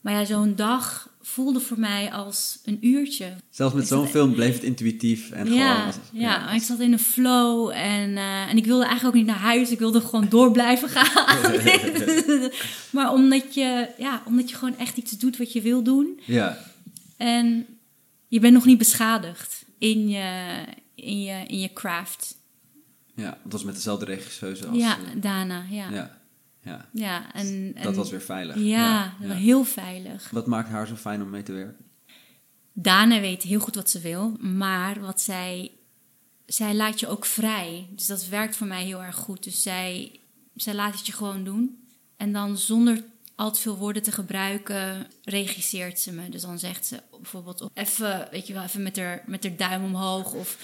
Maar 0.01 0.13
ja, 0.13 0.25
zo'n 0.25 0.55
dag 0.55 1.09
voelde 1.31 1.59
voor 1.59 1.79
mij 1.79 2.11
als 2.11 2.59
een 2.65 2.77
uurtje. 2.81 3.33
Zelfs 3.49 3.75
met 3.75 3.87
zo'n 3.87 4.07
film 4.07 4.33
bleef 4.33 4.53
het 4.53 4.63
intuïtief 4.63 5.31
en 5.31 5.53
ja, 5.53 5.91
gewoon... 5.91 6.21
ja, 6.21 6.39
maar 6.39 6.55
ik 6.55 6.61
zat 6.61 6.79
in 6.79 6.91
een 6.91 6.99
flow 6.99 7.69
en, 7.69 8.17
eh, 8.17 8.49
en 8.49 8.57
ik 8.57 8.65
wilde 8.65 8.85
eigenlijk 8.85 9.15
ook 9.15 9.21
niet 9.21 9.31
naar 9.31 9.43
huis. 9.43 9.71
Ik 9.71 9.79
wilde 9.79 10.01
gewoon 10.01 10.29
door 10.29 10.51
blijven 10.51 10.89
gaan. 10.97 11.51
maar 12.95 13.13
omdat 13.13 13.53
je, 13.53 13.89
ja, 13.97 14.23
omdat 14.25 14.49
je 14.49 14.55
gewoon 14.55 14.77
echt 14.77 14.97
iets 14.97 15.11
doet 15.11 15.37
wat 15.37 15.53
je 15.53 15.61
wil 15.61 15.83
doen. 15.83 16.19
ja. 16.25 16.57
En 17.17 17.65
je 18.27 18.39
bent 18.39 18.53
nog 18.53 18.65
niet 18.65 18.77
beschadigd 18.77 19.65
in 19.77 20.09
je, 20.09 20.63
in 20.95 21.21
je, 21.21 21.43
in 21.47 21.59
je 21.59 21.73
craft. 21.73 22.35
Ja, 23.15 23.37
het 23.43 23.51
was 23.51 23.63
met 23.63 23.75
dezelfde 23.75 24.05
regisseuse 24.05 24.67
als... 24.67 24.77
ja, 24.77 24.97
eh, 24.97 25.21
Dana, 25.21 25.65
ja. 25.69 25.89
ja. 25.89 26.20
Ja, 26.63 26.89
ja. 26.93 27.33
en, 27.33 27.71
en, 27.75 27.83
Dat 27.83 27.95
was 27.95 28.09
weer 28.09 28.21
veilig. 28.21 28.55
Ja, 28.55 29.13
ja. 29.19 29.33
heel 29.33 29.63
veilig. 29.63 30.29
Wat 30.29 30.47
maakt 30.47 30.69
haar 30.69 30.87
zo 30.87 30.95
fijn 30.95 31.21
om 31.21 31.29
mee 31.29 31.43
te 31.43 31.51
werken? 31.51 31.85
Dana 32.73 33.19
weet 33.19 33.43
heel 33.43 33.59
goed 33.59 33.75
wat 33.75 33.89
ze 33.89 33.99
wil, 33.99 34.35
maar 34.39 34.99
wat 34.99 35.21
zij, 35.21 35.71
zij 36.45 36.75
laat 36.75 36.99
je 36.99 37.07
ook 37.07 37.25
vrij. 37.25 37.87
Dus 37.91 38.05
dat 38.05 38.27
werkt 38.27 38.55
voor 38.55 38.67
mij 38.67 38.83
heel 38.83 39.03
erg 39.03 39.15
goed. 39.15 39.43
Dus 39.43 39.61
zij, 39.61 40.19
zij 40.55 40.73
laat 40.73 40.93
het 40.93 41.05
je 41.05 41.13
gewoon 41.13 41.43
doen. 41.43 41.87
En 42.17 42.31
dan 42.31 42.57
zonder 42.57 43.03
al 43.35 43.51
te 43.51 43.59
veel 43.59 43.77
woorden 43.77 44.03
te 44.03 44.11
gebruiken, 44.11 45.07
regisseert 45.23 45.99
ze 45.99 46.11
me. 46.11 46.29
Dus 46.29 46.41
dan 46.41 46.59
zegt 46.59 46.85
ze 46.85 47.01
bijvoorbeeld 47.11 47.69
even, 47.73 48.27
weet 48.31 48.47
je 48.47 48.53
wel, 48.53 48.63
even 48.63 48.83
met 48.83 48.97
haar, 48.97 49.23
met 49.25 49.43
haar 49.43 49.55
duim 49.55 49.83
omhoog 49.83 50.33
of 50.33 50.57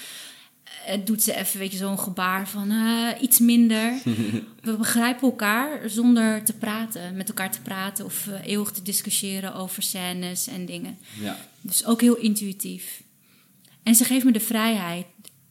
doet 1.06 1.24
ze 1.24 1.36
even, 1.36 1.60
weet 1.60 1.72
je, 1.72 1.78
zo'n 1.78 2.00
gebaar 2.00 2.48
van 2.48 2.72
eh, 2.72 3.22
iets 3.22 3.40
minder. 3.40 3.94
We 4.62 4.78
begrijpen 4.78 5.30
elkaar 5.30 5.90
zonder 5.90 6.44
te 6.44 6.54
praten, 6.54 7.16
met 7.16 7.28
elkaar 7.28 7.52
te 7.52 7.62
praten 7.62 8.06
of 8.06 8.28
eh, 8.28 8.46
eeuwig 8.46 8.72
te 8.72 8.82
discussiëren 8.82 9.54
over 9.54 9.84
scènes 9.84 10.48
en 10.48 10.66
dingen. 10.66 10.98
Ja, 11.20 11.38
Dus 11.62 11.86
ook 11.86 12.02
heel 12.02 12.18
intuïtief. 12.18 13.04
En 13.84 13.96
ze 13.96 14.04
geeft 14.04 14.26
me 14.26 14.32
de 14.32 14.40
vrijheid 14.40 15.06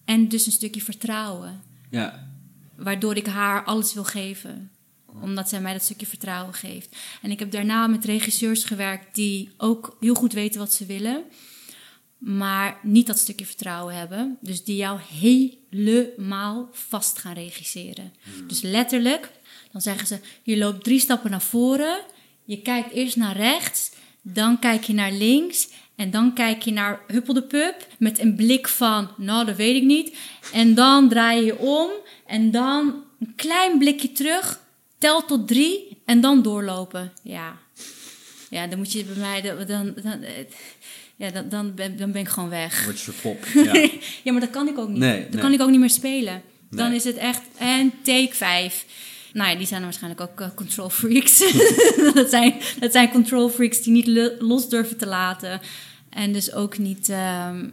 en 0.04 0.28
dus 0.28 0.46
een 0.46 0.52
stukje 0.52 0.82
vertrouwen, 0.82 1.62
ja, 1.90 2.28
waardoor 2.76 3.16
ik 3.16 3.26
haar 3.26 3.64
alles 3.64 3.94
wil 3.94 4.04
geven 4.04 4.70
omdat 5.20 5.48
zij 5.48 5.60
mij 5.60 5.72
dat 5.72 5.82
stukje 5.82 6.06
vertrouwen 6.06 6.54
geeft. 6.54 6.96
En 7.22 7.30
ik 7.30 7.38
heb 7.38 7.50
daarna 7.50 7.86
met 7.86 8.04
regisseurs 8.04 8.64
gewerkt 8.64 9.14
die 9.14 9.50
ook 9.56 9.96
heel 10.00 10.14
goed 10.14 10.32
weten 10.32 10.60
wat 10.60 10.72
ze 10.72 10.86
willen, 10.86 11.22
maar 12.18 12.78
niet 12.82 13.06
dat 13.06 13.18
stukje 13.18 13.46
vertrouwen 13.46 13.94
hebben. 13.94 14.38
Dus 14.40 14.64
die 14.64 14.76
jou 14.76 15.00
helemaal 15.00 16.68
vast 16.72 17.18
gaan 17.18 17.34
regisseren. 17.34 18.12
Dus 18.46 18.60
letterlijk, 18.60 19.30
dan 19.72 19.80
zeggen 19.80 20.06
ze: 20.06 20.18
je 20.42 20.56
loopt 20.56 20.84
drie 20.84 21.00
stappen 21.00 21.30
naar 21.30 21.42
voren, 21.42 22.00
je 22.44 22.62
kijkt 22.62 22.92
eerst 22.92 23.16
naar 23.16 23.36
rechts, 23.36 23.90
dan 24.22 24.58
kijk 24.58 24.84
je 24.84 24.92
naar 24.92 25.12
links. 25.12 25.68
En 25.96 26.10
dan 26.10 26.34
kijk 26.34 26.62
je 26.62 26.72
naar 26.72 27.00
Huppel 27.06 27.34
de 27.34 27.42
Pup 27.42 27.86
met 27.98 28.18
een 28.18 28.34
blik 28.34 28.68
van, 28.68 29.10
nou 29.16 29.44
dat 29.46 29.56
weet 29.56 29.76
ik 29.76 29.82
niet. 29.82 30.16
En 30.52 30.74
dan 30.74 31.08
draai 31.08 31.44
je 31.44 31.58
om 31.58 31.90
en 32.26 32.50
dan 32.50 33.04
een 33.20 33.34
klein 33.36 33.78
blikje 33.78 34.12
terug, 34.12 34.60
tel 34.98 35.24
tot 35.24 35.48
drie 35.48 35.98
en 36.04 36.20
dan 36.20 36.42
doorlopen. 36.42 37.12
Ja, 37.22 37.58
ja 38.50 38.66
dan 38.66 38.78
moet 38.78 38.92
je 38.92 39.04
bij 39.04 39.16
mij, 39.16 39.40
dan, 39.40 39.66
dan, 39.66 39.94
dan, 40.02 40.24
ja, 41.16 41.30
dan, 41.30 41.48
dan, 41.48 41.74
ben, 41.74 41.96
dan 41.96 42.12
ben 42.12 42.20
ik 42.20 42.28
gewoon 42.28 42.48
weg. 42.48 42.84
word 42.84 43.00
je 43.00 43.12
verpop. 43.12 43.44
Ja. 43.64 43.88
Ja, 44.24 44.32
maar 44.32 44.40
dat 44.40 44.50
kan 44.50 44.68
ik 44.68 44.78
ook 44.78 44.88
niet. 44.88 44.98
Nee, 44.98 45.22
dat 45.22 45.30
nee. 45.32 45.40
kan 45.40 45.52
ik 45.52 45.60
ook 45.60 45.70
niet 45.70 45.80
meer 45.80 45.90
spelen. 45.90 46.42
Dan 46.70 46.92
is 46.92 47.04
het 47.04 47.16
echt 47.16 47.42
en 47.58 47.92
take 48.02 48.34
5. 48.34 48.84
Nou 49.32 49.50
ja, 49.50 49.56
die 49.56 49.66
zijn 49.66 49.82
waarschijnlijk 49.82 50.20
ook 50.30 50.40
eh, 50.40 50.48
control 50.54 50.88
freaks. 50.88 51.38
dat, 52.14 52.30
zijn, 52.30 52.54
dat 52.80 52.92
zijn 52.92 53.10
control 53.10 53.48
freaks 53.48 53.82
die 53.82 53.92
niet 53.92 54.06
lo- 54.06 54.34
los 54.38 54.68
durven 54.68 54.96
te 54.96 55.06
laten. 55.06 55.60
En 56.10 56.32
dus 56.32 56.52
ook 56.52 56.78
niet 56.78 57.08
ehm, 57.08 57.68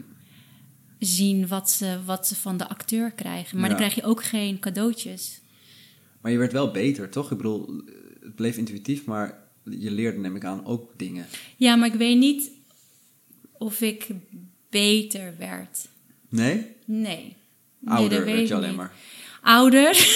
zien 0.99 1.47
wat 1.47 1.71
ze, 1.71 1.97
wat 2.05 2.27
ze 2.27 2.35
van 2.35 2.57
de 2.57 2.67
acteur 2.69 3.11
krijgen. 3.11 3.55
Maar 3.59 3.69
Ja. 3.69 3.75
dan 3.75 3.77
krijg 3.77 3.95
je 3.95 4.03
ook 4.03 4.23
geen 4.23 4.59
cadeautjes. 4.59 5.41
Maar 6.21 6.31
je 6.31 6.37
werd 6.37 6.51
wel 6.51 6.71
beter, 6.71 7.09
toch? 7.09 7.31
Ik 7.31 7.37
bedoel, 7.37 7.81
het 8.21 8.35
bleef 8.35 8.57
intuïtief, 8.57 9.05
maar 9.05 9.37
je 9.69 9.91
leerde, 9.91 10.19
neem 10.19 10.35
ik 10.35 10.45
aan, 10.45 10.65
ook 10.65 10.91
dingen. 10.97 11.25
Ja, 11.57 11.75
maar 11.75 11.87
ik 11.87 11.93
weet 11.93 12.17
niet 12.17 12.49
of 13.63 13.81
ik 13.81 14.07
beter 14.69 15.33
werd. 15.37 15.87
Nee? 16.29 16.67
Nee. 16.85 17.35
Ouder 17.85 18.25
werd 18.25 18.47
je 18.47 18.55
alleen 18.55 18.67
niet. 18.67 18.77
maar. 18.77 18.91
Ouder. 19.41 19.95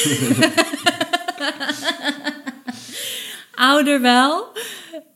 Ouder 3.55 4.01
wel. 4.01 4.51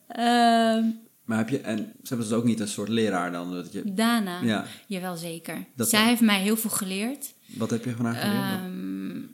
Ehm, 0.08 0.84
Maar 1.26 1.38
heb 1.38 1.50
je, 1.50 1.60
en 1.60 1.78
ze 1.78 2.08
hebben 2.08 2.28
dus 2.28 2.38
ook 2.38 2.44
niet 2.44 2.60
een 2.60 2.68
soort 2.68 2.90
leraar 2.90 3.32
dan? 3.32 3.54
Dat 3.54 3.74
je, 3.74 3.94
Dana. 3.94 4.42
Ja. 4.42 4.66
Jawel, 4.88 5.16
zeker. 5.16 5.66
Dat 5.76 5.90
Zij 5.90 6.00
wel. 6.00 6.08
heeft 6.10 6.22
mij 6.22 6.42
heel 6.42 6.58
veel 6.58 6.70
geleerd. 6.70 7.34
wat 7.46 7.70
heb 7.70 7.86
je 7.86 7.96
van 7.96 8.06
haar 8.06 8.16
geleerd? 8.16 9.30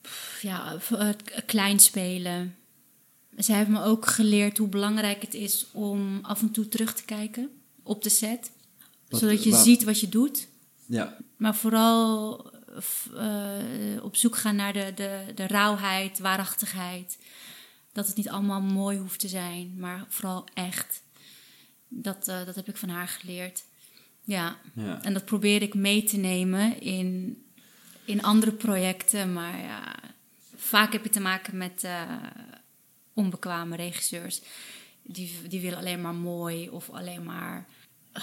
Pff, 0.00 0.42
ja, 0.42 0.76
klein 1.46 1.78
spelen. 1.80 2.54
Zij 3.36 3.56
heeft 3.56 3.68
me 3.68 3.82
ook 3.82 4.06
geleerd 4.06 4.58
hoe 4.58 4.68
belangrijk 4.68 5.22
het 5.22 5.34
is 5.34 5.66
om 5.72 6.18
af 6.22 6.40
en 6.40 6.50
toe 6.50 6.68
terug 6.68 6.94
te 6.94 7.04
kijken 7.04 7.50
op 7.82 8.02
de 8.02 8.08
set. 8.08 8.50
Wat- 9.08 9.20
zodat 9.20 9.44
je 9.44 9.54
ziet 9.56 9.84
wat 9.84 10.00
je 10.00 10.08
doet. 10.08 10.48
ja, 10.86 11.16
Maar 11.36 11.54
vooral 11.56 12.50
eh, 13.16 14.02
op 14.02 14.16
zoek 14.16 14.36
gaan 14.36 14.56
naar 14.56 14.72
de, 14.72 14.92
de, 14.94 15.24
de 15.34 15.46
rauwheid, 15.46 16.18
waarachtigheid. 16.18 17.18
Dat 17.92 18.06
het 18.06 18.16
niet 18.16 18.28
allemaal 18.28 18.60
mooi 18.60 18.98
hoeft 18.98 19.20
te 19.20 19.28
zijn, 19.28 19.74
maar 19.78 20.04
vooral 20.08 20.46
echt. 20.54 21.02
Dat, 21.88 22.28
eh, 22.28 22.44
dat 22.46 22.54
heb 22.54 22.68
ik 22.68 22.76
van 22.76 22.88
haar 22.88 23.08
geleerd. 23.08 23.64
Ja, 24.24 24.56
ja. 24.74 25.02
en 25.02 25.12
dat 25.12 25.24
probeer 25.24 25.62
ik 25.62 25.74
mee 25.74 26.02
te 26.04 26.16
nemen 26.16 26.80
in, 26.80 27.42
in 28.04 28.22
andere 28.22 28.52
projecten. 28.52 29.32
Maar 29.32 29.58
ja, 29.60 29.94
vaak 30.56 30.92
heb 30.92 31.04
je 31.04 31.10
te 31.10 31.20
maken 31.20 31.56
met 31.56 31.84
eh, 31.84 32.02
onbekwame 33.14 33.76
regisseurs. 33.76 34.40
Die, 35.02 35.32
die 35.48 35.60
willen 35.60 35.78
alleen 35.78 36.00
maar 36.00 36.14
mooi 36.14 36.68
of 36.68 36.90
alleen 36.90 37.22
maar 37.24 37.66
eh, 38.12 38.22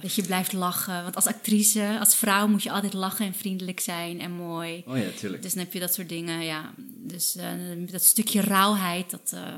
dat 0.00 0.14
je 0.14 0.22
blijft 0.22 0.52
lachen. 0.52 1.02
Want 1.02 1.14
als 1.16 1.26
actrice, 1.26 1.96
als 2.00 2.14
vrouw 2.14 2.46
moet 2.48 2.62
je 2.62 2.70
altijd 2.70 2.92
lachen 2.92 3.26
en 3.26 3.34
vriendelijk 3.34 3.80
zijn 3.80 4.20
en 4.20 4.30
mooi. 4.30 4.84
Oh 4.86 4.98
ja, 4.98 5.08
tuurlijk. 5.18 5.42
Dus 5.42 5.54
dan 5.54 5.62
heb 5.64 5.72
je 5.72 5.80
dat 5.80 5.94
soort 5.94 6.08
dingen, 6.08 6.44
ja. 6.44 6.72
Dus 6.96 7.36
eh, 7.36 7.48
dat 7.90 8.04
stukje 8.04 8.40
rauwheid, 8.40 9.10
dat 9.10 9.32
eh, 9.34 9.54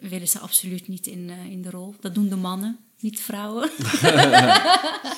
willen 0.00 0.28
ze 0.28 0.38
absoluut 0.38 0.88
niet 0.88 1.06
in, 1.06 1.30
in 1.30 1.62
de 1.62 1.70
rol. 1.70 1.94
Dat 2.00 2.14
doen 2.14 2.28
de 2.28 2.36
mannen, 2.36 2.78
niet 3.00 3.16
de 3.16 3.22
vrouwen. 3.22 3.70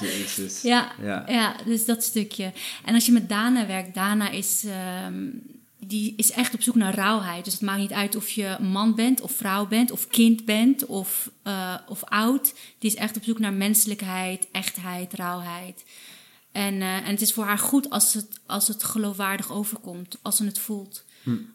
Jezus. 0.00 0.62
Ja, 0.72 0.92
Ja. 1.02 1.24
ja. 1.28 1.56
dus 1.64 1.84
dat 1.84 2.02
stukje. 2.04 2.52
En 2.84 2.94
als 2.94 3.06
je 3.06 3.12
met 3.12 3.28
Dana 3.28 3.66
werkt, 3.66 3.94
Dana 3.94 4.30
is, 4.30 4.64
ehm, 4.64 5.28
die 5.90 6.14
is 6.16 6.30
echt 6.30 6.54
op 6.54 6.62
zoek 6.62 6.74
naar 6.74 6.94
rauwheid. 6.94 7.44
Dus 7.44 7.52
het 7.52 7.62
maakt 7.62 7.80
niet 7.80 7.92
uit 7.92 8.16
of 8.16 8.28
je 8.28 8.56
man 8.60 8.94
bent, 8.94 9.20
of 9.20 9.32
vrouw 9.32 9.66
bent, 9.66 9.90
of 9.90 10.06
kind 10.06 10.44
bent, 10.44 10.86
of, 10.86 11.30
eh, 11.42 11.74
of 11.88 12.04
oud. 12.04 12.54
Die 12.78 12.90
is 12.90 12.96
echt 12.96 13.16
op 13.16 13.22
zoek 13.22 13.38
naar 13.38 13.52
menselijkheid, 13.52 14.48
echtheid, 14.52 15.12
rauwheid. 15.12 15.84
En, 16.52 16.74
eh, 16.80 16.96
en 16.96 17.04
het 17.04 17.20
is 17.20 17.32
voor 17.32 17.44
haar 17.44 17.58
goed 17.58 17.90
als 17.90 18.14
het, 18.14 18.40
als 18.46 18.68
het 18.68 18.84
geloofwaardig 18.84 19.52
overkomt, 19.52 20.18
als 20.22 20.36
ze 20.36 20.44
het 20.44 20.58
voelt. 20.58 21.04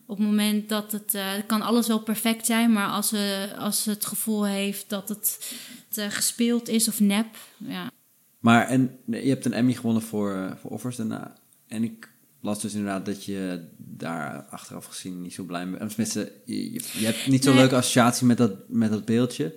Op 0.05 0.17
het 0.17 0.27
moment 0.27 0.69
dat 0.69 0.91
het, 0.91 1.13
het 1.13 1.45
kan 1.45 1.61
alles 1.61 1.87
wel 1.87 1.99
perfect 1.99 2.45
zijn, 2.45 2.71
maar 2.71 2.87
als 2.87 3.07
ze, 3.07 3.53
als 3.57 3.83
ze 3.83 3.89
het 3.89 4.05
gevoel 4.05 4.45
heeft 4.45 4.89
dat 4.89 5.09
het, 5.09 5.55
het, 5.93 6.13
gespeeld 6.13 6.69
is 6.69 6.87
of 6.87 6.99
nep, 6.99 7.37
ja, 7.57 7.91
Maar 8.39 8.67
en 8.67 8.99
je 9.05 9.29
hebt 9.29 9.45
een 9.45 9.53
Emmy 9.53 9.73
gewonnen 9.73 10.01
voor, 10.01 10.57
voor 10.61 10.71
Offers 10.71 10.95
daarna. 10.95 11.35
En 11.67 11.83
ik 11.83 12.09
las 12.45 12.61
dus 12.61 12.73
inderdaad 12.73 13.05
dat 13.05 13.25
je 13.25 13.63
daar 13.77 14.45
achteraf 14.49 14.85
gezien 14.85 15.21
niet 15.21 15.33
zo 15.33 15.43
blij 15.43 15.69
bent. 15.69 15.81
Of 15.81 15.87
Tenminste, 15.87 16.31
je, 16.45 16.73
je, 16.73 17.05
hebt 17.05 17.27
niet 17.27 17.43
zo'n 17.43 17.53
Nee. 17.53 17.61
leuke 17.61 17.75
associatie 17.75 18.25
met 18.25 18.37
dat, 18.37 18.51
met 18.67 18.91
dat 18.91 19.05
beeldje. 19.05 19.55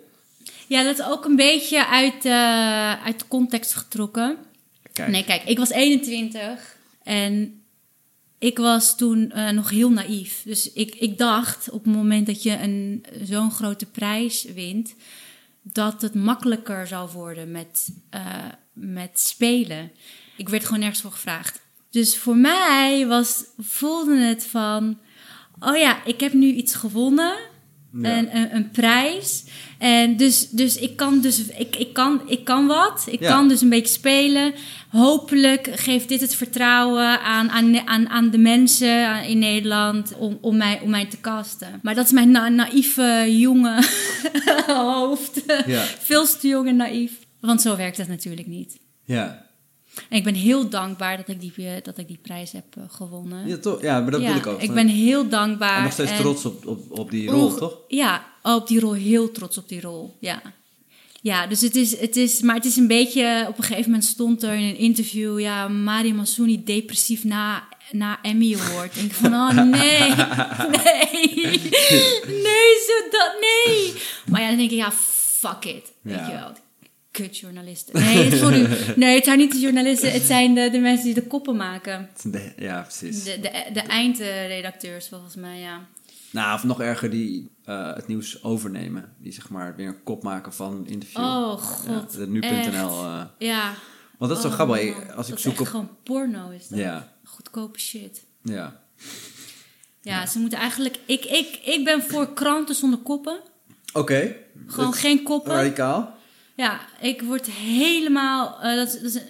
Ja, 0.66 0.82
dat 0.82 0.98
is 0.98 1.04
ook 1.04 1.24
een 1.24 1.36
beetje 1.36 1.86
uit, 1.86 2.24
eh, 2.24 3.04
uit 3.04 3.28
context 3.28 3.74
getrokken. 3.74 4.36
Kijk. 4.92 5.10
Nee, 5.10 5.24
kijk, 5.24 5.42
ik 5.44 5.58
was 5.58 5.70
21 5.70 6.76
en 7.02 7.62
ik 8.38 8.58
was 8.58 8.96
toen 8.96 9.30
eh, 9.30 9.50
nog 9.50 9.70
heel 9.70 9.90
naïef. 9.90 10.42
Dus 10.44 10.72
ik, 10.72 10.94
ik 10.94 11.18
dacht 11.18 11.70
op 11.70 11.84
het 11.84 11.94
moment 11.94 12.26
dat 12.26 12.42
je 12.42 12.58
een, 12.58 13.04
zo'n 13.22 13.50
grote 13.50 13.86
prijs 13.86 14.44
wint, 14.44 14.94
dat 15.62 16.02
het 16.02 16.14
makkelijker 16.14 16.86
zou 16.86 17.10
worden 17.10 17.50
met, 17.50 17.88
eh, 18.10 18.44
met 18.72 19.20
spelen. 19.20 19.90
Ik 20.36 20.48
werd 20.48 20.64
gewoon 20.64 20.78
nergens 20.80 21.00
voor 21.00 21.12
gevraagd. 21.12 21.60
Dus 21.90 22.16
voor 22.16 22.36
mij 22.36 23.06
was, 23.06 23.44
voelde 23.58 24.16
het 24.16 24.46
van, 24.46 24.98
oh 25.60 25.76
ja, 25.76 26.04
ik 26.04 26.20
heb 26.20 26.32
nu 26.32 26.46
iets 26.52 26.74
gewonnen. 26.74 27.32
Ja. 28.02 28.18
Een, 28.18 28.36
een, 28.36 28.54
een 28.54 28.70
prijs. 28.70 29.44
En 29.78 30.16
dus, 30.16 30.48
dus 30.50 30.76
ik 30.76 30.96
kan 30.96 31.20
dus 31.20 31.46
ik, 31.46 31.76
ik, 31.76 31.92
kan, 31.92 32.20
ik 32.26 32.44
kan 32.44 32.66
wat. 32.66 33.04
Ik 33.10 33.20
Ja. 33.20 33.28
kan 33.30 33.48
dus 33.48 33.60
een 33.60 33.68
beetje 33.68 33.94
spelen. 33.94 34.52
Hopelijk 34.88 35.70
geeft 35.74 36.08
dit 36.08 36.20
het 36.20 36.34
vertrouwen 36.34 37.20
aan, 37.20 37.50
aan, 37.50 37.86
aan, 37.86 38.08
aan 38.08 38.30
de 38.30 38.38
mensen 38.38 39.24
in 39.24 39.38
Nederland 39.38 40.14
om, 40.16 40.38
om, 40.40 40.56
mij, 40.56 40.80
om 40.82 40.90
mij 40.90 41.06
te 41.06 41.20
casten. 41.20 41.80
Maar 41.82 41.94
dat 41.94 42.04
is 42.04 42.12
mijn 42.12 42.30
na- 42.30 42.48
naïeve 42.48 43.26
jonge 43.38 43.82
hoofd. 44.66 45.42
Ja. 45.66 45.84
Veel 45.98 46.26
te 46.26 46.48
jong 46.48 46.68
en 46.68 46.76
naïef. 46.76 47.12
Want 47.40 47.60
zo 47.62 47.76
werkt 47.76 47.96
het 47.96 48.08
natuurlijk 48.08 48.46
niet. 48.46 48.78
Ja. 49.04 49.46
En 50.08 50.16
ik 50.16 50.24
ben 50.24 50.34
heel 50.34 50.68
dankbaar 50.68 51.16
dat 51.16 51.28
ik 51.28 51.40
die, 51.40 51.52
eh, 51.56 51.72
dat 51.82 51.98
ik 51.98 52.08
die 52.08 52.18
prijs 52.22 52.52
heb 52.52 52.64
eh, 52.76 52.82
gewonnen. 52.88 53.46
Ja, 53.46 53.56
toch? 53.56 53.82
ja, 53.82 54.00
maar 54.00 54.10
dat 54.10 54.20
Ja, 54.20 54.26
wil 54.26 54.36
ik 54.36 54.46
ook. 54.46 54.60
Ik 54.62 54.72
ben 54.74 54.88
heel 54.88 55.28
dankbaar. 55.28 55.76
en 55.76 55.82
nog 55.82 55.92
steeds 55.92 56.10
en- 56.10 56.16
trots 56.16 56.44
op, 56.44 56.66
op, 56.66 56.98
op 56.98 57.10
die 57.10 57.30
rol, 57.30 57.54
toch? 57.54 57.76
Ja, 57.88 58.26
op 58.42 58.68
die 58.68 58.80
rol. 58.80 58.92
Heel 58.92 59.30
trots 59.32 59.58
op 59.58 59.68
die 59.68 59.80
rol. 59.80 60.16
Ja. 60.20 60.42
Ja, 61.22 61.46
dus 61.46 61.60
het 61.60 61.76
is, 61.76 61.98
het 62.00 62.16
is, 62.16 62.40
maar 62.40 62.54
het 62.54 62.64
is 62.64 62.76
een 62.76 62.86
beetje, 62.86 63.44
op 63.48 63.58
een 63.58 63.64
gegeven 63.64 63.90
moment 63.90 64.04
stond 64.08 64.42
er 64.42 64.52
in 64.54 64.62
een 64.64 64.76
interview, 64.76 65.40
ja, 65.40 65.68
Mario 65.68 66.14
Massouni 66.14 66.64
depressief 66.64 67.24
na, 67.24 67.68
na 67.92 68.18
Emmy 68.22 68.54
Award. 68.60 68.96
En 68.96 69.04
ik 69.04 69.12
van, 69.14 69.32
oh 69.34 69.50
nee, 69.56 69.64
nee, 69.70 71.60
nee, 72.46 72.74
zo 72.86 73.08
dat, 73.10 73.32
nee. 73.40 73.92
Maar 74.30 74.40
ja, 74.40 74.48
dan 74.48 74.56
denk 74.56 74.70
ik, 74.70 74.76
ja, 74.76 74.92
fuck 74.92 75.64
it, 75.64 75.92
weet 76.02 76.14
Ja. 76.16 76.26
je 76.26 76.32
wel. 76.34 76.52
Kutjournalisten. 77.22 77.94
Nee, 78.00 78.36
sorry. 78.36 78.68
Nee, 78.96 79.14
het 79.14 79.24
zijn 79.24 79.38
niet 79.38 79.52
de 79.52 79.58
journalisten, 79.58 80.12
het 80.12 80.22
zijn 80.22 80.54
de, 80.54 80.70
de 80.70 80.78
mensen 80.78 81.04
die 81.04 81.14
de 81.14 81.22
koppen 81.26 81.56
maken. 81.56 82.08
De- 82.22 82.52
Ja, 82.56 82.80
precies. 82.82 83.24
De, 83.24 83.38
de, 83.40 83.64
de 83.72 83.80
eindredacteurs, 83.80 85.08
volgens 85.08 85.34
mij, 85.34 85.58
ja. 85.58 85.86
Nou, 86.30 86.54
of 86.54 86.64
nog 86.64 86.80
erger, 86.80 87.10
die 87.10 87.50
eh, 87.64 87.94
het 87.94 88.06
nieuws 88.06 88.42
overnemen. 88.44 89.12
Die 89.18 89.32
zeg 89.32 89.48
maar 89.48 89.76
weer 89.76 89.86
een 89.88 90.02
kop 90.02 90.22
maken 90.22 90.52
van 90.52 90.72
een 90.72 90.86
interview. 90.86 91.20
Oh, 91.24 91.50
god. 91.52 92.14
Ja, 92.18 92.24
nu.nl. 92.24 93.04
eh. 93.04 93.22
Ja. 93.38 93.74
want 94.18 94.30
dat 94.30 94.36
is 94.36 94.40
zo 94.42 94.48
Oh, 94.48 94.54
grappig. 94.54 94.84
man. 94.96 95.16
Als 95.16 95.26
ik 95.26 95.32
dat 95.32 95.40
zoek 95.42 95.52
is 95.52 95.60
op... 95.60 95.66
gewoon 95.66 95.90
porno 96.02 96.50
is 96.50 96.68
dat. 96.68 96.78
Ja, 96.78 97.12
Goedkope 97.24 97.78
shit. 97.78 98.24
ja. 98.42 98.80
Ja, 100.02 100.26
ze 100.26 100.38
moeten 100.38 100.58
eigenlijk... 100.58 100.98
Ik, 101.06 101.24
ik, 101.24 101.58
ik 101.64 101.84
ben 101.84 102.02
voor 102.02 102.32
kranten 102.32 102.74
zonder 102.74 102.98
koppen. 102.98 103.40
Oké. 103.92 104.34
Gewoon 104.66 104.90
Dat- 104.90 104.98
geen 105.00 105.22
koppen. 105.22 105.52
Radicaal. 105.52 106.16
Ja, 106.58 106.80
ik 107.00 107.22
word 107.22 107.46
helemaal... 107.46 108.58
eh, 108.62 108.76
dat, 108.76 108.86
is, 108.86 109.00
dat 109.00 109.14
is 109.14 109.20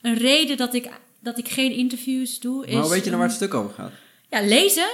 een 0.00 0.14
reden 0.14 0.56
dat 0.56 0.74
ik, 0.74 0.88
dat 1.20 1.38
ik 1.38 1.48
geen 1.48 1.72
interviews 1.72 2.40
doe. 2.40 2.66
Is, 2.66 2.72
Maar 2.72 2.82
hoe 2.82 2.90
weet 2.90 3.04
je 3.04 3.06
nou 3.10 3.16
waar 3.18 3.28
het 3.28 3.36
stuk 3.36 3.54
over 3.54 3.74
gaat? 3.74 3.90
Ja, 4.28 4.40
lezen. 4.42 4.88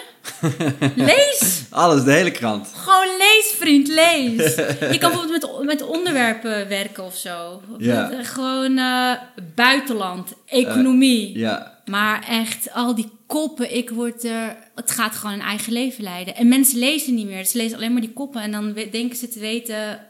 lees. 0.95 1.63
Alles, 1.71 2.05
de 2.05 2.13
hele 2.13 2.31
krant. 2.31 2.69
Gewoon 2.75 3.17
lees, 3.19 3.55
vriend, 3.59 3.89
lees. 3.89 4.55
Je 4.95 4.99
kan 4.99 5.11
bijvoorbeeld 5.11 5.57
met, 5.57 5.65
met 5.67 5.83
onderwerpen 5.83 6.69
werken 6.69 7.05
of 7.05 7.17
zo. 7.17 7.63
Ja. 7.79 8.03
met, 8.09 8.19
eh, 8.19 8.25
gewoon 8.25 8.79
eh, 8.79 9.13
buitenland, 9.55 10.33
economie. 10.47 11.39
Ja, 11.39 11.81
Maar 11.85 12.25
echt, 12.29 12.73
al 12.73 12.95
die 12.95 13.11
koppen, 13.27 13.77
ik 13.77 13.91
word 13.91 14.25
er... 14.25 14.57
Het 14.75 14.91
gaat 14.91 15.15
gewoon 15.15 15.35
een 15.35 15.47
eigen 15.47 15.73
leven 15.73 16.05
leiden. 16.05 16.35
En 16.35 16.49
mensen 16.49 16.79
lezen 16.79 17.15
niet 17.15 17.27
meer. 17.27 17.45
Ze 17.45 17.57
lezen 17.57 17.77
alleen 17.77 17.93
maar 17.93 18.01
die 18.01 18.13
koppen. 18.13 18.43
En 18.43 18.53
dan 18.53 18.73
denken 18.91 19.17
ze 19.17 19.29
te 19.29 19.39
weten 19.39 20.01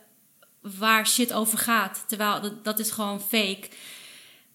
waar 0.79 1.07
shit 1.07 1.33
over 1.33 1.59
gaat. 1.59 2.05
Terwijl 2.07 2.41
dat, 2.41 2.65
dat 2.65 2.79
is 2.79 2.91
gewoon 2.91 3.21
fake. 3.21 3.69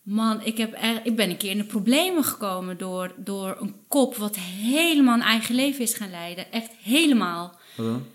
Man, 0.02 0.42
ik, 0.44 0.58
heb 0.58 0.74
er, 0.82 1.02
ik 1.04 1.16
ben 1.16 1.30
een 1.30 1.38
keer 1.38 1.52
in 1.52 1.58
de 1.58 1.64
problemen 1.64 2.24
gekomen 2.24 2.78
door, 2.78 3.14
door 3.18 3.58
een 3.60 3.76
kop... 3.88 4.16
wat 4.16 4.36
helemaal 4.36 5.16
een 5.16 5.22
eigen 5.22 5.56
leven 5.56 5.84
is 5.84 5.94
gaan 5.94 6.10
leiden. 6.10 6.52
Echt 6.52 6.72
helemaal. 6.82 7.60
wat 7.76 7.86
dan? 7.86 8.06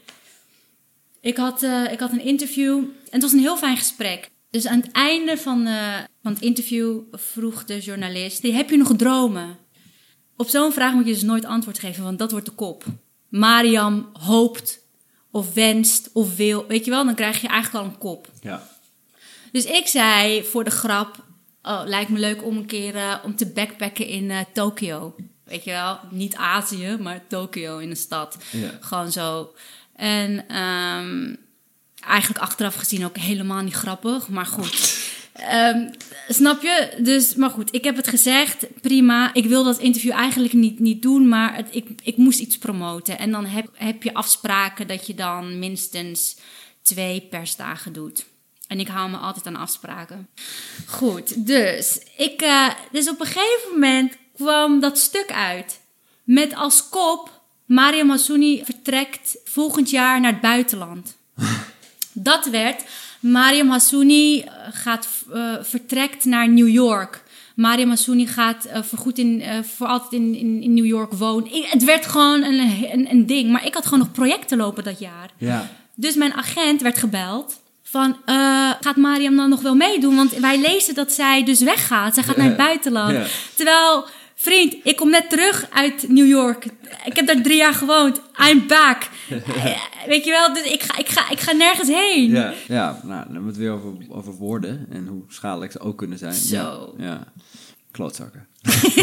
Ik 1.21 1.37
had, 1.37 1.63
eh, 1.63 1.93
ik 1.93 2.01
had 2.01 2.13
een 2.13 2.25
interview 2.25 2.77
en 2.79 2.93
het 3.11 3.23
was 3.23 3.33
een 3.33 3.39
heel 3.39 3.57
fijn 3.57 3.77
gesprek. 3.77 4.31
Dus 4.51 4.67
aan 4.67 4.81
het 4.81 4.93
einde 4.93 5.37
van, 5.37 5.67
eh, 5.67 5.95
van 6.23 6.33
het 6.33 6.43
interview 6.43 7.01
vroeg 7.13 7.65
de 7.65 7.81
journalist: 7.81 8.43
Heb 8.43 8.71
je 8.71 8.77
nog 8.77 8.97
dromen? 8.97 9.59
Op 10.37 10.49
zo'n 10.49 10.73
vraag 10.73 10.93
moet 10.93 11.07
je 11.07 11.13
dus 11.13 11.23
nooit 11.23 11.45
antwoord 11.45 11.79
geven, 11.79 12.05
want 12.05 12.19
dat 12.19 12.31
wordt 12.31 12.47
de 12.47 12.53
kop. 12.53 12.85
Mariam 13.29 14.09
hoopt 14.13 14.86
of 15.37 15.55
wenst 15.55 16.11
of 16.13 16.37
wil. 16.37 16.67
Weet 16.67 16.85
je 16.85 16.91
wel, 16.91 17.05
dan 17.05 17.15
krijg 17.15 17.41
je 17.41 17.49
eigenlijk 17.49 17.85
al 17.85 17.91
een 17.91 17.99
kop. 17.99 18.29
Ja. 18.41 18.69
Dus 19.53 19.65
ik 19.65 19.87
zei 19.87 20.45
voor 20.45 20.65
de 20.65 20.71
grap: 20.71 21.25
oh, 21.63 21.83
lijkt 21.85 22.11
me 22.11 22.19
leuk 22.19 22.45
om 22.45 22.57
een 22.57 22.67
keer 22.67 22.97
eh, 22.97 23.15
om 23.25 23.37
te 23.37 23.47
backpacken 23.47 24.07
in 24.07 24.31
eh 24.31 24.39
Tokio. 24.53 25.15
Weet 25.45 25.65
je 25.65 25.71
wel, 25.71 25.99
niet 26.11 26.35
Azië, 26.35 26.97
maar 27.01 27.21
Tokio 27.29 27.79
in 27.79 27.91
een 27.91 27.97
stad. 27.97 28.37
Ja. 28.51 28.71
Gewoon 28.81 29.13
zo. 29.13 29.55
En 29.97 30.49
ehm, 30.49 31.35
eigenlijk 32.01 32.41
achteraf 32.41 32.75
gezien 32.75 33.05
ook 33.05 33.17
helemaal 33.17 33.63
niet 33.63 33.75
grappig, 33.75 34.29
maar 34.29 34.47
goed. 34.47 34.99
Ehm, 35.33 35.89
snap 36.29 36.63
je? 36.63 36.97
Dus, 36.99 37.35
maar 37.35 37.51
goed, 37.51 37.75
ik 37.75 37.85
heb 37.85 37.97
het 37.97 38.09
gezegd, 38.09 38.67
prima. 38.81 39.35
Ik 39.35 39.45
wil 39.45 39.65
dat 39.65 39.79
interview 39.79 40.13
eigenlijk 40.13 40.53
niet, 40.53 40.79
niet 40.79 41.03
doen, 41.03 41.29
maar 41.29 41.57
het, 41.57 41.69
ik, 41.71 41.89
ik 42.03 42.17
moest 42.17 42.41
iets 42.41 42.59
promoten. 42.59 43.19
En 43.19 43.31
dan 43.31 43.45
heb, 43.45 43.69
heb 43.73 44.03
je 44.03 44.15
afspraken 44.15 44.87
dat 44.87 45.07
je 45.07 45.15
dan 45.15 45.59
minstens 45.59 46.37
twee 46.83 47.21
persdagen 47.21 47.93
doet. 47.93 48.27
En 48.67 48.81
ik 48.81 48.89
hou 48.89 49.11
me 49.11 49.17
altijd 49.17 49.47
aan 49.47 49.57
afspraken. 49.57 50.29
Goed, 50.87 51.47
dus, 51.47 51.99
ik, 52.17 52.43
eh, 52.43 52.71
dus 52.93 53.09
op 53.09 53.21
een 53.21 53.27
gegeven 53.27 53.73
moment 53.73 54.17
kwam 54.35 54.81
dat 54.81 54.99
stuk 54.99 55.33
uit. 55.33 55.81
Met 56.25 56.55
als 56.55 56.89
kop, 56.89 57.41
Maria 57.67 58.05
Massouni 58.05 58.65
vertrekt 58.65 59.37
volgend 59.45 59.91
jaar 59.91 60.21
naar 60.21 60.33
het 60.33 60.41
buitenland. 60.41 61.17
Dat 62.13 62.47
werd, 62.47 62.83
Mariam 63.21 63.69
Hassouni 63.69 64.41
eh, 64.41 64.51
gaat, 64.73 65.09
eh, 65.33 65.53
vertrekt 65.63 66.25
naar 66.25 66.49
New 66.49 66.69
York. 66.69 67.23
Mariam 67.55 67.89
Hassouni 67.89 68.27
gaat 68.27 68.65
eh, 68.65 68.83
voorgoed 68.83 69.19
in, 69.19 69.43
voor 69.77 69.87
altijd 69.87 70.13
in, 70.13 70.35
in, 70.35 70.63
in 70.63 70.75
New 70.75 70.85
York 70.87 71.13
wonen. 71.13 71.55
Ik- 71.55 71.67
het 71.71 71.85
werd 71.85 72.07
gewoon 72.07 72.43
een, 72.43 72.59
een, 72.93 73.11
een 73.11 73.27
ding. 73.27 73.51
Maar 73.51 73.67
ik 73.67 73.75
had 73.75 73.85
gewoon 73.85 73.99
nog 73.99 74.13
projecten 74.13 74.59
lopen 74.59 74.85
dat 74.85 74.99
jaar. 74.99 75.31
Ja. 75.39 75.69
Dus 75.95 76.15
mijn 76.15 76.35
agent 76.35 76.83
werd 76.83 76.99
gebeld. 76.99 77.61
Van, 77.83 78.17
gaat 78.81 78.97
Mariam 78.97 79.37
dan 79.37 79.49
nog 79.49 79.61
wel 79.63 79.75
meedoen? 79.75 80.17
Want 80.17 80.33
wij 80.33 80.61
lezen 80.61 80.95
dat 80.95 81.13
zij 81.13 81.45
dus 81.45 81.61
weggaat. 81.61 82.15
Zij 82.15 82.23
gaat 82.23 82.37
naar 82.37 82.47
het 82.47 82.57
buitenland. 82.57 83.13
Ja. 83.13 83.25
Terwijl, 83.55 84.05
vriend, 84.39 84.77
ik 84.83 84.97
kom 84.97 85.11
net 85.11 85.31
terug 85.31 85.67
uit 85.71 86.09
New 86.09 86.27
York. 86.27 86.65
Ik 87.05 87.17
heb 87.17 87.27
daar 87.27 87.43
drie 87.43 87.57
jaar 87.57 87.75
gewoond. 87.75 88.21
I'm 88.51 88.67
back. 88.67 89.09
Eh, 89.57 89.81
Weet 90.07 90.25
je 90.25 90.31
wel, 90.31 90.55
dus 90.55 90.63
ik 90.73 90.83
ga, 90.83 90.99
ik 90.99 91.09
ga, 91.09 91.31
ik 91.31 91.41
ga 91.41 91.53
nergens 91.53 91.89
heen. 91.89 92.31
Ja, 92.31 92.53
ja 92.67 93.01
nou, 93.03 93.25
dan 93.25 93.33
hebben 93.35 93.43
we 93.43 93.49
het 93.49 93.57
weer 93.57 93.71
over, 93.71 93.93
over 94.09 94.33
woorden 94.33 94.87
en 94.91 95.07
hoe 95.07 95.23
schadelijk 95.29 95.73
ze 95.73 95.81
ook 95.81 95.99
kunnen 95.99 96.19
zijn. 96.19 96.35
Zo. 96.35 96.95
Ja, 96.97 97.05
ja. 97.05 97.33
klootzakken. 97.91 98.47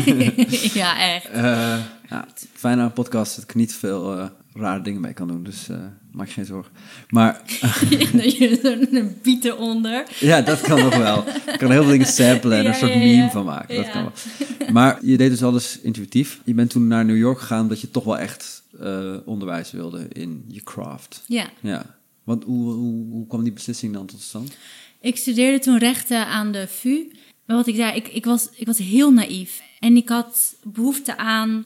ja, 0.74 1.00
echt. 1.14 1.30
Eh 1.30 1.78
ja, 2.10 2.26
het 2.28 2.48
fijn 2.54 2.80
aan 2.80 2.86
een 2.86 2.94
podcast 2.94 3.36
dat 3.36 3.44
ik 3.44 3.56
niet 3.56 3.74
veel 3.76 4.18
eh, 4.18 4.26
rare 4.54 4.82
dingen 4.82 5.02
mee 5.02 5.14
kan 5.14 5.28
doen, 5.28 5.44
dus 5.44 5.68
maak 6.14 6.28
je 6.28 6.34
geen 6.34 6.46
zorgen. 6.46 6.72
Maar 7.10 7.42
dat 8.14 8.38
je 8.38 8.66
een 8.92 9.18
biet 9.22 9.46
eronder. 9.46 10.06
ja, 10.20 10.42
dat 10.42 10.62
kan 10.62 10.80
nog 10.80 10.98
wel. 10.98 11.28
Ik 11.28 11.58
kan 11.58 11.72
heel 11.72 11.82
veel 11.82 11.92
dingen 11.92 12.08
samplen 12.08 12.58
en 12.58 12.64
Ja, 12.64 12.70
een 12.70 12.76
soort 12.76 12.94
ja, 12.94 13.00
ja. 13.00 13.06
meme 13.06 13.30
van 13.30 13.46
maken. 13.46 13.76
Dat 13.76 13.90
kan 13.90 14.04
wel. 14.04 14.72
Maar 14.72 15.06
je 15.06 15.18
deed 15.18 15.30
dus 15.30 15.44
alles 15.44 15.80
intuïtief. 15.80 16.42
Je 16.46 16.54
bent 16.54 16.70
toen 16.70 16.88
naar 16.88 17.06
New 17.06 17.18
York 17.18 17.40
gegaan 17.40 17.62
omdat 17.62 17.82
je 17.82 17.92
toch 17.92 18.04
wel 18.04 18.18
echt 18.18 18.64
eh, 18.80 19.16
onderwijs 19.26 19.72
wilde 19.72 20.08
in 20.10 20.46
je 20.48 20.64
craft. 20.64 21.24
Ja. 21.28 21.50
Ja. 21.60 21.96
Want 22.24 22.44
hoe, 22.44 22.72
hoe, 22.72 23.06
hoe 23.12 23.28
kwam 23.28 23.44
die 23.44 23.54
beslissing 23.54 23.94
dan 23.94 24.06
tot 24.06 24.22
stand? 24.22 24.56
Ik 25.02 25.18
studeerde 25.18 25.60
toen 25.60 25.78
rechten 25.78 26.28
aan 26.28 26.52
de 26.52 26.68
VU. 26.68 27.12
Maar 27.46 27.56
wat 27.56 27.68
ik 27.68 27.76
zei, 27.76 27.96
ik, 27.96 28.08
ik, 28.08 28.26
was, 28.26 28.50
ik 28.56 28.68
was 28.68 28.78
heel 28.78 29.12
naïef. 29.12 29.62
En 29.80 29.98
ik 29.98 30.10
had 30.10 30.56
behoefte 30.64 31.18
aan, 31.18 31.66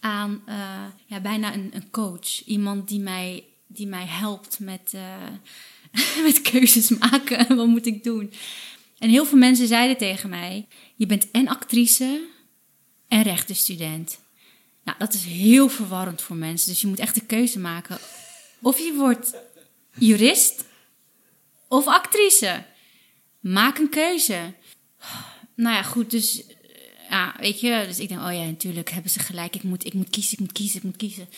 aan 0.00 0.40
eh, 0.46 0.84
ja, 1.06 1.20
bijna 1.20 1.54
een, 1.54 1.70
een 1.72 1.90
coach. 1.90 2.44
Iemand 2.44 2.88
die 2.88 3.00
mij, 3.00 3.44
die 3.68 3.86
mij 3.86 4.06
helpt 4.06 4.58
met, 4.58 4.92
eh, 4.94 6.22
met 6.26 6.40
keuzes 6.40 6.88
maken. 6.88 7.46
wat 7.56 7.66
moet 7.66 7.86
ik 7.86 8.04
doen? 8.04 8.32
En 8.98 9.10
heel 9.10 9.26
veel 9.26 9.38
mensen 9.38 9.66
zeiden 9.66 9.96
tegen 9.96 10.28
mij... 10.28 10.66
Je 10.96 11.06
bent 11.06 11.30
en 11.30 11.48
actrice 11.48 12.20
en 13.08 13.22
rechtenstudent. 13.22 14.18
Nou, 14.84 14.98
dat 14.98 15.14
is 15.14 15.24
heel 15.24 15.68
verwarrend 15.68 16.22
voor 16.22 16.36
mensen. 16.36 16.68
Dus 16.68 16.80
je 16.80 16.86
moet 16.86 16.98
echt 16.98 17.20
een 17.20 17.26
keuze 17.26 17.58
maken. 17.58 17.98
Of 18.62 18.78
je 18.78 18.94
wordt 18.94 19.34
jurist 19.94 20.64
of 21.68 21.86
actrice? 21.86 22.64
Maak 23.40 23.78
een 23.78 23.88
keuze. 23.88 24.54
Nou 25.54 25.76
ja, 25.76 25.82
goed, 25.82 26.10
dus 26.10 26.42
ja, 27.10 27.34
weet 27.40 27.60
je, 27.60 27.84
dus 27.86 27.98
ik 27.98 28.08
denk, 28.08 28.20
oh 28.20 28.32
ja, 28.32 28.44
natuurlijk 28.44 28.90
hebben 28.90 29.10
ze 29.10 29.18
gelijk. 29.18 29.54
Ik 29.54 29.62
moet, 29.62 29.84
ik 29.84 29.94
moet 29.94 30.10
kiezen, 30.10 30.32
ik 30.32 30.38
moet 30.38 30.52
kiezen, 30.52 30.76
ik 30.76 30.82
moet 30.82 30.96
kiezen. 30.96 31.28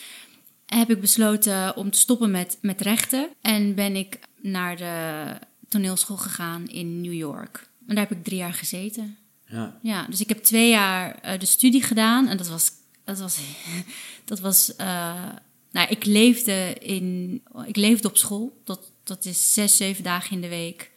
Heb 0.75 0.89
ik 0.89 1.01
besloten 1.01 1.75
om 1.75 1.91
te 1.91 1.99
stoppen 1.99 2.31
met, 2.31 2.57
met 2.61 2.81
rechten 2.81 3.29
en 3.41 3.75
ben 3.75 3.95
ik 3.95 4.19
naar 4.41 4.77
de 4.77 5.25
toneelschool 5.67 6.17
gegaan 6.17 6.67
in 6.67 7.01
New 7.01 7.13
York. 7.13 7.69
En 7.87 7.95
daar 7.95 8.07
heb 8.07 8.17
ik 8.17 8.23
drie 8.23 8.37
jaar 8.37 8.53
gezeten. 8.53 9.17
Ja. 9.45 9.79
Ja, 9.81 10.05
dus 10.09 10.21
ik 10.21 10.29
heb 10.29 10.43
twee 10.43 10.69
jaar 10.69 11.15
eh, 11.15 11.39
de 11.39 11.45
studie 11.45 11.83
gedaan 11.83 12.27
en 12.27 12.37
dat 12.37 12.47
was, 12.47 12.71
dat 13.03 13.19
was, 13.19 13.39
dat 14.25 14.39
was, 14.39 14.75
eh, 14.75 15.29
nou, 15.71 15.89
ik 15.89 16.05
leefde 16.05 16.73
in, 16.79 17.41
ik 17.65 17.75
leefde 17.75 18.07
op 18.07 18.17
school. 18.17 18.61
Dat, 18.63 18.91
dat 19.03 19.25
is 19.25 19.53
zes, 19.53 19.77
zeven 19.77 20.03
dagen 20.03 20.31
in 20.35 20.41
de 20.41 20.47
week. 20.47 20.91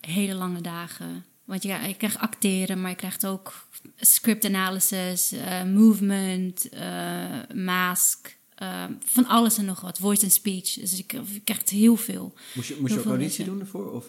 Hele 0.00 0.34
lange 0.34 0.60
dagen. 0.60 1.24
Want 1.44 1.62
je, 1.62 1.68
je 1.86 1.94
krijgt 1.96 2.18
acteren, 2.18 2.80
maar 2.80 2.90
je 2.90 2.96
krijgt 2.96 3.26
ook 3.26 3.66
script 4.00 4.44
analysis, 4.44 5.32
eh, 5.32 5.62
movement, 5.62 6.68
eh, 6.68 7.54
mask, 7.54 8.36
eh, 8.54 8.84
van 9.04 9.26
alles 9.26 9.58
en 9.58 9.64
nog 9.64 9.80
wat. 9.80 9.98
Voice 9.98 10.22
and 10.22 10.32
speech. 10.32 10.74
Dus 10.74 10.98
ik, 10.98 11.12
ik 11.12 11.44
krijg 11.44 11.70
heel 11.70 11.96
veel. 11.96 12.34
Moest 12.54 12.68
je, 12.68 12.76
moest 12.80 12.94
je 12.94 12.98
ook 12.98 13.06
auditie 13.06 13.44
doen 13.44 13.60
ervoor? 13.60 13.92
Of? 13.92 14.06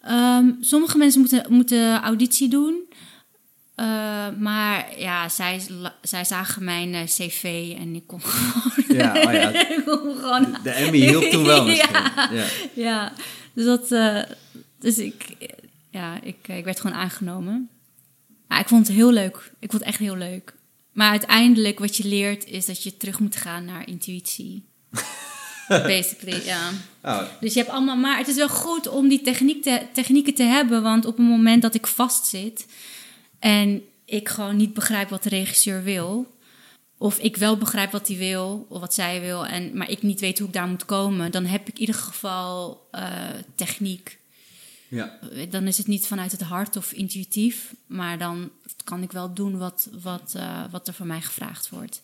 Ehm, 0.00 0.50
sommige 0.60 0.98
mensen 0.98 1.20
moeten, 1.20 1.44
moeten 1.48 2.02
auditie 2.02 2.48
doen. 2.48 2.88
Maar 4.38 4.98
ja, 4.98 5.28
zij, 5.28 5.62
zij 6.02 6.24
zagen 6.24 6.64
mijn 6.64 7.06
cv 7.06 7.74
en 7.78 7.94
ik 7.94 8.06
kon 8.06 8.20
gewoon... 8.24 8.96
Ja, 8.96 9.14
oh 9.16 9.32
ja. 9.32 9.48
ik 9.76 9.82
kon 9.84 10.16
gewoon... 10.16 10.56
De 10.62 10.70
Emmy 10.70 10.98
hielp 10.98 11.24
toen 11.24 11.44
wel 11.44 11.64
misschien. 11.66 11.92
ja, 11.92 12.28
Ja. 12.32 12.46
ja, 12.74 13.12
dus 13.52 13.64
dat... 13.64 13.88
dus 14.78 14.98
ik... 14.98 15.36
Ja, 15.90 16.22
ik, 16.22 16.48
ik 16.48 16.64
werd 16.64 16.80
gewoon 16.80 16.96
aangenomen. 16.96 17.68
Maar 18.48 18.60
ik 18.60 18.68
vond 18.68 18.86
het 18.86 18.96
heel 18.96 19.12
leuk. 19.12 19.52
Ik 19.58 19.70
vond 19.70 19.82
het 19.82 19.92
echt 19.92 19.98
heel 19.98 20.16
leuk. 20.16 20.54
Maar 20.92 21.10
uiteindelijk 21.10 21.78
wat 21.78 21.96
je 21.96 22.08
leert 22.08 22.44
is 22.44 22.66
dat 22.66 22.82
je 22.82 22.96
terug 22.96 23.20
moet 23.20 23.36
gaan 23.36 23.64
naar 23.64 23.88
intuïtie. 23.88 24.64
Basically, 25.68 26.44
ja. 26.44 26.70
Oh, 27.02 27.22
Dus 27.40 27.52
je 27.52 27.58
hebt 27.60 27.72
allemaal, 27.72 27.96
maar 27.96 28.18
het 28.18 28.28
is 28.28 28.36
wel 28.36 28.48
goed 28.48 28.88
om 28.88 29.08
die 29.08 29.20
techniek 29.20 29.62
te, 29.62 29.82
technieken 29.92 30.34
te 30.34 30.42
hebben, 30.42 30.82
want 30.82 31.04
op 31.04 31.16
het 31.16 31.26
moment 31.26 31.62
dat 31.62 31.74
ik 31.74 31.86
vastzit 31.86 32.66
en 33.38 33.82
ik 34.04 34.28
gewoon 34.28 34.56
niet 34.56 34.74
begrijp 34.74 35.08
wat 35.08 35.22
de 35.22 35.28
regisseur 35.28 35.82
wil, 35.82 36.38
of 36.98 37.18
ik 37.18 37.36
wel 37.36 37.56
begrijp 37.56 37.92
wat 37.92 38.08
hij 38.08 38.16
wil 38.16 38.66
of 38.68 38.80
wat 38.80 38.94
zij 38.94 39.20
wil, 39.20 39.46
en, 39.46 39.76
maar 39.76 39.90
ik 39.90 40.02
niet 40.02 40.20
weet 40.20 40.38
hoe 40.38 40.48
ik 40.48 40.54
daar 40.54 40.68
moet 40.68 40.84
komen, 40.84 41.30
dan 41.30 41.44
heb 41.44 41.68
ik 41.68 41.74
in 41.74 41.80
ieder 41.80 41.94
geval 41.94 42.86
eh, 42.90 43.12
techniek. 43.54 44.18
Ja. 44.90 45.18
Dan 45.50 45.66
is 45.66 45.78
het 45.78 45.86
niet 45.86 46.06
vanuit 46.06 46.32
het 46.32 46.40
hart 46.42 46.76
of 46.76 46.92
intuïtief, 46.92 47.74
maar 47.86 48.18
dan 48.18 48.50
kan 48.84 49.02
ik 49.02 49.12
wel 49.12 49.34
doen 49.34 49.58
wat, 49.58 49.88
wat, 50.02 50.32
eh, 50.36 50.60
wat 50.70 50.88
er 50.88 50.94
van 50.94 51.06
mij 51.06 51.20
gevraagd 51.20 51.68
wordt. 51.68 52.00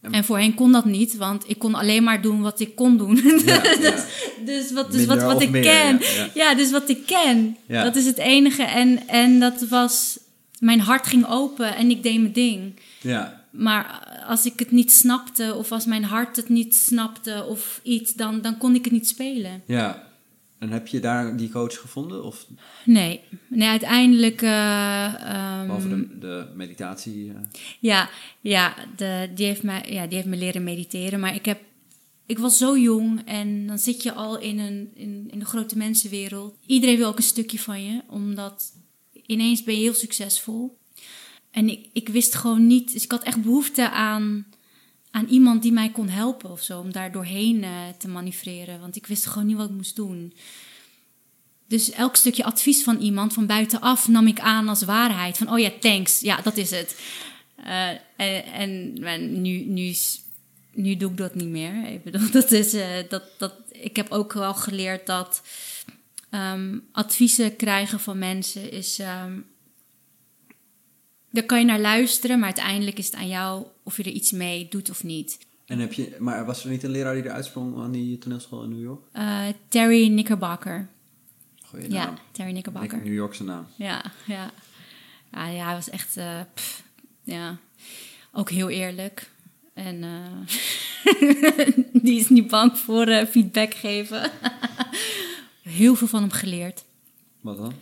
En- 0.00 0.12
En 0.12 0.24
voorheen 0.24 0.54
kon 0.54 0.72
dat 0.72 0.84
niet, 0.84 1.16
want 1.16 1.48
ik 1.50 1.58
kon 1.58 1.74
alleen 1.74 2.02
maar 2.04 2.22
doen 2.22 2.40
wat 2.42 2.60
ik 2.60 2.74
kon 2.74 2.96
doen. 2.96 3.16
Ja, 3.44 3.58
dus, 3.60 3.78
ja. 3.80 4.04
dus 4.44 4.72
wat, 4.72 4.92
dus 4.92 5.04
wat, 5.06 5.22
wat 5.22 5.40
ik 5.42 5.50
meer, 5.50 5.62
ken. 5.62 5.98
ja, 6.00 6.28
Ja, 6.34 6.54
dus 6.54 6.70
wat 6.70 6.88
ik 6.88 7.06
ken. 7.06 7.56
Dat 7.66 7.96
is 7.96 8.04
het 8.06 8.18
enige. 8.18 8.62
En, 8.62 9.08
en 9.08 9.40
dat 9.40 9.68
was... 9.68 10.18
Mijn 10.58 10.80
hart 10.80 11.06
ging 11.06 11.26
open 11.28 11.74
en 11.76 11.90
ik 11.90 12.02
deed 12.02 12.20
mijn 12.20 12.32
ding. 12.32 12.80
ja. 13.00 13.36
Maar 13.50 14.06
als 14.26 14.46
ik 14.46 14.58
het 14.58 14.70
niet 14.70 14.92
snapte, 14.92 15.54
of 15.54 15.72
als 15.72 15.84
mijn 15.84 16.04
hart 16.04 16.36
het 16.36 16.48
niet 16.48 16.74
snapte 16.76 17.44
of 17.48 17.80
iets, 17.82 18.14
dan, 18.14 18.40
dan 18.40 18.58
kon 18.58 18.74
ik 18.74 18.84
het 18.84 18.92
niet 18.92 19.08
spelen. 19.08 19.62
Ja. 19.66 20.07
En 20.58 20.70
heb 20.70 20.86
je 20.86 21.00
daar 21.00 21.36
die 21.36 21.48
coach 21.50 21.80
gevonden? 21.80 22.24
Of 22.24 22.46
Nee, 22.84 23.20
nee 23.48 23.68
uiteindelijk. 23.68 24.40
behalve 24.40 25.88
de, 25.88 26.18
de 26.18 26.46
meditatie? 26.54 27.28
eh? 27.30 27.36
Ja, 27.80 28.10
ja, 28.40 28.74
de, 28.96 29.30
die, 29.34 29.46
heeft 29.46 29.62
mij, 29.62 29.84
ja, 29.88 30.06
die 30.06 30.16
heeft 30.16 30.28
me 30.28 30.36
leren 30.36 30.64
mediteren. 30.64 31.20
Maar 31.20 31.34
ik, 31.34 31.44
heb, 31.44 31.60
ik 32.26 32.38
was 32.38 32.58
zo 32.58 32.78
jong 32.78 33.22
en 33.24 33.66
dan 33.66 33.78
zit 33.78 34.02
je 34.02 34.12
al 34.12 34.38
in 34.38 34.58
een, 34.58 34.90
in, 34.94 35.28
in 35.30 35.38
de 35.38 35.44
grote 35.44 35.76
mensenwereld. 35.76 36.56
Iedereen 36.66 36.96
wil 36.96 37.08
ook 37.08 37.16
een 37.16 37.22
stukje 37.22 37.58
van 37.58 37.84
je, 37.84 38.00
omdat 38.08 38.72
ineens 39.26 39.62
ben 39.64 39.74
je 39.74 39.80
heel 39.80 39.94
succesvol. 39.94 40.78
En 41.50 41.68
ik, 41.68 41.86
ik 41.92 42.08
wist 42.08 42.34
gewoon 42.34 42.66
niet, 42.66 42.92
dus 42.92 43.04
ik 43.04 43.10
had 43.10 43.22
echt 43.22 43.42
behoefte 43.42 43.90
aan, 43.90 44.46
aan 45.18 45.26
iemand 45.28 45.62
die 45.62 45.72
mij 45.72 45.90
kon 45.90 46.08
helpen 46.08 46.50
of 46.50 46.62
zo. 46.62 46.80
Om 46.80 46.92
daar 46.92 47.12
doorheen 47.12 47.64
eh, 47.64 47.70
te 47.98 48.08
manoeuvreren, 48.08 48.80
want 48.80 48.96
ik 48.96 49.06
wist 49.06 49.26
gewoon 49.26 49.46
niet 49.46 49.56
wat 49.56 49.68
ik 49.68 49.74
moest 49.74 49.96
doen. 49.96 50.32
Dus 51.66 51.90
elk 51.90 52.16
stukje 52.16 52.44
advies 52.44 52.82
van 52.82 52.98
iemand 52.98 53.32
van 53.32 53.46
buitenaf 53.46 54.08
nam 54.08 54.26
ik 54.26 54.40
aan 54.40 54.68
als 54.68 54.82
waarheid. 54.82 55.36
Van, 55.36 55.52
oh 55.52 55.58
ja, 55.58 55.70
thanks, 55.80 56.20
ja, 56.20 56.40
dat 56.40 56.56
is 56.56 56.70
het. 56.70 57.00
Eh, 57.56 57.88
en 58.60 59.04
en 59.04 59.42
nu, 59.42 59.64
nu, 59.64 59.94
nu 60.72 60.96
doe 60.96 61.10
ik 61.10 61.16
dat 61.16 61.34
niet 61.34 61.48
meer. 61.48 61.86
Ik 62.04 62.32
dat 62.32 62.50
is, 62.50 62.74
eh, 62.74 63.08
dat, 63.08 63.22
dat, 63.38 63.54
ik 63.72 63.96
heb 63.96 64.10
ook 64.10 64.32
wel 64.32 64.54
geleerd 64.54 65.06
dat 65.06 65.42
ehm, 66.30 66.78
adviezen 66.92 67.56
krijgen 67.56 68.00
van 68.00 68.18
mensen 68.18 68.72
is... 68.72 68.98
ehm, 68.98 69.38
daar 71.30 71.42
kan 71.42 71.58
je 71.58 71.64
naar 71.64 71.80
luisteren, 71.80 72.36
maar 72.38 72.46
uiteindelijk 72.46 72.98
is 72.98 73.06
het 73.06 73.14
aan 73.14 73.28
jou 73.28 73.66
of 73.82 73.96
je 73.96 74.02
er 74.02 74.10
iets 74.10 74.30
mee 74.30 74.66
doet 74.70 74.90
of 74.90 75.04
niet. 75.04 75.38
En 75.66 75.78
heb 75.78 75.92
je, 75.92 76.16
maar 76.18 76.44
was 76.44 76.64
er 76.64 76.70
niet 76.70 76.82
een 76.82 76.90
leraar 76.90 77.14
die 77.14 77.22
er 77.22 77.30
uitsprong 77.30 77.76
aan 77.76 77.90
die 77.92 78.18
toneelschool 78.18 78.62
in 78.62 78.68
New 78.70 78.82
York? 78.82 79.00
Eh, 79.12 79.46
Terry 79.68 80.06
Knickerbocker. 80.06 80.88
Goeie 81.64 81.90
Ja, 81.90 82.04
naam. 82.04 82.18
Terry 82.30 82.50
Knickerbocker. 82.50 82.98
New 83.02 83.14
Yorkse 83.14 83.44
naam. 83.44 83.66
Ja, 83.76 84.02
ja. 84.26 84.50
Ja, 85.32 85.46
ja 85.46 85.64
hij 85.66 85.74
was 85.74 85.90
echt, 85.90 86.16
eh, 86.16 86.40
pff, 86.54 86.82
ja, 87.22 87.58
ook 88.32 88.50
heel 88.50 88.68
eerlijk. 88.68 89.30
En 89.74 90.02
eh, 90.04 91.66
die 92.02 92.20
is 92.20 92.28
niet 92.28 92.48
bang 92.48 92.78
voor 92.78 93.26
feedback 93.30 93.74
geven. 93.74 94.30
heel 95.62 95.94
veel 95.94 96.06
van 96.06 96.20
hem 96.20 96.30
geleerd. 96.30 96.84
Wat 97.40 97.56
dan? 97.56 97.72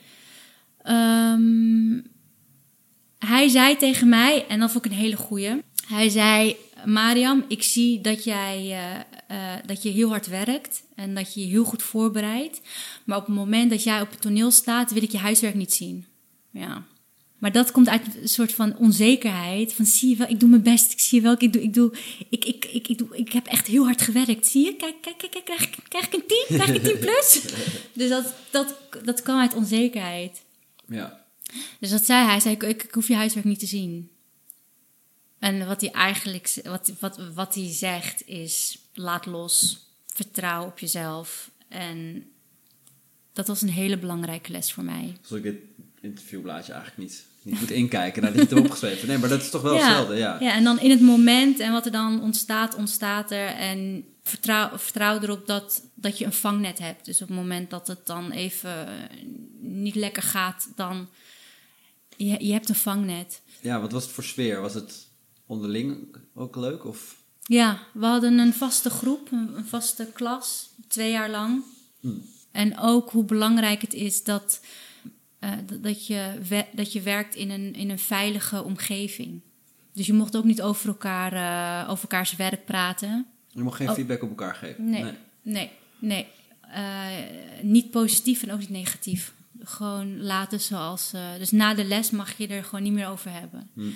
Ehm, 0.83 2.01
hij 3.27 3.49
zei 3.49 3.77
tegen 3.77 4.09
mij, 4.09 4.47
en 4.49 4.61
dat 4.61 4.71
vond 4.71 4.85
ik 4.85 4.91
een 4.91 4.97
hele 4.97 5.17
goeie. 5.17 5.63
Hij 5.87 6.09
zei, 6.09 6.57
Mariam, 6.85 7.45
ik 7.49 7.63
zie 7.63 8.01
dat, 8.01 8.25
jij, 8.25 8.57
eh, 9.29 9.55
eh, 9.55 9.61
dat 9.67 9.83
je 9.83 9.89
heel 9.89 10.09
hard 10.09 10.27
werkt 10.27 10.83
en 10.95 11.15
dat 11.15 11.35
je 11.35 11.41
je 11.41 11.47
heel 11.47 11.65
goed 11.65 11.83
voorbereidt. 11.83 12.61
Maar 13.05 13.19
op 13.19 13.27
het 13.27 13.35
moment 13.35 13.71
dat 13.71 13.83
jij 13.83 14.01
op 14.01 14.11
het 14.11 14.21
toneel 14.21 14.51
staat, 14.51 14.93
wil 14.93 15.03
ik 15.03 15.11
je 15.11 15.19
huiswerk 15.19 15.55
niet 15.55 15.75
zien. 15.75 16.07
Ja. 16.51 16.85
Maar 17.39 17.53
dat 17.53 17.71
komt 17.71 17.89
uit 17.89 18.03
een 18.21 18.29
soort 18.29 18.53
van 18.53 18.77
onzekerheid. 18.77 19.73
Van 19.73 19.85
zie 19.85 20.09
je 20.09 20.17
wel, 20.17 20.29
ik 20.29 20.41
doe 20.41 20.49
mijn 20.49 20.63
best. 20.63 20.93
Ik 20.93 21.01
zie 21.01 21.19
je 21.19 21.25
wel, 21.25 21.35
ik 21.39 21.53
doe, 21.53 21.63
ik 21.63 21.75
doe, 21.75 21.93
ik, 22.29 22.45
ik, 22.45 22.65
ik, 22.65 22.89
ik, 22.89 22.99
doe, 22.99 23.17
ik 23.17 23.33
heb 23.33 23.47
echt 23.47 23.67
heel 23.67 23.85
hard 23.85 24.03
gewerkt. 24.03 24.47
Zie 24.47 24.65
je? 24.65 24.77
Kijk, 24.77 24.95
kijk, 25.01 25.19
kijk, 25.19 25.31
kijk 25.31 25.45
krijg, 25.45 25.63
ik, 25.63 25.77
krijg 25.89 26.07
ik 26.07 26.15
een 26.15 26.27
10? 26.27 26.45
Krijg 26.47 26.69
ik 26.69 26.77
een 26.77 26.83
10 26.83 26.99
plus? 26.99 27.41
dus 27.99 28.09
dat, 28.09 28.35
dat, 28.51 28.75
dat 29.05 29.23
kwam 29.23 29.39
uit 29.39 29.55
onzekerheid. 29.55 30.43
Ja. 30.89 31.26
Dus 31.81 31.91
dat 31.91 32.05
zei 32.05 32.23
hij. 32.23 32.31
Hij 32.31 32.41
zei, 32.41 32.55
ik, 32.55 32.63
ik, 32.63 32.83
ik 32.83 32.95
hoef 32.95 33.09
je 33.09 33.15
huiswerk 33.15 33.47
niet 33.47 33.59
te 33.59 33.67
zien. 33.67 34.11
En 35.39 35.67
wat 35.67 35.81
hij 35.81 35.91
eigenlijk 35.91 36.61
wat, 36.65 36.93
wat, 37.01 37.19
wat 37.35 37.55
hij 37.55 37.73
zegt 37.73 38.27
is: 38.27 38.79
laat 38.95 39.27
los, 39.27 39.87
vertrouw 40.07 40.67
op 40.67 40.79
jezelf. 40.79 41.51
En 41.69 42.25
dat 43.33 43.47
was 43.47 43.63
een 43.63 43.69
hele 43.69 43.99
belangrijke 43.99 44.53
les 44.53 44.73
voor 44.73 44.85
mij. 44.85 45.17
Zal 45.23 45.37
ik 45.37 45.43
dit 45.43 45.57
interviewblaadje 46.01 46.73
eigenlijk 46.73 47.03
niet, 47.03 47.25
niet 47.43 47.59
goed 47.59 47.71
inkijken 47.71 48.25
het 48.25 48.35
hebt 48.35 48.53
opgeschreven? 48.53 49.07
Nee, 49.09 49.19
maar 49.19 49.29
dat 49.29 49.43
is 49.43 49.51
toch 49.51 49.63
wel 49.63 49.75
hetzelfde, 49.75 50.15
ja. 50.15 50.37
ja, 50.41 50.55
en 50.55 50.65
dan 50.65 50.81
in 50.81 50.91
het 50.91 51.01
moment 51.01 51.61
en 51.61 51.73
wat 51.73 51.87
er 51.87 51.93
dan 51.93 52.23
ontstaat, 52.23 52.75
ontstaat 52.75 53.31
er. 53.31 53.47
En 53.47 54.05
vertrouw, 54.23 54.79
vertrouw 54.79 55.21
erop 55.21 55.47
dat, 55.47 55.83
dat 55.95 56.19
je 56.19 56.25
een 56.25 56.33
vangnet 56.33 56.79
hebt. 56.79 57.05
Dus 57.05 57.23
op 57.23 57.29
het 57.29 57.37
moment 57.37 57.71
dat 57.71 57.87
het 57.87 58.07
dan 58.07 58.31
even 58.31 58.89
niet 59.61 59.95
lekker 59.95 60.23
gaat, 60.23 60.69
dan 60.75 61.09
je, 62.17 62.45
je 62.47 62.53
hebt 62.53 62.69
een 62.69 62.75
vangnet. 62.75 63.43
Ja, 63.61 63.81
wat 63.81 63.93
was 63.93 64.03
het 64.03 64.13
voor 64.13 64.25
sfeer? 64.25 64.61
Was 64.61 64.75
het 64.75 65.09
onderling 65.47 66.17
ook 66.35 66.57
leuk? 66.57 66.85
Of? 66.85 67.17
Ja, 67.43 67.79
we 67.93 68.07
hadden 68.07 68.39
een 68.39 68.53
vaste 68.55 68.91
groep, 68.91 69.29
een, 69.33 69.65
vaste 69.67 70.11
klas, 70.15 70.71
twee 70.89 71.11
jaar 71.11 71.31
lang. 71.31 71.63
En 72.53 72.79
ook 72.79 73.11
hoe 73.11 73.25
belangrijk 73.25 73.81
het 73.83 73.95
is 73.95 74.25
dat, 74.25 74.61
eh, 75.39 75.51
dat- 75.81 76.07
je, 76.07 76.33
dat 76.73 76.93
je 76.93 77.01
werkt 77.01 77.35
in 77.35 77.51
een, 77.51 77.75
in 77.75 77.91
een 77.91 77.99
veilige 77.99 78.63
omgeving. 78.65 79.41
Dus 79.93 80.07
je 80.07 80.13
mocht 80.13 80.37
ook 80.37 80.45
niet 80.45 80.63
over, 80.63 80.89
elkaar, 80.89 81.33
eh, 81.33 81.91
over 81.91 82.03
elkaars 82.03 82.37
werk 82.37 82.65
praten. 82.65 83.27
Je 83.49 83.63
mag 83.63 83.77
geen 83.77 83.89
Oh. 83.89 83.95
feedback 83.95 84.23
op 84.23 84.29
elkaar 84.29 84.55
geven? 84.55 84.91
Nee, 84.91 85.05
nee, 85.43 85.71
nee. 85.99 86.27
Eh, 86.61 87.07
niet 87.63 87.91
positief 87.91 88.43
en 88.43 88.53
ook 88.53 88.59
niet 88.59 88.69
negatief. 88.71 89.35
Gewoon 89.69 90.23
laten 90.23 90.61
zoals. 90.61 91.13
eh, 91.13 91.35
dus 91.39 91.51
na 91.51 91.75
de 91.75 91.85
les 91.85 92.11
mag 92.11 92.37
je 92.39 92.47
er 92.47 92.65
gewoon 92.65 92.83
niet 92.83 92.93
meer 92.93 93.09
over 93.09 93.33
hebben. 93.33 93.71
Hm. 93.75 93.89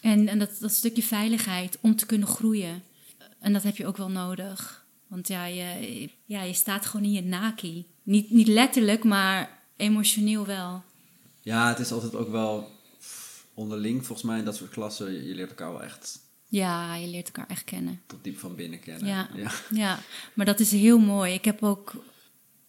En, 0.00 0.28
en 0.28 0.38
dat, 0.38 0.50
dat 0.60 0.72
stukje 0.72 1.02
veiligheid 1.02 1.78
om 1.80 1.96
te 1.96 2.06
kunnen 2.06 2.28
groeien. 2.28 2.82
En 3.40 3.52
dat 3.52 3.62
heb 3.62 3.76
je 3.76 3.86
ook 3.86 3.96
wel 3.96 4.10
nodig. 4.10 4.84
Want 5.06 5.28
ja, 5.28 5.44
je, 5.44 6.08
ja, 6.24 6.42
je 6.42 6.52
staat 6.54 6.86
gewoon 6.86 7.06
in 7.06 7.12
je 7.12 7.22
naki. 7.22 7.86
Niet, 8.02 8.30
niet 8.30 8.48
letterlijk, 8.48 9.04
maar 9.04 9.58
emotioneel 9.76 10.46
wel. 10.46 10.82
Ja, 11.40 11.68
het 11.68 11.78
is 11.78 11.92
altijd 11.92 12.14
ook 12.14 12.30
wel 12.30 12.70
onderling, 13.54 14.06
volgens 14.06 14.26
mij, 14.28 14.38
in 14.38 14.44
dat 14.44 14.56
soort 14.56 14.70
klassen. 14.70 15.12
Je, 15.12 15.28
je 15.28 15.34
leert 15.34 15.48
elkaar 15.50 15.72
wel 15.72 15.82
echt 15.82 16.18
Ja, 16.48 16.94
je 16.94 17.06
leert 17.08 17.26
elkaar 17.26 17.46
echt 17.48 17.64
kennen. 17.64 18.00
tot 18.06 18.24
diep 18.24 18.38
van 18.38 18.54
binnen 18.54 18.80
kennen. 18.80 19.06
Ja. 19.06 19.28
ja. 19.34 19.50
Ja, 19.70 19.98
maar 20.34 20.46
dat 20.46 20.60
is 20.60 20.70
heel 20.70 20.98
mooi. 20.98 21.32
Ik 21.32 21.44
heb 21.44 21.62
ook, 21.62 21.92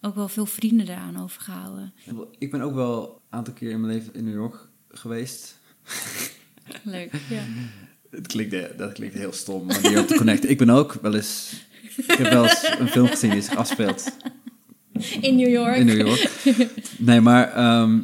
ook 0.06 0.16
wel 0.16 0.28
veel 0.28 0.46
vrienden 0.46 0.86
daaraan 0.86 1.20
overgehouden. 1.20 1.94
Ik 2.38 2.52
ben 2.52 2.62
ook 2.62 2.74
wel 2.74 3.22
een 3.30 3.38
aantal 3.38 3.54
keer 3.54 3.70
in 3.70 3.82
mijn 3.82 3.94
leven 3.94 4.14
in 4.14 4.24
New 4.24 4.34
York 4.34 4.68
geweest. 4.90 5.60
Leuk. 6.84 7.12
Ja. 7.30 7.44
Het 8.10 8.28
klinkt, 8.28 8.54
eh, 8.54 8.78
dat 8.78 8.94
klinkt 8.94 9.16
heel 9.16 9.34
stom, 9.34 9.66
maar 9.66 9.82
die 9.82 10.00
op 10.00 10.08
te 10.08 10.16
connecten. 10.16 10.50
Ik 10.50 10.58
ben 10.58 10.70
ook 10.70 10.94
wel 11.02 11.16
eens... 11.16 11.64
Ik 11.98 12.12
heb 12.12 12.32
wel 12.32 12.44
eens 12.44 12.72
een 12.80 12.88
film 12.88 13.08
gezien 13.08 13.30
die 13.30 13.42
zich 13.42 13.56
afspeelt 13.56 14.12
In 15.22 15.36
New 15.36 15.50
York. 15.50 15.76
in 15.76 15.86
New 15.86 16.08
York. 16.08 16.30
Nee, 16.98 17.22
maar 17.22 17.54
ehm, 17.54 18.00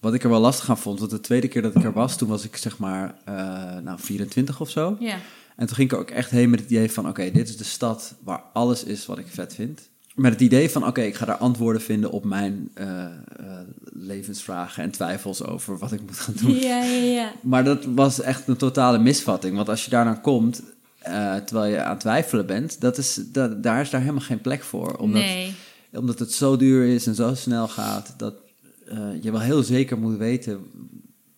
wat 0.00 0.14
ik 0.14 0.22
er 0.22 0.30
wel 0.30 0.40
lastig 0.40 0.70
aan 0.70 0.78
vond... 0.78 0.98
want 0.98 1.10
de 1.10 1.20
tweede 1.20 1.48
keer 1.48 1.62
dat 1.62 1.74
ik 1.74 1.84
er 1.84 1.92
was, 1.92 2.18
toen 2.18 2.28
was 2.28 2.44
ik 2.44 2.56
zeg 2.56 2.78
maar 2.78 3.14
eh, 3.24 3.34
nou, 3.78 3.98
24 4.00 4.60
of 4.60 4.70
zo. 4.70 4.96
Ja. 5.00 5.18
En 5.56 5.66
toen 5.66 5.76
ging 5.76 5.90
ik 5.90 5.96
er 5.96 6.02
ook 6.02 6.10
echt 6.10 6.30
heen 6.30 6.50
met 6.50 6.60
het 6.60 6.70
idee 6.70 6.90
van... 6.90 7.08
oké, 7.08 7.30
dit 7.30 7.48
is 7.48 7.56
de 7.56 7.64
stad 7.64 8.14
waar 8.24 8.42
alles 8.52 8.84
is 8.84 9.06
wat 9.06 9.18
ik 9.18 9.26
vet 9.28 9.54
vind. 9.54 9.92
Met 10.14 10.32
het 10.32 10.40
idee 10.40 10.70
van, 10.70 10.86
oké, 10.86 11.00
ik 11.00 11.14
ga 11.14 11.24
daar 11.24 11.36
antwoorden 11.36 11.82
vinden 11.82 12.10
op 12.10 12.24
mijn 12.24 12.70
eh, 12.74 13.04
eh, 13.04 13.10
levensvragen 13.92 14.82
en 14.82 14.90
twijfels 14.90 15.44
over 15.44 15.78
wat 15.78 15.92
ik 15.92 16.00
moet 16.00 16.18
gaan 16.18 16.34
doen. 16.40 16.54
Ja, 16.54 16.82
ja, 16.82 17.02
ja. 17.02 17.32
Maar 17.42 17.64
dat 17.64 17.84
was 17.84 18.20
echt 18.20 18.48
een 18.48 18.56
totale 18.56 18.98
misvatting. 18.98 19.56
Want 19.56 19.68
als 19.68 19.84
je 19.84 19.90
daar 19.90 20.04
dan 20.04 20.20
komt, 20.20 20.62
eh, 20.98 21.34
terwijl 21.34 21.72
je 21.72 21.82
aan 21.82 21.90
het 21.90 22.00
twijfelen 22.00 22.46
bent, 22.46 22.80
dat 22.80 22.98
is, 22.98 23.20
dat, 23.32 23.62
daar 23.62 23.80
is 23.80 23.90
daar 23.90 24.00
helemaal 24.00 24.22
geen 24.22 24.40
plek 24.40 24.62
voor. 24.62 24.96
Omdat, 24.96 25.22
nee. 25.22 25.54
omdat 25.92 26.18
het 26.18 26.32
zo 26.32 26.56
duur 26.56 26.86
is 26.86 27.06
en 27.06 27.14
zo 27.14 27.34
snel 27.34 27.68
gaat, 27.68 28.14
dat 28.16 28.34
je 29.20 29.30
wel 29.30 29.40
heel 29.40 29.62
zeker 29.62 29.98
moet 29.98 30.16
weten 30.16 30.64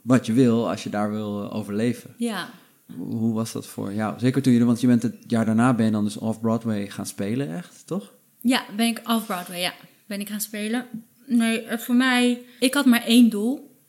wat 0.03 0.27
je 0.27 0.33
wil 0.33 0.71
als 0.71 0.83
je 0.83 0.91
daar 0.91 1.11
wil 1.11 1.53
overleven. 1.53 2.15
Ja. 2.17 2.49
Hoe 2.97 3.35
was 3.35 3.53
dat 3.53 3.67
voor 3.67 3.93
jou? 3.95 4.19
Zeker 4.19 4.43
toen 4.43 4.53
je, 4.53 4.65
want 4.65 4.81
je 4.81 4.87
bent 4.87 5.03
het 5.03 5.17
jaar 5.27 5.45
daarna 5.45 5.75
ben 5.75 5.85
je 5.85 5.93
dan 5.93 6.05
dus 6.05 6.17
off-Broadway 6.17 6.91
gaan 6.91 7.07
spelen, 7.07 7.57
echt, 7.57 7.83
toch? 7.87 8.13
Ja, 8.47 8.65
ben 8.77 8.87
ik 8.87 9.01
off-Broadway, 9.09 9.61
ja. 9.61 9.75
Ben 10.07 10.21
ik 10.21 10.29
gaan 10.29 10.41
spelen. 10.41 10.87
Nee, 11.27 11.63
eh, 11.63 11.79
voor 11.79 11.95
mij... 11.95 12.43
Ik 12.61 12.75
had 12.75 12.85
maar 12.87 13.05
één 13.05 13.31
doel. 13.31 13.81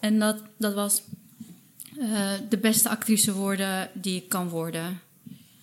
En 0.00 0.18
dat, 0.18 0.42
dat 0.58 0.74
was 0.74 1.02
eh, 1.98 2.32
de 2.48 2.58
beste 2.58 2.88
actrice 2.88 3.32
worden 3.32 3.90
die 3.92 4.16
ik 4.16 4.28
kan 4.28 4.48
worden. 4.48 5.00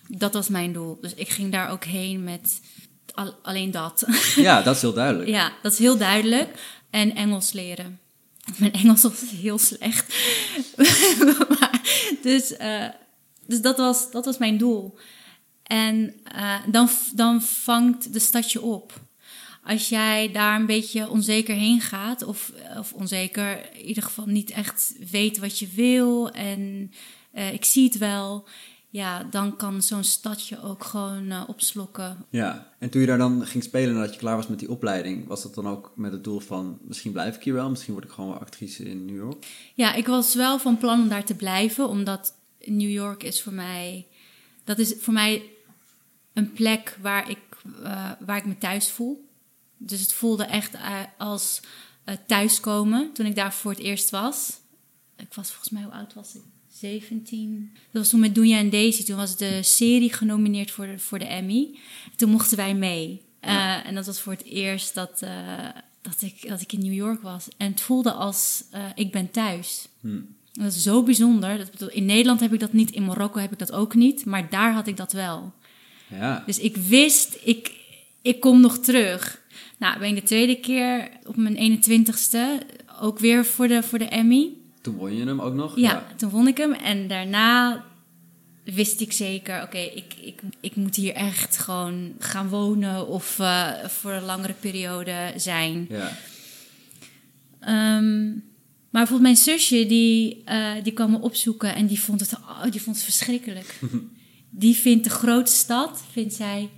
Dat 0.08 0.32
was 0.32 0.48
mijn 0.48 0.72
doel. 0.72 0.98
Dus 1.00 1.14
ik 1.14 1.28
ging 1.28 1.52
daar 1.52 1.70
ook 1.70 1.84
heen 1.84 2.24
met 2.24 2.60
al- 3.14 3.34
alleen 3.42 3.70
dat. 3.70 4.04
Ja, 4.36 4.62
dat 4.62 4.76
is 4.76 4.82
heel 4.82 4.92
duidelijk. 4.92 5.28
ja, 5.38 5.52
dat 5.62 5.72
is 5.72 5.78
heel 5.78 5.96
duidelijk. 5.96 6.48
En 6.90 7.14
Engels 7.14 7.52
leren. 7.52 8.00
Mijn 8.56 8.72
Engels 8.72 9.02
was 9.02 9.20
heel 9.30 9.58
slecht. 9.58 10.14
Maar, 11.60 11.80
dus 12.22 12.56
eh, 12.56 12.88
dus 13.46 13.60
dat, 13.60 13.76
was, 13.76 14.10
dat 14.10 14.24
was 14.24 14.38
mijn 14.38 14.58
doel. 14.58 14.94
En 15.62 16.14
eh, 16.24 16.54
dan, 16.66 16.88
dan 17.14 17.42
vangt 17.42 18.12
de 18.12 18.18
stad 18.18 18.52
je 18.52 18.62
op. 18.62 19.00
Als 19.64 19.88
jij 19.88 20.32
daar 20.32 20.60
een 20.60 20.66
beetje 20.66 21.08
onzeker 21.08 21.54
heen 21.54 21.80
gaat, 21.80 22.22
of, 22.22 22.52
of 22.78 22.92
onzeker, 22.92 23.74
in 23.74 23.86
ieder 23.86 24.02
geval 24.02 24.26
niet 24.26 24.50
echt 24.50 24.94
weet 25.10 25.38
wat 25.38 25.58
je 25.58 25.68
wil 25.74 26.30
en 26.30 26.92
eh, 27.32 27.52
ik 27.52 27.64
zie 27.64 27.84
het 27.84 27.98
wel, 27.98 28.48
ja, 28.88 29.24
dan 29.24 29.56
kan 29.56 29.82
zo'n 29.82 30.04
stadje 30.04 30.62
ook 30.62 30.84
gewoon 30.84 31.30
eh, 31.30 31.42
opslokken. 31.46 32.24
Ja, 32.30 32.72
en 32.78 32.90
toen 32.90 33.00
je 33.00 33.06
daar 33.06 33.18
dan 33.18 33.46
ging 33.46 33.64
spelen 33.64 33.94
nadat 33.94 34.12
je 34.12 34.20
klaar 34.20 34.36
was 34.36 34.46
met 34.46 34.58
die 34.58 34.70
opleiding, 34.70 35.26
was 35.26 35.42
dat 35.42 35.54
dan 35.54 35.68
ook 35.68 35.92
met 35.96 36.12
het 36.12 36.24
doel 36.24 36.40
van 36.40 36.78
misschien 36.82 37.12
blijf 37.12 37.36
ik 37.36 37.42
hier 37.42 37.54
wel, 37.54 37.70
misschien 37.70 37.92
word 37.92 38.04
ik 38.04 38.10
gewoon 38.10 38.30
wel 38.30 38.40
actrice 38.40 38.84
in 38.84 39.04
New 39.04 39.16
York? 39.16 39.46
Ja, 39.74 39.94
ik 39.94 40.06
was 40.06 40.34
wel 40.34 40.58
van 40.58 40.78
plan 40.78 41.00
om 41.00 41.08
daar 41.08 41.24
te 41.24 41.34
blijven, 41.34 41.88
omdat 41.88 42.34
New 42.64 42.90
York 42.90 43.22
is 43.22 43.42
voor 43.42 43.52
mij, 43.52 44.06
dat 44.64 44.78
is 44.78 44.94
voor 44.98 45.12
mij 45.12 45.42
een 46.32 46.52
plek 46.52 46.98
waar 47.00 47.30
ik, 47.30 47.38
eh, 47.82 48.10
waar 48.20 48.36
ik 48.36 48.44
me 48.44 48.58
thuis 48.58 48.90
voel. 48.90 49.28
Dus 49.76 50.00
het 50.00 50.12
voelde 50.12 50.44
echt 50.44 50.74
eh, 50.74 51.00
als 51.18 51.60
eh, 52.04 52.14
thuiskomen 52.26 53.12
toen 53.12 53.26
ik 53.26 53.34
daar 53.34 53.52
voor 53.52 53.70
het 53.70 53.80
eerst 53.80 54.10
was. 54.10 54.60
Ik 55.16 55.34
was 55.34 55.48
volgens 55.48 55.70
mij, 55.70 55.82
hoe 55.82 55.92
oud 55.92 56.14
was 56.14 56.34
ik? 56.34 56.42
17. 56.68 57.70
Dat 57.74 58.02
was 58.02 58.08
toen 58.08 58.20
met 58.20 58.34
Doenja 58.34 58.58
en 58.58 58.70
Daisy. 58.70 59.04
Toen 59.04 59.16
was 59.16 59.36
de 59.36 59.62
serie 59.62 60.12
genomineerd 60.12 60.70
voor 60.70 60.86
de, 60.86 60.98
voor 60.98 61.18
de 61.18 61.24
Emmy. 61.24 61.78
Toen 62.16 62.30
mochten 62.30 62.56
wij 62.56 62.74
mee. 62.74 63.22
En 63.40 63.94
dat 63.94 64.06
was 64.06 64.20
voor 64.20 64.32
het 64.32 64.44
eerst 64.44 64.94
dat, 64.94 65.22
dat, 66.02 66.22
ik, 66.22 66.48
dat 66.48 66.60
ik 66.60 66.72
in 66.72 66.80
New 66.80 66.92
York 66.92 67.22
was. 67.22 67.48
En 67.56 67.70
het 67.70 67.80
voelde 67.80 68.12
als 68.12 68.64
eh, 68.70 68.84
ik 68.94 69.12
ben 69.12 69.30
thuis. 69.30 69.88
Dat 70.52 70.72
is 70.72 70.82
zo 70.82 71.02
bijzonder. 71.02 71.66
Dat, 71.78 71.90
in 71.90 72.04
Nederland 72.04 72.40
heb 72.40 72.52
ik 72.52 72.60
dat 72.60 72.72
niet, 72.72 72.90
in 72.90 73.04
Marokko 73.04 73.38
heb 73.40 73.52
ik 73.52 73.58
dat 73.58 73.72
ook 73.72 73.94
niet. 73.94 74.24
Maar 74.24 74.50
daar 74.50 74.72
had 74.72 74.86
ik 74.86 74.96
dat 74.96 75.12
wel. 75.12 75.52
Ja, 76.06 76.42
Dus 76.46 76.58
ik 76.58 76.76
wist, 76.76 77.38
ik, 77.44 77.72
ik 78.22 78.40
kom 78.40 78.60
nog 78.60 78.78
terug. 78.78 79.40
Nou, 79.78 79.98
ben 79.98 80.08
ik 80.08 80.14
de 80.14 80.22
tweede 80.22 80.60
keer 80.60 81.08
op 81.26 81.36
mijn 81.36 81.82
21ste 81.82 82.66
ook 83.00 83.18
weer 83.18 83.44
voor 83.44 83.68
de, 83.68 83.82
voor 83.82 83.98
de 83.98 84.04
Emmy. 84.04 84.48
toen 84.80 84.96
won 84.96 85.16
je 85.16 85.26
hem 85.26 85.40
ook 85.40 85.54
nog? 85.54 85.76
Ja, 85.76 86.06
toen 86.16 86.30
vond 86.30 86.48
ik 86.48 86.56
hem. 86.56 86.72
En 86.72 87.08
daarna 87.08 87.84
wist 88.64 89.00
ik 89.00 89.12
zeker, 89.12 89.62
oké, 89.62 89.78
ik, 89.78 90.14
ik, 90.22 90.40
ik 90.60 90.76
moet 90.76 90.96
hier 90.96 91.14
echt 91.14 91.58
gewoon 91.58 92.12
gaan 92.18 92.48
wonen 92.48 93.06
of 93.08 93.38
eh, 93.38 93.68
voor 93.84 94.12
een 94.12 94.24
langere 94.24 94.54
periode 94.60 95.32
zijn. 95.36 95.86
Ja. 95.88 96.12
Ehm, 97.60 98.30
maar 98.92 99.02
bijvoorbeeld 99.06 99.20
mijn 99.22 99.36
zusje, 99.36 99.86
die, 99.86 100.42
eh, 100.44 100.70
die 100.82 100.92
kwam 100.92 101.10
me 101.10 101.20
opzoeken 101.20 101.74
en 101.74 101.86
die 101.86 102.00
vond 102.00 102.20
het, 102.20 102.32
oh, 102.34 102.62
die 102.70 102.82
vond 102.82 102.96
het 102.96 103.04
verschrikkelijk. 103.04 103.80
die 104.64 104.76
vindt 104.76 105.04
de 105.04 105.10
grote 105.10 105.52
stad, 105.52 106.02
vindt 106.12 106.34
zij 106.34 106.68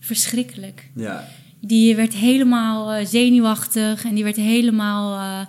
verschrikkelijk. 0.00 0.90
ja. 0.96 1.28
Die 1.60 1.96
werd 1.96 2.12
helemaal 2.14 2.92
eh, 2.92 3.06
zenuwachtig 3.06 4.04
en 4.04 4.14
die 4.14 4.24
werd 4.24 4.36
helemaal. 4.36 5.46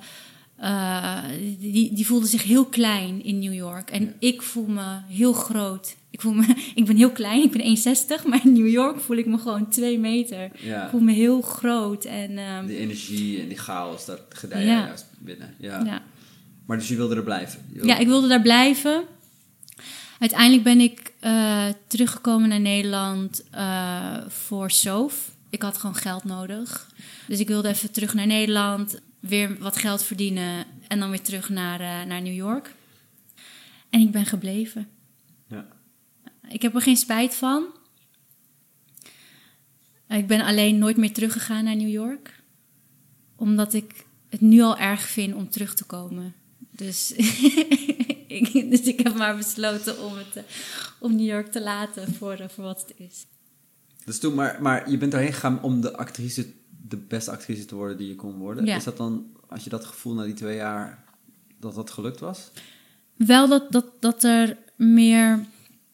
eh, 0.57 1.17
die, 1.59 1.93
die 1.93 2.05
voelde 2.05 2.27
zich 2.27 2.43
heel 2.43 2.65
klein 2.65 3.23
in 3.23 3.39
New 3.39 3.53
York. 3.53 3.89
En 3.91 4.13
ik 4.19 4.41
voel 4.41 4.65
me 4.65 4.99
heel 5.07 5.33
groot. 5.33 5.95
Ik, 6.09 6.21
voel 6.21 6.33
me, 6.33 6.45
ik 6.75 6.85
ben 6.85 6.95
heel 6.95 7.11
klein, 7.11 7.43
ik 7.43 7.51
ben 7.51 7.77
1,60, 8.23 8.27
maar 8.27 8.39
in 8.45 8.53
New 8.53 8.67
York 8.67 8.99
voel 8.99 9.17
ik 9.17 9.25
me 9.25 9.37
gewoon 9.37 9.69
2 9.69 9.99
meter. 9.99 10.51
Ja. 10.59 10.83
Ik 10.83 10.89
voel 10.89 10.99
me 11.01 11.11
heel 11.13 11.41
groot. 11.41 12.05
En, 12.05 12.35
Die 12.67 12.77
energie 12.77 13.41
en 13.41 13.47
die 13.47 13.57
chaos, 13.57 14.05
dat 14.05 14.21
gedij 14.29 14.59
je 14.61 14.65
Ja. 14.67 14.93
binnen. 15.19 15.55
Ja. 15.59 16.01
Maar 16.65 16.77
dus 16.77 16.87
je 16.87 16.95
wilde 16.95 17.15
er 17.15 17.23
blijven? 17.23 17.59
Wilde- 17.71 17.87
Ja, 17.87 17.97
ik 17.97 18.07
wilde 18.07 18.27
daar 18.27 18.41
blijven. 18.41 19.03
Uiteindelijk 20.19 20.63
ben 20.63 20.79
ik 20.79 21.13
eh, 21.19 21.65
teruggekomen 21.87 22.49
naar 22.49 22.59
Nederland 22.59 23.43
eh, 23.51 24.17
voor 24.27 24.71
SOF. 24.71 25.31
Ik 25.49 25.61
had 25.61 25.77
gewoon 25.77 25.95
geld 25.95 26.23
nodig. 26.23 26.89
Dus 27.27 27.39
ik 27.39 27.47
wilde 27.47 27.67
even 27.69 27.91
terug 27.91 28.13
naar 28.13 28.27
Nederland, 28.27 28.99
weer 29.19 29.57
wat 29.59 29.77
geld 29.77 30.03
verdienen 30.03 30.65
en 30.87 30.99
dan 30.99 31.09
weer 31.09 31.21
terug 31.21 31.49
naar, 31.49 31.79
eh, 31.79 32.03
naar 32.07 32.21
New 32.21 32.33
York. 32.35 32.73
En 33.89 33.99
ik 34.01 34.11
ben 34.11 34.25
gebleven. 34.25 34.87
Ja. 35.47 35.65
Ik 36.49 36.61
heb 36.61 36.75
er 36.75 36.81
geen 36.81 36.97
spijt 36.97 37.35
van. 37.35 37.63
Ik 40.09 40.27
ben 40.27 40.41
alleen 40.41 40.77
nooit 40.77 40.97
meer 40.97 41.13
teruggegaan 41.13 41.63
naar 41.63 41.75
New 41.75 41.89
York. 41.89 42.41
Omdat 43.35 43.73
ik 43.73 44.05
het 44.29 44.41
nu 44.41 44.61
al 44.61 44.77
erg 44.77 45.01
vind 45.01 45.33
om 45.33 45.49
terug 45.49 45.73
te 45.75 45.83
komen. 45.83 46.33
Dus, 46.75 47.11
ik, 48.37 48.69
dus 48.69 48.81
ik 48.81 48.99
heb 48.99 49.15
maar 49.15 49.37
besloten 49.37 50.03
om, 50.03 50.17
het, 50.17 50.35
eh, 50.35 50.43
om 50.99 51.15
New 51.15 51.25
York 51.25 51.51
te 51.51 51.61
laten 51.61 52.13
voor, 52.13 52.33
eh, 52.33 52.49
voor 52.49 52.63
wat 52.63 52.81
het 52.87 52.93
is. 52.97 53.25
Dus 54.05 54.19
toen, 54.19 54.33
maar, 54.33 54.61
maar 54.61 54.89
je 54.89 54.97
bent 54.97 55.11
daarheen 55.11 55.33
gegaan 55.33 55.61
om 55.61 55.81
de 55.81 55.97
actrice, 55.97 56.47
de 56.87 56.97
beste 56.97 57.31
actrice 57.31 57.65
te 57.65 57.75
worden 57.75 57.97
die 57.97 58.07
je 58.07 58.15
kon 58.15 58.37
worden. 58.37 58.65
Ja. 58.65 58.75
Is 58.75 58.83
dat 58.83 58.97
dan, 58.97 59.25
als 59.47 59.63
je 59.63 59.69
dat 59.69 59.85
gevoel 59.85 60.13
na 60.13 60.23
die 60.23 60.33
twee 60.33 60.55
jaar, 60.55 61.03
dat 61.59 61.75
dat 61.75 61.91
gelukt 61.91 62.19
was? 62.19 62.51
Wel 63.15 63.47
dat, 63.47 63.71
dat, 63.71 63.85
dat 63.99 64.23
er 64.23 64.57
meer, 64.75 65.45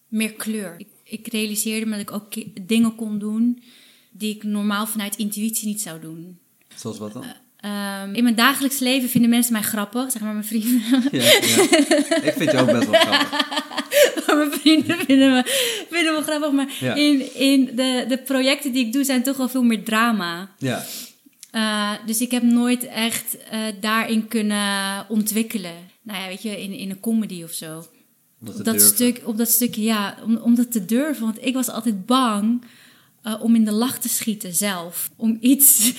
meer 0.07 0.33
kleur. 0.33 0.75
Ik, 0.77 0.87
ik 1.03 1.27
realiseerde 1.27 1.85
me 1.85 1.91
dat 1.91 2.01
ik 2.01 2.11
ook 2.11 2.67
dingen 2.67 2.95
kon 2.95 3.19
doen 3.19 3.63
die 4.11 4.35
ik 4.35 4.43
normaal 4.43 4.87
vanuit 4.87 5.15
intuïtie 5.15 5.67
niet 5.67 5.81
zou 5.81 5.99
doen. 5.99 6.39
Zoals 6.75 6.97
wat 6.97 7.13
dan? 7.13 7.23
Ehm, 7.61 8.13
in 8.13 8.23
mijn 8.23 8.35
dagelijks 8.35 8.79
leven 8.79 9.09
vinden 9.09 9.29
mensen 9.29 9.53
mij 9.53 9.61
grappig, 9.61 10.11
zeg 10.11 10.21
maar 10.21 10.33
mijn 10.33 10.45
vrienden. 10.45 10.81
Ja, 11.11 11.21
ja. 11.23 11.61
Ik 12.21 12.33
vind 12.37 12.51
je 12.51 12.57
ook 12.57 12.71
best 12.71 12.89
wel 12.89 12.99
grappig. 12.99 13.47
mijn 14.35 14.51
vrienden 14.51 14.97
vinden 14.97 15.31
me, 15.31 15.43
vinden 15.89 16.13
me 16.13 16.21
grappig, 16.21 16.51
maar 16.51 16.67
Ja. 16.79 16.93
in, 16.95 17.35
in 17.35 17.65
de, 17.75 18.05
de 18.07 18.17
projecten 18.17 18.71
die 18.71 18.85
ik 18.85 18.93
doe 18.93 19.03
zijn 19.03 19.23
toch 19.23 19.37
wel 19.37 19.49
veel 19.49 19.63
meer 19.63 19.83
drama. 19.83 20.49
Ja, 20.57 20.85
Uh, 21.55 21.91
dus 22.05 22.21
ik 22.21 22.31
heb 22.31 22.43
nooit 22.43 22.87
echt 22.87 23.37
uh, 23.53 23.59
daarin 23.81 24.27
kunnen 24.27 25.05
ontwikkelen. 25.09 25.73
Nou 26.01 26.21
ja, 26.21 26.27
weet 26.27 26.41
je, 26.41 26.61
in, 26.63 26.73
in 26.73 26.89
een 26.89 26.99
comedy 26.99 27.43
of 27.43 27.51
zo. 27.51 27.85
Op 28.47 28.63
dat, 28.65 28.81
stuk, 28.81 29.21
op 29.23 29.37
dat 29.37 29.49
stukje, 29.49 29.83
ja, 29.83 30.17
om, 30.25 30.35
om 30.37 30.55
dat 30.55 30.71
te 30.71 30.85
durven. 30.85 31.23
Want 31.25 31.45
ik 31.45 31.53
was 31.53 31.69
altijd 31.69 32.05
bang 32.05 32.61
eh, 33.21 33.35
om 33.43 33.55
in 33.55 33.65
de 33.65 33.71
lach 33.71 33.99
te 33.99 34.09
schieten 34.09 34.53
zelf. 34.53 35.09
Om 35.15 35.37
iets 35.41 35.93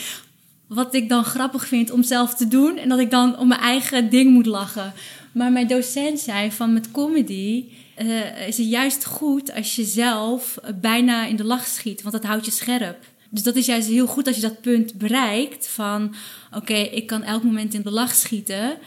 wat 0.75 0.95
ik 0.95 1.09
dan 1.09 1.25
grappig 1.25 1.67
vind 1.67 1.91
om 1.91 2.03
zelf 2.03 2.35
te 2.35 2.49
doen. 2.49 2.77
En 2.77 2.89
dat 2.89 2.99
ik 2.99 3.11
dan 3.11 3.39
om 3.39 3.49
mijn 3.49 3.61
eigen 3.61 4.11
ding 4.11 4.31
moet 4.31 4.47
lachen. 4.47 4.93
Maar 5.33 5.53
mijn 5.53 5.67
docent 5.67 6.21
zei 6.21 6.53
van 6.53 6.73
met 6.73 6.91
comedy 6.91 7.65
eh, 7.95 8.49
is 8.49 8.57
het 8.57 8.69
juist 8.69 9.05
goed 9.05 9.55
als 9.55 9.77
je 9.77 9.85
zelf 9.85 10.57
eh, 10.57 10.71
bijna 10.81 11.27
in 11.27 11.37
de 11.37 11.45
lach 11.45 11.67
schiet. 11.67 12.03
Want 12.03 12.15
dat 12.15 12.25
houdt 12.25 12.45
je 12.45 12.51
scherp. 12.51 13.05
Dus 13.31 13.43
dat 13.43 13.57
is 13.57 13.67
juist 13.67 13.89
heel 13.89 14.07
goed 14.07 14.27
als 14.27 14.37
je 14.37 14.43
dat 14.43 14.61
punt 14.61 14.95
bereikt 14.95 15.69
van... 15.69 16.15
oké, 16.55 16.75
ik 16.75 17.07
kan 17.07 17.23
elk 17.23 17.43
moment 17.43 17.75
in 17.75 17.83
de 17.83 17.91
lach 17.91 18.15
schieten. 18.15 18.79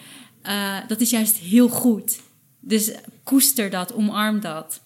Eh, 0.41 0.77
dat 0.87 1.01
is 1.01 1.09
juist 1.09 1.37
heel 1.37 1.67
goed. 1.67 2.19
Dus 2.59 2.91
koester 3.23 3.69
dat, 3.69 3.93
omarm 3.93 4.39
dat. 4.39 4.81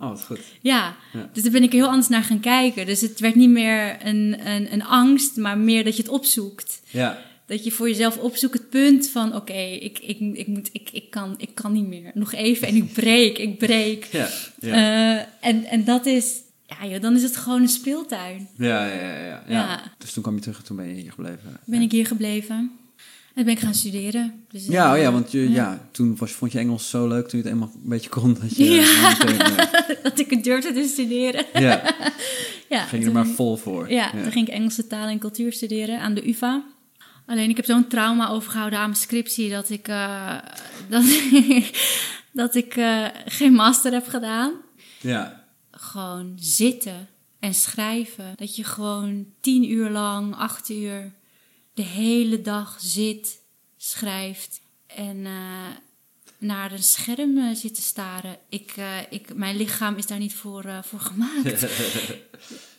Oh, 0.00 0.08
wat 0.08 0.24
goed. 0.24 0.40
Ja, 0.60 0.96
Ja. 1.12 1.30
dus 1.32 1.42
daar 1.42 1.52
ben 1.52 1.62
ik 1.62 1.72
heel 1.72 1.86
anders 1.88 2.08
naar 2.08 2.22
gaan 2.22 2.40
kijken. 2.40 2.86
Dus 2.86 3.00
het 3.00 3.20
werd 3.20 3.34
niet 3.34 3.50
meer 3.50 4.06
een, 4.06 4.36
een, 4.46 4.72
een 4.72 4.84
angst, 4.84 5.36
maar 5.36 5.58
meer 5.58 5.84
dat 5.84 5.96
je 5.96 6.02
het 6.02 6.10
opzoekt. 6.10 6.80
Ja, 6.90 7.18
Dat 7.46 7.64
je 7.64 7.70
voor 7.70 7.88
jezelf 7.88 8.16
opzoekt 8.16 8.54
het 8.54 8.70
punt 8.70 9.08
van... 9.08 9.34
oké, 9.36 9.52
ik, 9.62 9.98
ik, 9.98 10.18
ik, 10.20 10.46
moet, 10.46 10.68
ik, 10.72 10.90
ik, 10.92 11.10
kan, 11.10 11.34
ik 11.38 11.54
kan 11.54 11.72
niet 11.72 11.86
meer. 11.86 12.10
Nog 12.14 12.32
even 12.32 12.68
en 12.68 12.76
ik 12.76 12.92
breek, 13.02 13.38
ik 13.38 13.58
breek. 13.58 14.04
ja, 14.10 14.28
ja. 14.60 14.72
Eh, 15.18 15.48
en, 15.48 15.64
en 15.64 15.84
dat 15.84 16.06
is... 16.06 16.34
Ja, 16.80 16.86
joh, 16.86 17.00
dan 17.00 17.14
is 17.16 17.22
het 17.22 17.36
gewoon 17.36 17.60
een 17.62 17.68
speeltuin. 17.68 18.48
ja, 18.56 18.86
ja, 18.86 18.94
ja, 18.94 19.14
ja, 19.16 19.24
ja. 19.26 19.42
Ja. 19.48 19.82
Dus 19.98 20.12
toen 20.12 20.22
kwam 20.22 20.34
je 20.34 20.40
terug 20.40 20.58
en 20.58 20.64
toen 20.64 20.76
ben 20.76 20.88
je 20.88 21.02
hier 21.02 21.10
gebleven. 21.12 21.56
Ben 21.64 21.80
ik 21.80 21.90
hier 21.92 22.06
gebleven. 22.06 22.70
En 23.34 23.44
ben 23.44 23.54
ik 23.54 23.60
gaan 23.60 23.74
studeren. 23.74 24.44
Dus, 24.50 24.66
Ja, 24.66 24.90
oh 24.90 24.96
eh, 24.96 25.02
ja, 25.02 25.12
want 25.12 25.30
je, 25.32 25.50
ja. 25.50 25.88
toen 25.92 26.16
was, 26.16 26.32
vond 26.32 26.52
je 26.52 26.58
Engels 26.58 26.90
zo 26.90 27.08
leuk 27.08 27.28
toen 27.28 27.38
je 27.38 27.44
het 27.44 27.54
eenmaal 27.54 27.70
een 27.74 27.88
beetje 27.88 28.08
kon. 28.08 28.36
Dat 28.40 28.56
je, 28.56 28.64
Ja. 28.64 29.08
meteen, 29.18 29.40
eh, 29.40 30.02
dat 30.02 30.18
ik 30.18 30.30
het 30.30 30.44
durfde 30.44 30.72
te 30.72 30.88
studeren. 30.92 31.46
ja, 31.52 31.82
Ja, 32.68 32.84
ging 32.84 33.02
je 33.02 33.08
er 33.08 33.14
maar 33.14 33.26
vol 33.26 33.56
voor. 33.56 33.90
Ja, 33.90 34.10
toen 34.10 34.32
ging 34.32 34.48
ik 34.48 34.54
Engelse 34.54 34.86
taal 34.86 35.08
en 35.08 35.18
cultuur 35.18 35.52
studeren 35.52 36.00
aan 36.00 36.14
de 36.14 36.28
UvA. 36.28 36.62
Alleen 37.26 37.50
ik 37.50 37.56
heb 37.56 37.64
zo'n 37.64 37.86
trauma 37.88 38.28
overgehouden 38.28 38.78
aan 38.78 38.88
mijn 38.88 39.00
scriptie 39.00 39.50
dat 39.50 39.70
ik, 39.70 39.88
eh, 39.88 40.36
dat, 40.88 41.04
dat 42.32 42.54
ik 42.54 42.76
eh, 42.76 43.06
geen 43.26 43.52
master 43.52 43.92
heb 43.92 44.08
gedaan. 44.08 44.52
Ja, 45.00 45.44
Gewoon 45.70 46.32
zitten 46.40 47.08
en 47.40 47.54
schrijven. 47.54 48.32
Dat 48.36 48.56
je 48.56 48.64
gewoon 48.64 49.26
tien 49.40 49.70
uur 49.70 49.90
lang, 49.90 50.34
acht 50.36 50.68
uur, 50.70 51.12
de 51.74 51.82
hele 51.82 52.40
dag 52.42 52.76
zit, 52.80 53.40
schrijft 53.76 54.60
en 54.86 55.26
eh, 55.26 55.66
naar 56.38 56.72
een 56.72 56.82
scherm 56.82 57.38
eh, 57.38 57.54
zit 57.54 57.74
te 57.74 57.82
staren. 57.82 58.36
Ik, 58.48 58.72
eh, 58.76 58.96
ik, 59.10 59.34
mijn 59.34 59.56
lichaam 59.56 59.96
is 59.96 60.06
daar 60.06 60.18
niet 60.18 60.34
voor, 60.34 60.64
voor 60.82 61.00
gemaakt. 61.00 61.62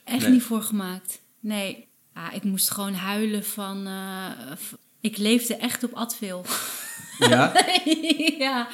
Echt 0.04 0.22
Nee. 0.22 0.30
niet 0.32 0.44
voor 0.44 0.62
gemaakt. 0.62 1.22
Nee. 1.39 1.88
Ik 2.34 2.44
moest 2.44 2.70
gewoon 2.72 2.94
huilen 2.94 3.46
van... 3.46 3.88
ik 5.02 5.18
leefde 5.18 5.56
echt 5.56 5.84
op 5.84 5.94
Advil. 5.94 6.46
ja? 7.20 7.66
ja, 8.38 8.68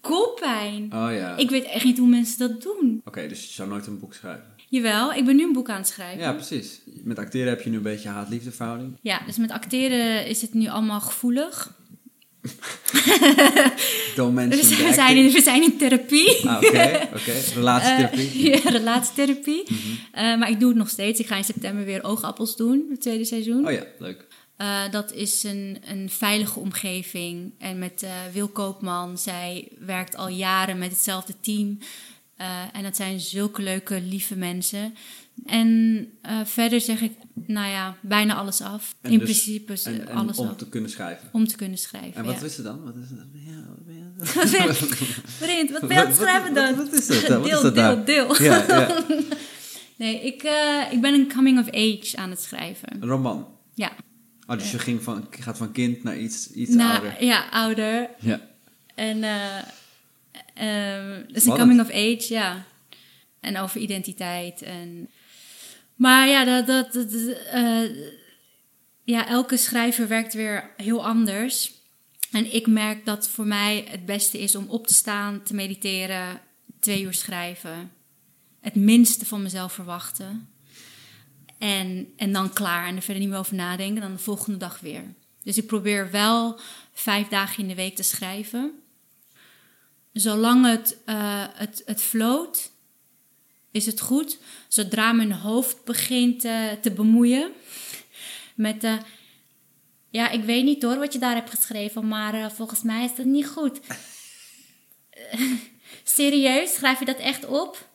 koppijn. 0.00 0.82
Oh 0.84 1.12
ja. 1.12 1.36
Ik 1.36 1.50
weet 1.50 1.64
echt 1.64 1.84
niet 1.84 1.98
hoe 1.98 2.08
mensen 2.08 2.38
dat 2.38 2.62
doen. 2.62 3.00
Oké, 3.04 3.28
dus 3.28 3.46
je 3.46 3.52
zou 3.52 3.68
nooit 3.68 3.86
een 3.86 3.98
boek 3.98 4.14
schrijven. 4.14 4.54
Jawel, 4.68 5.12
ik 5.12 5.24
ben 5.24 5.36
nu 5.36 5.44
een 5.44 5.52
boek 5.52 5.70
aan 5.70 5.76
het 5.76 5.88
schrijven. 5.88 6.20
Ja, 6.20 6.32
precies. 6.32 6.80
Met 7.02 7.18
acteren 7.18 7.48
heb 7.48 7.62
je 7.62 7.70
nu 7.70 7.76
een 7.76 7.82
beetje 7.82 8.08
haat-liefde 8.08 8.52
verhouding. 8.52 8.98
Ja, 9.00 9.20
dus 9.26 9.36
met 9.36 9.50
acteren 9.50 10.26
is 10.26 10.42
het 10.42 10.54
nu 10.54 10.68
allemaal 10.68 11.00
gevoelig. 11.00 11.74
Dus 14.48 14.76
we 14.76 14.92
zijn, 14.94 15.16
in, 15.16 15.32
we 15.32 15.40
zijn 15.42 15.62
in 15.62 15.76
therapie. 15.76 16.48
Ah, 16.48 16.56
oké, 16.56 17.08
oké. 17.14 17.32
Relatietherapie. 17.54 18.52
Eh, 18.52 18.62
ja, 18.64 18.70
relatietherapie. 18.70 19.64
Eh, 20.12 20.38
maar 20.38 20.50
ik 20.50 20.60
doe 20.60 20.68
het 20.68 20.78
nog 20.78 20.88
steeds. 20.88 21.20
Ik 21.20 21.26
ga 21.26 21.36
in 21.36 21.44
september 21.44 21.84
weer 21.84 22.04
oogappels 22.04 22.56
doen, 22.56 22.86
het 22.90 23.00
tweede 23.00 23.24
seizoen. 23.24 23.66
Oh 23.66 23.72
ja, 23.72 23.82
leuk. 23.98 24.26
Eh, 24.56 24.80
dat 24.90 25.12
is 25.12 25.42
een, 25.42 25.78
een 25.84 26.10
veilige 26.10 26.58
omgeving. 26.58 27.52
En 27.58 27.78
met 27.78 28.06
Wil 28.32 28.48
Koopman, 28.48 29.18
zij 29.18 29.68
werkt 29.78 30.16
al 30.16 30.28
jaren 30.28 30.78
met 30.78 30.90
hetzelfde 30.90 31.34
team. 31.40 31.78
Eh, 32.36 32.62
en 32.72 32.82
dat 32.82 32.96
zijn 32.96 33.20
zulke 33.20 33.62
leuke, 33.62 34.00
lieve 34.00 34.36
mensen. 34.36 34.94
En 35.46 36.08
eh, 36.22 36.40
verder 36.44 36.80
zeg 36.80 37.00
ik, 37.00 37.12
nou 37.34 37.68
ja, 37.68 37.96
bijna 38.00 38.34
alles 38.34 38.60
af. 38.60 38.94
En 39.00 39.10
In 39.12 39.18
dus- 39.18 39.28
principe 39.30 39.72
is 39.72 39.84
En, 39.84 40.08
en 40.08 40.14
alles 40.16 40.38
om 40.38 40.48
af. 40.48 40.56
te 40.56 40.68
kunnen 40.68 40.90
schrijven. 40.90 41.28
Om 41.32 41.46
te 41.46 41.56
kunnen 41.56 41.78
schrijven. 41.78 42.14
En 42.14 42.24
wat 42.24 42.40
ja. 42.40 42.46
is 42.46 42.56
het 42.56 42.64
dan? 42.64 42.84
Wat 42.84 42.94
is 42.96 43.08
het? 43.10 43.18
Ja, 44.52 44.66
wat 44.66 44.76
Vriend, 45.24 45.70
wat 45.70 45.80
ben 45.80 45.90
je 45.96 46.00
aan 46.00 46.06
het 46.06 46.16
schrijven 46.16 46.54
dan? 46.54 46.76
Wat 46.76 46.92
is 46.92 47.06
dat? 47.06 47.26
Wat 47.28 47.44
deel, 47.44 47.56
is 47.56 47.62
dat 47.62 47.74
deel, 47.74 48.04
deel. 48.04 48.42
Ja, 48.42 48.64
ja. 48.68 49.04
Nee, 49.96 50.20
ik, 50.20 50.42
eh, 50.42 50.82
ik 50.90 51.00
ben 51.00 51.14
een 51.14 51.32
coming 51.32 51.58
of 51.58 51.66
age 51.66 52.12
aan 52.16 52.30
het 52.30 52.40
schrijven. 52.40 52.88
Een 53.02 53.08
roman. 53.08 53.48
Ja. 53.74 53.92
Oh, 54.46 54.58
dus 54.58 54.70
je 54.70 54.78
ging 54.78 55.02
van, 55.02 55.26
gaat 55.30 55.56
van 55.56 55.72
kind 55.72 56.02
naar 56.02 56.18
iets, 56.18 56.50
iets 56.50 56.74
Nou, 56.74 56.90
ouder. 56.92 57.24
ja, 57.24 57.48
ouder. 57.50 58.10
Ja. 58.18 58.40
En 58.94 59.24
eh 60.54 60.94
ehm, 60.94 61.32
dus 61.32 61.44
een 61.44 61.56
coming 61.56 61.80
of 61.80 61.90
age, 61.90 62.26
ja. 62.28 62.64
En 63.40 63.58
over 63.58 63.80
identiteit. 63.80 64.62
En... 64.62 65.10
Maar 65.94 66.28
ja, 66.28 66.44
dat, 66.44 66.66
dat, 66.66 66.92
dat, 66.92 67.12
eh, 67.52 67.82
ja, 69.04 69.28
elke 69.28 69.56
schrijver 69.56 70.08
werkt 70.08 70.34
weer 70.34 70.70
heel 70.76 71.06
anders. 71.06 71.72
En 72.30 72.54
ik 72.54 72.66
merk 72.66 73.04
dat 73.04 73.28
voor 73.28 73.46
mij 73.46 73.84
het 73.88 74.06
beste 74.06 74.38
is 74.38 74.56
om 74.56 74.68
op 74.68 74.86
te 74.86 74.94
staan, 74.94 75.42
te 75.42 75.54
mediteren, 75.54 76.40
twee 76.80 77.02
uur 77.02 77.14
schrijven. 77.14 77.92
Het 78.60 78.74
minste 78.74 79.26
van 79.26 79.42
mezelf 79.42 79.72
verwachten. 79.72 80.48
En, 81.58 82.12
en 82.16 82.32
dan 82.32 82.52
klaar 82.52 82.86
en 82.86 82.96
er 82.96 83.02
verder 83.02 83.22
niet 83.22 83.30
meer 83.30 83.38
over 83.38 83.54
nadenken. 83.54 84.00
Dan 84.00 84.12
de 84.12 84.18
volgende 84.18 84.58
dag 84.58 84.80
weer. 84.80 85.02
Dus 85.42 85.56
ik 85.56 85.66
probeer 85.66 86.10
wel 86.10 86.60
vijf 86.92 87.28
dagen 87.28 87.62
in 87.62 87.68
de 87.68 87.74
week 87.74 87.96
te 87.96 88.02
schrijven. 88.02 88.72
Zolang 90.16 90.66
het, 90.66 90.96
eh 91.04 91.44
het, 91.52 91.82
het 91.84 92.02
float, 92.02 92.70
is 93.70 93.86
het 93.86 94.00
goed. 94.00 94.38
Zodra 94.68 95.12
mijn 95.12 95.32
hoofd 95.32 95.84
begint 95.84 96.44
eh, 96.44 96.72
te 96.80 96.90
bemoeien 96.90 97.52
met 98.54 98.80
de... 98.80 98.98
Ja, 100.10 100.30
ik 100.30 100.44
weet 100.44 100.64
niet 100.64 100.82
hoor 100.82 100.98
wat 100.98 101.12
je 101.12 101.18
daar 101.18 101.34
hebt 101.34 101.50
geschreven, 101.50 102.08
maar 102.08 102.34
eh, 102.34 102.50
volgens 102.50 102.82
mij 102.82 103.04
is 103.04 103.14
dat 103.14 103.26
niet 103.26 103.46
goed. 103.46 103.80
Eh, 105.10 105.40
Serieus, 106.04 106.74
schrijf 106.74 106.98
je 106.98 107.04
dat 107.04 107.18
echt 107.18 107.46
op? 107.46 107.88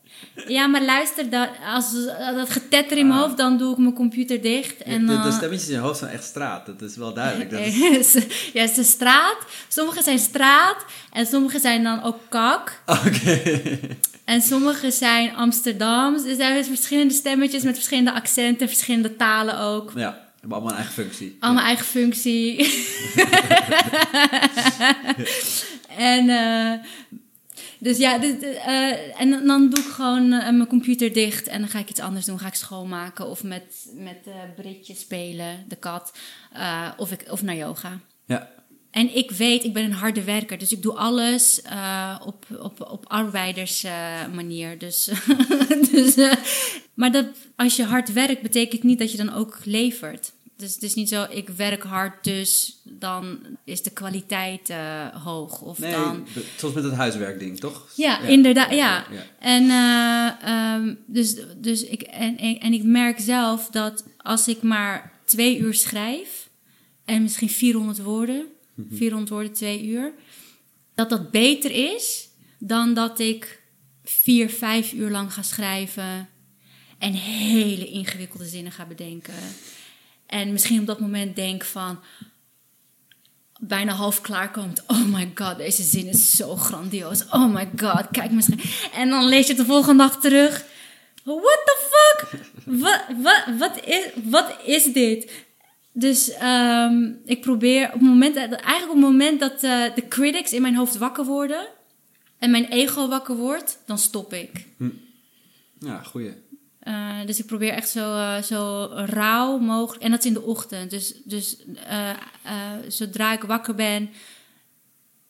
Ja, 0.47 0.67
maar 0.67 0.81
luister, 0.83 1.29
dat, 1.29 1.49
als 1.65 1.85
dat 2.35 2.49
getetter 2.49 2.97
in 2.97 3.07
mijn 3.07 3.19
Ah. 3.19 3.25
hoofd, 3.25 3.37
dan 3.37 3.57
doe 3.57 3.71
ik 3.71 3.77
mijn 3.77 3.93
computer 3.93 4.41
dicht. 4.41 4.83
En, 4.83 5.05
de, 5.05 5.15
de 5.15 5.21
dan- 5.21 5.31
stemmetjes 5.31 5.69
in 5.69 5.75
je 5.75 5.81
hoofd 5.81 5.99
zijn 5.99 6.11
echt 6.11 6.23
straat. 6.23 6.65
Dat 6.65 6.81
is 6.81 6.95
wel 6.95 7.13
duidelijk. 7.13 7.49
Dat 7.49 7.59
is... 7.99 8.13
ja, 8.53 8.61
het 8.61 8.69
is 8.69 8.75
de 8.75 8.83
straat. 8.83 9.37
Sommige 9.67 10.03
zijn 10.03 10.19
straat 10.19 10.85
en 11.13 11.25
sommige 11.25 11.59
zijn 11.59 11.83
dan 11.83 12.03
ook 12.03 12.17
kak. 12.29 12.81
Oké. 12.85 13.61
En 14.25 14.41
sommige 14.41 14.91
zijn 14.91 15.35
Amsterdams. 15.35 16.23
Er 16.25 16.35
zijn 16.35 16.57
dus 16.57 16.67
verschillende 16.67 17.13
stemmetjes 17.13 17.63
met 17.63 17.75
verschillende 17.75 18.13
accenten, 18.13 18.67
verschillende 18.67 19.15
talen 19.15 19.59
ook. 19.59 19.91
Ja, 19.95 20.29
hebben 20.39 20.57
allemaal 20.57 20.71
een 20.71 20.77
eigen 20.77 20.93
functie. 21.03 21.37
Allemaal 21.39 21.63
eigen 21.63 21.85
functie. 21.85 22.55
en 25.97 26.29
eh, 26.29 26.71
dus 27.81 27.97
ja, 27.97 28.17
dit, 28.17 28.43
eh, 28.43 29.21
en 29.21 29.45
dan- 29.45 29.69
doe 29.69 29.79
ik 29.79 29.91
gewoon 29.91 30.31
eh, 30.31 30.43
mijn 30.43 30.67
computer 30.67 31.13
dicht 31.13 31.47
en 31.47 31.59
dan 31.59 31.69
ga 31.69 31.79
ik 31.79 31.89
iets 31.89 31.99
anders 31.99 32.25
doen. 32.25 32.39
Ga 32.39 32.47
ik 32.47 32.53
schoonmaken 32.53 33.27
of 33.27 33.43
met, 33.43 33.89
met 33.93 34.19
eh 34.25 34.33
Britje 34.55 34.95
spelen, 34.95 35.65
de 35.67 35.75
kat. 35.75 36.11
Of, 36.97 37.11
ik, 37.11 37.25
of 37.29 37.41
naar 37.41 37.55
yoga. 37.55 37.99
Ja. 38.25 38.49
En 38.91 39.15
ik 39.15 39.31
weet, 39.31 39.63
ik 39.63 39.73
ben 39.73 39.83
een 39.83 39.93
harde 39.93 40.23
werker, 40.23 40.57
dus 40.57 40.71
ik 40.71 40.81
doe 40.81 40.93
alles 40.93 41.61
op, 42.25 42.45
op, 42.59 42.81
op 42.91 43.05
arbeidersmanier. 43.07 44.35
manier. 44.35 44.77
Dus, 44.77 45.09
dus, 45.91 46.15
maar 46.93 47.11
dat, 47.11 47.25
als 47.55 47.75
je 47.75 47.83
hard 47.83 48.13
werkt, 48.13 48.41
betekent 48.41 48.83
niet 48.83 48.99
dat 48.99 49.11
je 49.11 49.17
dan 49.17 49.33
ook 49.33 49.59
levert. 49.63 50.31
Dus 50.61 50.73
het 50.73 50.83
is 50.83 50.93
niet 50.93 51.09
zo, 51.09 51.25
ik 51.29 51.49
werk 51.49 51.83
hard, 51.83 52.23
dus 52.23 52.81
dan 52.83 53.39
is 53.63 53.83
de 53.83 53.89
kwaliteit 53.89 54.69
eh, 54.69 55.07
hoog. 55.23 55.61
Of 55.61 55.79
Nee, 55.79 55.91
dan, 55.91 56.27
zoals 56.57 56.75
met 56.75 56.83
het 56.83 56.93
huiswerkding, 56.93 57.59
toch? 57.59 57.89
ja, 57.95 58.19
inderdaad, 58.19 58.69
ja. 58.71 59.05
ja. 59.11 59.25
En, 59.39 59.69
eh, 59.69 60.49
ehm, 60.49 60.95
dus, 61.05 61.35
dus 61.57 61.83
ik, 61.83 62.01
en, 62.01 62.37
en, 62.37 62.59
en 62.59 62.73
ik 62.73 62.83
merk 62.83 63.19
zelf 63.19 63.67
dat 63.67 64.03
als 64.17 64.47
ik 64.47 64.61
maar 64.61 65.11
twee 65.25 65.57
uur 65.57 65.73
schrijf 65.73 66.49
en 67.05 67.21
misschien 67.21 67.49
400 67.49 68.01
woorden, 68.01 68.45
400 68.91 69.29
woorden, 69.29 69.53
twee 69.53 69.85
uur, 69.87 70.13
dat 70.95 71.09
dat 71.09 71.31
beter 71.31 71.93
is 71.93 72.29
dan 72.59 72.93
dat 72.93 73.19
ik 73.19 73.61
vier, 74.03 74.49
vijf 74.49 74.93
uur 74.93 75.09
lang 75.09 75.33
ga 75.33 75.41
schrijven 75.41 76.29
en 76.97 77.13
hele 77.13 77.85
ingewikkelde 77.85 78.45
zinnen 78.45 78.71
ga 78.71 78.85
bedenken. 78.85 79.33
En 80.31 80.51
misschien 80.51 80.79
op 80.79 80.85
dat 80.85 80.99
moment 80.99 81.35
denk 81.35 81.63
van, 81.63 81.99
bijna 83.59 83.93
half 83.93 84.21
klaar 84.21 84.51
komt. 84.51 84.83
Oh 84.87 85.05
my 85.05 85.31
god, 85.35 85.57
deze 85.57 85.83
zin 85.83 86.07
is 86.07 86.31
zo 86.31 86.55
grandioos. 86.55 87.25
Oh 87.29 87.53
my 87.53 87.69
god, 87.75 88.03
kijk 88.11 88.31
misschien. 88.31 88.59
En 88.93 89.09
dan 89.09 89.25
lees 89.25 89.47
je 89.47 89.53
de 89.53 89.65
volgende 89.65 90.03
dag 90.03 90.19
terug. 90.19 90.65
what 91.23 91.61
the 91.65 91.89
fuck? 91.91 92.41
wat, 92.65 93.01
wat, 93.21 93.43
wat, 93.57 93.85
is, 93.85 94.05
wat 94.23 94.55
is 94.65 94.83
dit? 94.83 95.31
Dus 95.91 96.29
ehm, 96.29 97.11
ik 97.25 97.41
probeer 97.41 97.85
op 97.85 97.93
het 97.93 98.01
moment, 98.01 98.35
eigenlijk 98.35 98.83
op 98.83 98.95
het 98.95 99.11
moment 99.11 99.39
dat 99.39 99.63
eh, 99.63 99.95
de 99.95 100.07
critics 100.07 100.53
in 100.53 100.61
mijn 100.61 100.75
hoofd 100.75 100.97
wakker 100.97 101.25
worden 101.25 101.67
en 102.39 102.51
mijn 102.51 102.65
ego 102.65 103.07
wakker 103.07 103.35
wordt, 103.35 103.79
dan 103.85 103.97
stop 103.97 104.33
ik. 104.33 104.65
Ja, 105.79 106.03
goeie. 106.03 106.33
Eh, 106.91 107.25
dus 107.25 107.39
ik 107.39 107.45
probeer 107.45 107.73
echt 107.73 107.89
zo, 107.89 108.15
eh, 108.15 108.41
zo 108.41 108.89
rauw 108.93 109.57
mogelijk. 109.57 110.03
En 110.03 110.11
dat 110.11 110.19
is 110.19 110.25
in 110.25 110.33
de 110.33 110.41
ochtend. 110.41 110.89
Dus, 110.89 111.13
dus 111.23 111.57
eh, 111.87 112.15
zodra 112.87 113.33
ik 113.33 113.41
wakker 113.41 113.75
ben 113.75 114.09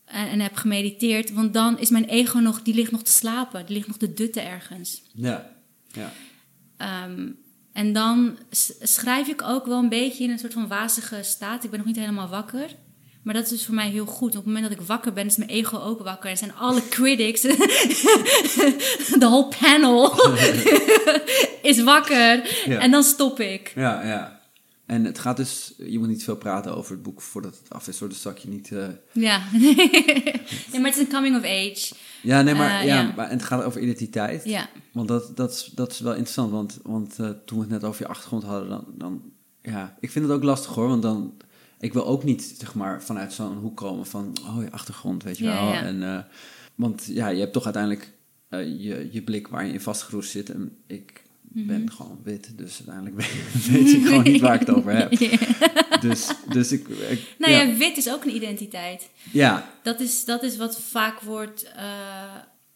en, 0.06 0.30
en 0.30 0.40
heb 0.40 0.56
gemediteerd, 0.56 1.34
want 1.34 1.54
dan 1.54 1.80
is 1.80 1.90
mijn 1.90 2.06
ego 2.06 2.40
nog, 2.40 2.62
die 2.62 2.74
ligt 2.74 2.92
nog 2.92 3.04
te 3.04 3.12
slapen. 3.12 3.66
Die 3.66 3.76
ligt 3.76 3.88
nog 3.88 3.98
te 3.98 4.14
dutten 4.14 4.46
ergens. 4.46 5.02
Ja. 5.14 5.52
Ja. 5.92 6.14
Ehm, 6.78 7.30
en 7.74 7.94
dan 7.94 8.38
schrijf 8.82 9.28
ik 9.28 9.42
ook 9.42 9.66
wel 9.66 9.80
een 9.80 9.90
beetje 9.90 10.24
in 10.24 10.30
een 10.30 10.40
soort 10.40 10.54
van 10.54 10.68
wazige 10.68 11.24
staat. 11.24 11.64
Ik 11.64 11.70
ben 11.70 11.80
nog 11.80 11.88
niet 11.88 12.00
helemaal 12.00 12.28
wakker. 12.28 12.76
Maar 13.24 13.34
dat 13.34 13.44
is 13.44 13.50
dus 13.50 13.66
voor 13.66 13.76
mij 13.76 13.90
heel 13.90 14.06
goed. 14.06 14.30
Op 14.30 14.36
het 14.36 14.46
moment 14.46 14.64
dat 14.64 14.80
ik 14.80 14.86
wakker 14.88 15.14
ben, 15.14 15.26
is 15.26 15.38
mijn 15.38 15.50
ego 15.50 15.78
ook 15.78 16.04
wakker. 16.04 16.30
En 16.30 16.38
zijn 16.38 16.56
alle 16.56 16.88
critics, 16.90 17.42
de 19.12 19.16
whole 19.20 19.48
panel, 19.60 20.14
is 21.72 21.84
wakker. 21.84 22.64
Ja. 22.66 22.80
En 22.80 22.92
dan 22.92 23.04
stop 23.04 23.40
ik. 23.40 23.72
Ja, 23.76 24.06
ja. 24.08 24.40
En 24.86 25.06
het 25.06 25.20
gaat 25.20 25.38
dus, 25.38 25.74
je 25.78 26.00
moet 26.00 26.08
niet 26.08 26.24
veel 26.24 26.36
praten 26.36 26.76
over 26.78 26.92
het 26.92 27.04
boek 27.04 27.22
voordat 27.22 27.58
het 27.64 27.70
af 27.74 27.88
is, 27.88 28.00
hoor. 28.00 28.10
Dus 28.10 28.22
zak 28.22 28.38
je 28.38 28.48
niet. 28.48 28.72
eh, 28.72 28.86
Ja. 29.12 29.42
ja, 30.72 30.80
maar 30.80 30.90
het 30.92 30.96
is 30.96 30.98
een 31.06 31.10
coming 31.12 31.36
of 31.38 31.44
age. 31.44 31.94
Ja, 32.22 32.42
nee, 32.42 32.56
maar, 32.56 32.80
Eh, 32.80 32.86
ja, 32.86 33.02
ja. 33.02 33.14
Maar, 33.16 33.26
en 33.30 33.38
het 33.38 33.46
gaat 33.46 33.64
over 33.64 33.82
identiteit. 33.82 34.44
Ja. 34.46 34.70
Want 34.94 35.08
dat, 35.08 35.32
dat, 35.38 35.52
is, 35.52 35.72
dat 35.76 35.92
is 35.92 36.00
wel 36.00 36.12
interessant, 36.14 36.52
want, 36.52 36.80
want 36.84 37.20
eh, 37.20 37.30
toen 37.46 37.58
we 37.58 37.64
het 37.64 37.72
net 37.74 37.84
over 37.84 38.02
je 38.02 38.08
achtergrond 38.08 38.44
hadden, 38.44 38.70
dan, 38.70 38.86
dan, 38.98 39.22
ja, 39.62 39.98
ik 40.00 40.12
vind 40.12 40.26
het 40.26 40.34
ook 40.34 40.44
lastig 40.44 40.74
hoor, 40.74 40.88
want 40.88 41.02
dan, 41.02 41.34
ik 41.82 41.94
wil 41.94 42.06
ook 42.06 42.24
niet, 42.24 42.56
zeg 42.60 42.74
maar, 42.76 43.04
vanuit 43.04 43.34
zo'n 43.34 43.58
hoek 43.58 43.78
komen 43.78 44.06
van, 44.06 44.38
oh, 44.46 44.64
je 44.64 44.72
achtergrond, 44.72 45.24
weet 45.24 45.38
je 45.38 45.44
Ja, 45.44 45.64
wel. 45.64 45.74
ja. 45.74 45.82
En, 45.84 46.04
eh, 46.04 46.20
want 46.76 47.06
ja, 47.08 47.28
je 47.28 47.40
hebt 47.40 47.54
toch 47.54 47.64
uiteindelijk 47.64 48.12
eh, 48.50 48.60
je, 48.66 49.08
je 49.12 49.22
blik 49.22 49.48
waar 49.48 49.66
je 49.66 49.74
in 49.74 49.82
vastgeroest 49.82 50.32
zit 50.32 50.50
en 50.50 50.78
ik 50.88 51.22
Mhm. 51.54 51.68
ben 51.68 51.92
gewoon 51.92 52.20
wit, 52.24 52.58
dus 52.58 52.82
uiteindelijk 52.88 53.16
weet, 53.72 53.94
ik 53.96 54.06
gewoon 54.06 54.24
niet 54.24 54.42
waar 54.42 54.54
ik 54.54 54.60
het 54.60 54.70
over 54.70 54.92
heb. 54.92 55.12
Dus, 56.02 56.28
dus 56.50 56.72
ik, 56.72 56.88
ik 56.88 57.36
Nou 57.38 57.54
ja, 57.54 57.62
ja, 57.62 57.76
wit 57.78 57.98
is 57.98 58.10
ook 58.10 58.24
een 58.24 58.36
identiteit. 58.36 59.10
ja, 59.32 59.70
Dat 59.84 60.00
is, 60.00 60.26
dat 60.26 60.44
is 60.44 60.58
wat 60.58 60.82
vaak 60.82 61.20
wordt. 61.20 61.64
eh, 61.76 61.84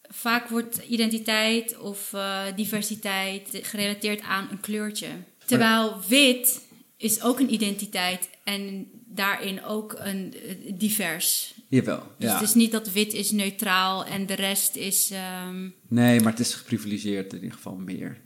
vaak 0.02 0.50
wordt 0.50 0.78
identiteit 0.90 1.78
of 1.78 2.14
diversiteit 2.56 3.60
gerelateerd 3.62 4.22
aan 4.22 4.48
een 4.52 4.60
kleurtje. 4.60 5.08
Terwijl 5.46 5.96
wit 6.08 6.62
is 7.06 7.22
ook 7.22 7.40
een 7.40 7.54
identiteit 7.54 8.30
en 8.44 8.88
daarin 9.06 9.64
ook 9.64 9.96
een 10.00 10.34
eh, 10.34 10.74
divers. 10.78 11.54
jawel. 11.68 12.04
Dus 12.18 12.30
ja. 12.30 12.34
het 12.40 12.48
is 12.48 12.54
niet 12.54 12.72
dat 12.72 12.92
wit 12.92 13.14
is 13.14 13.32
neutraal 13.32 14.06
en 14.06 14.26
de 14.26 14.34
rest 14.36 14.76
is. 14.76 15.12
ehm, 15.12 15.70
Nee, 15.88 16.20
maar 16.20 16.32
het 16.32 16.40
is 16.42 16.54
geprivilegeerd 16.54 17.34
in 17.34 17.40
ieder 17.40 17.56
geval 17.56 17.76
meer. 17.76 18.18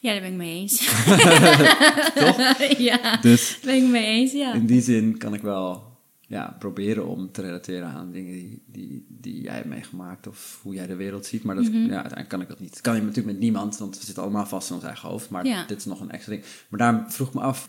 ja, 0.00 0.12
daar 0.12 0.20
ben 0.20 0.30
ik 0.30 0.36
mee 0.36 0.60
eens. 0.60 0.76
Toch? 2.14 2.58
ja, 2.78 3.16
Dus 3.20 3.48
daar 3.62 3.74
ben 3.74 3.84
ik 3.84 3.90
mee 3.90 4.06
eens, 4.06 4.32
ja. 4.32 4.54
in 4.54 4.66
die 4.66 4.82
zin 4.82 5.18
kan 5.18 5.34
ik 5.34 5.42
wel 5.42 5.92
ja, 6.26 6.56
proberen 6.58 7.06
om 7.06 7.32
te 7.32 7.42
relateren 7.42 7.88
aan 7.88 8.12
dingen 8.12 8.32
die, 8.32 8.62
die, 8.66 9.06
die 9.08 9.42
jij 9.42 9.54
hebt 9.54 9.66
meegemaakt 9.68 10.26
of 10.26 10.58
hoe 10.62 10.74
jij 10.74 10.86
de 10.86 10.94
wereld 10.94 11.26
ziet. 11.26 11.42
Maar 11.42 11.54
dat, 11.54 11.64
Mhm. 11.64 11.76
ja, 11.76 11.82
uiteindelijk 11.94 12.28
kan 12.28 12.40
ik 12.40 12.48
dat 12.48 12.60
niet. 12.60 12.72
Dat 12.72 12.80
kan 12.80 12.94
je 12.94 13.00
natuurlijk 13.00 13.26
met 13.26 13.38
niemand, 13.38 13.78
want 13.78 13.98
we 13.98 14.04
zitten 14.04 14.22
allemaal 14.22 14.46
vast 14.46 14.68
in 14.68 14.74
ons 14.74 14.84
eigen 14.84 15.08
hoofd. 15.08 15.30
Maar 15.30 15.46
Ja. 15.46 15.64
dit 15.66 15.78
is 15.78 15.84
nog 15.84 16.00
een 16.00 16.10
extra 16.10 16.32
ding. 16.32 16.44
Maar 16.68 16.78
daarom 16.80 17.10
vroeg 17.10 17.28
ik 17.28 17.34
me 17.34 17.40
af, 17.40 17.68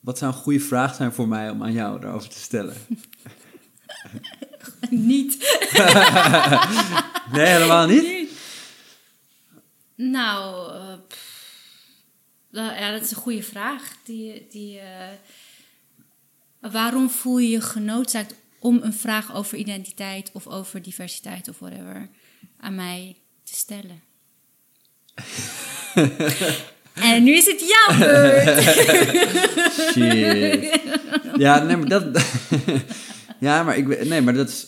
wat 0.00 0.18
zou 0.18 0.32
een 0.32 0.38
goede 0.38 0.60
vraag 0.60 0.94
zijn 0.94 1.12
voor 1.12 1.28
mij 1.28 1.50
om 1.50 1.62
aan 1.62 1.72
jou 1.72 2.00
daarover 2.00 2.28
te 2.28 2.38
stellen? 2.38 2.76
niet. 4.90 5.36
Nee, 7.32 7.46
helemaal 7.46 7.86
niet? 7.86 8.28
Nou, 9.94 10.72
eh, 10.74 10.94
nou, 12.50 12.80
ja, 12.80 12.92
dat 12.92 13.02
is 13.02 13.10
een 13.10 13.16
goede 13.16 13.42
vraag. 13.42 13.96
Die, 14.04 14.46
die, 14.50 14.78
eh, 14.78 15.08
waarom 16.60 17.10
voel 17.10 17.38
je 17.38 17.48
je 17.48 17.60
genoodzaakt 17.60 18.34
om 18.58 18.78
een 18.82 18.92
vraag 18.92 19.34
over 19.34 19.58
identiteit 19.58 20.30
of 20.32 20.46
over 20.46 20.82
diversiteit 20.82 21.48
of 21.48 21.58
whatever 21.58 22.08
aan 22.56 22.74
mij 22.74 23.16
te 23.42 23.54
stellen? 23.54 24.02
en 27.00 27.22
nu 27.22 27.36
is 27.36 27.46
het 27.46 27.60
jouw 27.60 27.98
beurt. 27.98 28.62
Shit. 29.92 30.80
Ja, 31.36 31.62
nee, 31.62 31.76
maar 31.76 31.88
dat... 31.88 32.04
ja, 33.38 33.62
maar 33.62 33.76
ik... 33.76 34.08
Nee, 34.08 34.20
maar 34.20 34.34
dat 34.34 34.48
is... 34.48 34.66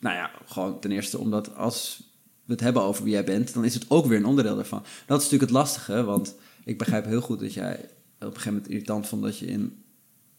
Nou 0.00 0.16
ja, 0.16 0.30
gewoon 0.46 0.80
ten 0.80 0.92
eerste 0.92 1.18
omdat 1.18 1.56
als 1.56 2.02
we 2.44 2.52
het 2.52 2.60
hebben 2.60 2.82
over 2.82 3.04
wie 3.04 3.12
jij 3.12 3.24
bent... 3.24 3.54
dan 3.54 3.64
is 3.64 3.74
het 3.74 3.84
ook 3.88 4.06
weer 4.06 4.18
een 4.18 4.26
onderdeel 4.26 4.56
daarvan. 4.56 4.84
Dat 5.06 5.18
is 5.18 5.24
natuurlijk 5.24 5.50
het 5.50 5.60
lastige, 5.60 6.04
want 6.04 6.34
ik 6.64 6.78
begrijp 6.78 7.04
heel 7.04 7.20
goed 7.20 7.40
dat 7.40 7.54
jij... 7.54 7.74
op 7.74 7.80
een 8.20 8.26
gegeven 8.26 8.52
moment 8.52 8.70
irritant 8.70 9.08
vond 9.08 9.22
dat 9.22 9.38
je 9.38 9.46
in 9.46 9.84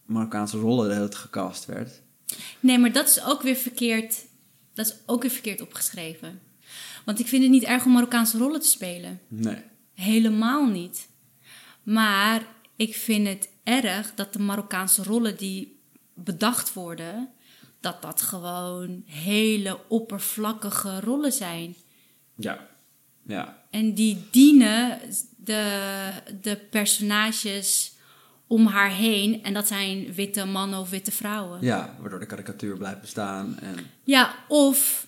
Marokkaanse 0.04 0.58
rollen 0.58 0.96
tijd 0.96 1.14
gecast 1.14 1.64
werd. 1.64 2.00
Nee, 2.60 2.78
maar 2.78 2.92
dat 2.92 3.08
is 3.08 3.24
ook 3.24 3.42
weer 3.42 3.56
verkeerd. 3.56 4.24
Dat 4.74 4.86
is 4.86 4.94
ook 5.06 5.22
weer 5.22 5.30
verkeerd 5.30 5.60
opgeschreven. 5.60 6.40
Want 7.04 7.20
ik 7.20 7.26
vind 7.26 7.42
het 7.42 7.50
niet 7.50 7.64
erg 7.64 7.84
om 7.84 7.92
Marokkaanse 7.92 8.38
rollen 8.38 8.60
te 8.60 8.68
spelen. 8.68 9.20
Nee. 9.28 9.58
Helemaal 9.96 10.66
niet. 10.66 11.08
Maar 11.82 12.42
ik 12.76 12.94
vind 12.96 13.26
het 13.26 13.48
erg 13.64 14.14
dat 14.14 14.32
de 14.32 14.38
Marokkaanse 14.38 15.02
rollen 15.02 15.36
die 15.36 15.80
bedacht 16.14 16.72
worden, 16.72 17.28
dat 17.80 18.02
dat 18.02 18.22
gewoon 18.22 19.02
hele 19.06 19.88
oppervlakkige 19.88 21.00
rollen 21.00 21.32
zijn. 21.32 21.76
Ja. 22.36 22.66
Ja. 23.26 23.62
En 23.70 23.94
die 23.94 24.28
dienen 24.30 25.00
de, 25.36 26.10
de 26.40 26.56
personages 26.56 27.94
om 28.46 28.66
haar 28.66 28.90
heen. 28.90 29.42
En 29.42 29.54
dat 29.54 29.66
zijn 29.66 30.12
witte 30.12 30.44
mannen 30.44 30.78
of 30.78 30.90
witte 30.90 31.12
vrouwen. 31.12 31.62
Ja, 31.62 31.96
waardoor 32.00 32.18
de 32.18 32.26
karikatuur 32.26 32.76
blijft 32.76 33.00
bestaan. 33.00 33.58
En... 33.58 33.76
Ja, 34.04 34.34
of 34.48 35.06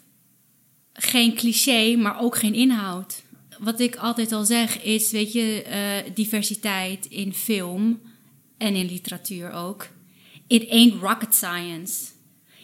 geen 0.93 1.35
cliché, 1.35 1.97
maar 1.97 2.21
ook 2.21 2.37
geen 2.37 2.55
inhoud. 2.55 3.23
Wat 3.59 3.81
ik 3.81 3.97
altijd 3.97 4.33
al 4.33 4.45
zeg 4.45 4.83
is, 4.83 5.11
weet 5.11 5.33
je, 5.33 5.63
eh, 5.63 6.15
diversiteit 6.15 7.07
in 7.07 7.35
film 7.35 8.01
en 8.59 8.75
in 8.75 8.87
literatuur 8.87 9.53
ook. 9.53 9.87
It 10.47 10.71
ain't 10.71 11.03
rocket 11.03 11.35
science. 11.35 12.17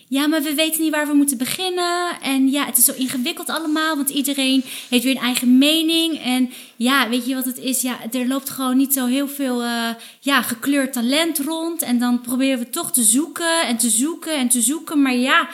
Ja, 0.08 0.26
maar 0.26 0.42
we 0.42 0.54
weten 0.54 0.82
niet 0.82 0.90
waar 0.90 1.06
we 1.06 1.12
moeten 1.12 1.38
beginnen. 1.38 2.20
En 2.22 2.50
ja, 2.50 2.64
het 2.64 2.76
is 2.76 2.84
zo 2.84 2.92
ingewikkeld 2.92 3.48
allemaal, 3.48 3.96
want 3.96 4.10
iedereen 4.10 4.64
heeft 4.88 5.04
weer 5.04 5.16
een 5.16 5.22
eigen 5.22 5.58
mening. 5.58 6.18
En 6.18 6.52
ja, 6.76 7.08
weet 7.08 7.26
je 7.26 7.34
wat 7.34 7.44
het 7.44 7.58
is? 7.58 7.80
Ja, 7.80 7.98
er 8.10 8.26
loopt 8.26 8.50
gewoon 8.50 8.76
niet 8.76 8.92
zo 8.92 9.06
heel 9.06 9.28
veel 9.28 9.62
eh, 9.62 9.88
ja, 10.20 10.42
gekleurd 10.42 10.92
talent 10.92 11.38
rond. 11.38 11.82
En 11.82 11.98
dan 11.98 12.20
proberen 12.20 12.58
we 12.58 12.70
toch 12.70 12.92
te 12.92 13.02
zoeken 13.02 13.66
en 13.66 13.76
te 13.76 13.88
zoeken 13.90 14.36
en 14.36 14.48
te 14.48 14.60
zoeken. 14.60 15.02
Maar 15.02 15.16
ja, 15.16 15.48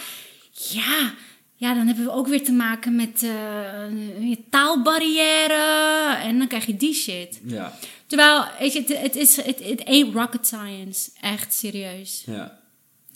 ja, 0.71 1.15
ja 1.61 1.75
dan 1.75 1.87
hebben 1.87 2.05
we 2.05 2.11
ook 2.11 2.27
weer 2.27 2.45
te 2.45 2.53
maken 2.53 2.97
met 2.97 3.23
eh, 3.23 4.37
taalbarrière. 4.51 6.17
En 6.23 6.39
dan 6.39 6.47
krijg 6.47 6.67
je 6.67 6.77
die 6.77 6.95
shit. 6.95 7.41
Ja. 7.45 7.79
Terwijl, 8.07 8.45
weet 8.59 8.73
je, 8.73 8.79
het, 8.79 9.03
het 9.03 9.17
is, 9.17 9.37
het, 9.37 9.65
het 9.65 9.85
ain't 9.85 10.15
rocket 10.15 10.47
science. 10.47 11.11
Echt 11.21 11.55
serieus. 11.55 12.23
Ja. 12.27 12.59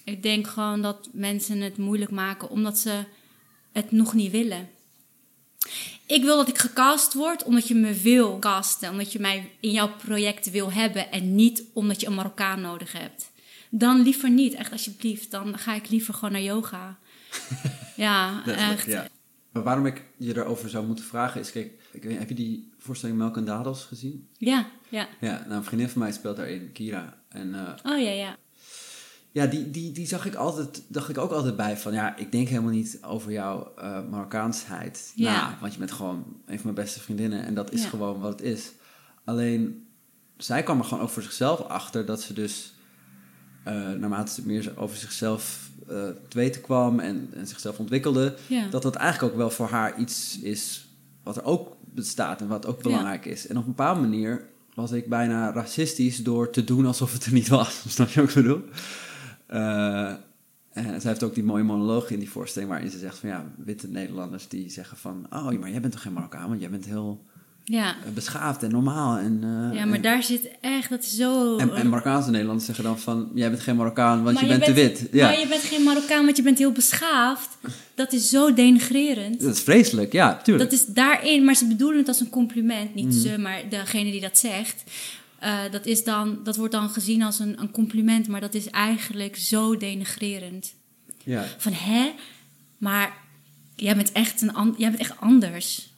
Ik 0.04 0.22
denk 0.22 0.46
gewoon 0.46 0.82
dat 0.82 1.08
mensen 1.12 1.60
het 1.60 1.76
moeilijk 1.76 2.10
maken 2.10 2.50
omdat 2.50 2.78
ze 2.78 3.04
het 3.72 3.92
nog 3.92 4.14
niet 4.14 4.30
willen. 4.30 4.68
Ik 6.06 6.22
wil 6.22 6.36
dat 6.36 6.48
ik 6.48 6.58
gecast 6.58 7.14
word 7.14 7.44
omdat 7.44 7.68
je 7.68 7.74
me 7.74 7.94
wil 7.94 8.38
casten. 8.38 8.90
Omdat 8.90 9.12
je 9.12 9.18
mij 9.18 9.50
in 9.60 9.70
jouw 9.70 9.90
project 9.96 10.50
wil 10.50 10.72
hebben. 10.72 11.10
En 11.10 11.34
niet 11.34 11.62
omdat 11.72 12.00
je 12.00 12.06
een 12.06 12.14
Marokkaan 12.14 12.60
nodig 12.60 12.92
hebt. 12.92 13.30
Dan 13.70 14.02
liever 14.02 14.30
niet, 14.30 14.54
echt 14.54 14.72
alsjeblieft. 14.72 15.30
Dan 15.30 15.58
ga 15.58 15.74
ik 15.74 15.88
liever 15.88 16.14
gewoon 16.14 16.32
naar 16.32 16.42
yoga. 16.42 16.98
ja, 17.96 18.46
echt. 18.46 18.86
ja. 18.86 19.08
Maar 19.52 19.62
waarom 19.62 19.86
ik 19.86 20.04
je 20.16 20.32
daarover 20.32 20.70
zou 20.70 20.86
moeten 20.86 21.04
vragen 21.04 21.40
is, 21.40 21.52
kijk, 21.52 21.72
ik 21.92 22.02
weet, 22.04 22.18
heb 22.18 22.28
je 22.28 22.34
die 22.34 22.72
voorstelling 22.78 23.18
Melk 23.18 23.36
en 23.36 23.44
Dadels 23.44 23.84
gezien? 23.84 24.28
Ja, 24.38 24.66
ja. 24.88 25.08
Ja, 25.20 25.38
nou, 25.46 25.52
een 25.54 25.64
vriendin 25.64 25.88
van 25.88 26.00
mij 26.02 26.12
speelt 26.12 26.36
daarin, 26.36 26.72
Kira. 26.72 27.18
En 27.28 27.54
eh, 27.54 27.92
Oh 27.92 28.00
ja, 28.02 28.10
ja. 28.10 28.36
ja, 29.32 29.46
die, 29.46 29.70
die, 29.70 29.92
die 29.92 30.06
zag 30.06 30.26
ik 30.26 30.34
altijd, 30.34 30.82
dacht 30.88 31.08
ik 31.08 31.18
ook 31.18 31.30
altijd 31.30 31.56
bij 31.56 31.76
van, 31.76 31.92
ja, 31.92 32.16
ik 32.16 32.32
denk 32.32 32.48
helemaal 32.48 32.70
niet 32.72 32.98
over 33.02 33.32
jouw 33.32 33.72
eh 33.76 34.08
Marokkaansheid 34.10 35.12
Ja. 35.14 35.32
na, 35.32 35.58
want 35.60 35.72
je 35.72 35.78
bent 35.78 35.92
gewoon 35.92 36.16
een 36.46 36.54
van 36.60 36.72
mijn 36.72 36.84
beste 36.86 37.00
vriendinnen 37.00 37.44
en 37.44 37.54
dat 37.54 37.72
is 37.72 37.82
Ja. 37.82 37.88
gewoon 37.88 38.20
wat 38.20 38.30
het 38.32 38.42
is. 38.42 38.72
Alleen, 39.24 39.86
zij 40.36 40.62
kwam 40.62 40.78
er 40.78 40.84
gewoon 40.84 41.02
ook 41.02 41.10
voor 41.10 41.22
zichzelf 41.22 41.60
achter 41.60 42.06
dat 42.06 42.22
ze 42.22 42.32
dus, 42.32 42.74
eh, 43.64 43.74
naarmate 43.74 44.32
ze 44.32 44.46
meer 44.46 44.72
over 44.76 44.96
zichzelf 44.96 45.63
eh, 45.88 45.94
te 46.28 46.38
weten 46.38 46.60
kwam 46.60 47.00
en, 47.00 47.28
en 47.34 47.46
zichzelf 47.46 47.78
ontwikkelde, 47.78 48.34
Ja. 48.46 48.66
dat 48.70 48.82
dat 48.82 48.94
eigenlijk 48.94 49.32
ook 49.32 49.38
wel 49.38 49.50
voor 49.50 49.68
haar 49.68 49.98
iets 49.98 50.38
is 50.40 50.88
wat 51.22 51.36
er 51.36 51.44
ook 51.44 51.76
bestaat 51.94 52.40
en 52.40 52.48
wat 52.48 52.66
ook 52.66 52.82
belangrijk 52.82 53.24
is. 53.24 53.46
En 53.46 53.56
op 53.56 53.62
een 53.62 53.74
bepaalde 53.74 54.00
manier 54.00 54.44
was 54.74 54.92
ik 54.92 55.08
bijna 55.08 55.52
racistisch 55.52 56.22
door 56.22 56.50
te 56.50 56.64
doen 56.64 56.86
alsof 56.86 57.12
het 57.12 57.24
er 57.24 57.32
niet 57.32 57.48
was. 57.48 57.84
Snap 57.94 58.08
je 58.08 58.20
wat 58.20 58.28
ik 58.28 58.34
bedoel? 58.34 58.62
Uh, 59.50 60.12
en 60.72 61.00
zij 61.00 61.10
heeft 61.10 61.22
ook 61.22 61.34
die 61.34 61.44
mooie 61.44 61.62
monoloog 61.62 62.10
in 62.10 62.18
die 62.18 62.30
voorstelling 62.30 62.70
waarin 62.70 62.90
ze 62.90 62.98
zegt 62.98 63.18
van 63.18 63.28
ja, 63.28 63.44
witte 63.56 63.88
Nederlanders 63.88 64.48
die 64.48 64.70
zeggen 64.70 64.96
van 64.96 65.26
oh, 65.30 65.50
maar 65.60 65.70
jij 65.70 65.80
bent 65.80 65.92
toch 65.92 66.02
geen 66.02 66.12
Marokkaan, 66.12 66.48
want 66.48 66.60
jij 66.60 66.70
bent 66.70 66.84
heel 66.84 67.24
ja. 67.64 67.96
Eh, 68.04 68.12
beschaafd 68.14 68.62
en 68.62 68.70
normaal. 68.70 69.16
En, 69.16 69.40
uh, 69.44 69.78
ja, 69.78 69.84
maar 69.84 69.96
en, 69.96 70.02
daar 70.02 70.22
zit 70.22 70.48
echt, 70.60 70.90
dat 70.90 71.02
is 71.04 71.16
zo... 71.16 71.56
En, 71.56 71.74
en 71.74 71.88
Marokkaanse 71.88 72.30
Nederlanders 72.30 72.66
zeggen 72.66 72.84
dan 72.84 72.98
van 72.98 73.30
jij 73.34 73.50
bent 73.50 73.62
geen 73.62 73.76
Marokkaan, 73.76 74.22
want 74.22 74.38
je, 74.38 74.46
je, 74.46 74.50
bent 74.50 74.64
te 74.64 74.72
wit. 74.72 75.08
Ja. 75.12 75.26
Maar 75.26 75.40
je 75.40 75.48
bent 75.48 75.62
geen 75.62 75.82
Marokkaan, 75.82 76.24
want 76.24 76.36
je 76.36 76.42
bent 76.42 76.58
heel 76.58 76.72
beschaafd. 76.72 77.48
Dat 77.94 78.12
is 78.12 78.28
zo 78.28 78.54
denigrerend. 78.54 79.40
Dat 79.40 79.54
is 79.54 79.60
vreselijk, 79.60 80.12
ja, 80.12 80.40
tuurlijk. 80.42 80.70
Dat 80.70 80.80
is 80.80 80.86
daarin, 80.86 81.44
maar 81.44 81.54
ze 81.54 81.66
bedoelen 81.66 81.98
het 81.98 82.08
als 82.08 82.20
een 82.20 82.30
compliment. 82.30 82.94
Niet 82.94 83.14
ze, 83.14 83.38
maar 83.38 83.62
degene 83.68 84.10
die 84.10 84.20
dat 84.20 84.38
zegt. 84.38 84.84
Uh, 85.42 85.58
dat, 85.70 85.86
is 85.86 86.04
dan, 86.04 86.38
dat 86.44 86.56
wordt 86.56 86.72
dan 86.72 86.88
gezien 86.88 87.22
als 87.22 87.38
een, 87.38 87.60
een 87.60 87.70
compliment, 87.70 88.28
maar 88.28 88.40
dat 88.40 88.54
is 88.54 88.70
eigenlijk 88.70 89.36
zo 89.36 89.76
denigrerend. 89.76 90.74
Ja. 91.22 91.44
Van 91.58 91.72
hè, 91.72 92.12
maar 92.78 93.12
jij 93.74 93.96
bent 93.96 94.12
echt, 94.12 94.42
een 94.42 94.74
jij 94.76 94.88
bent 94.88 95.00
echt 95.00 95.20
anders. 95.20 95.93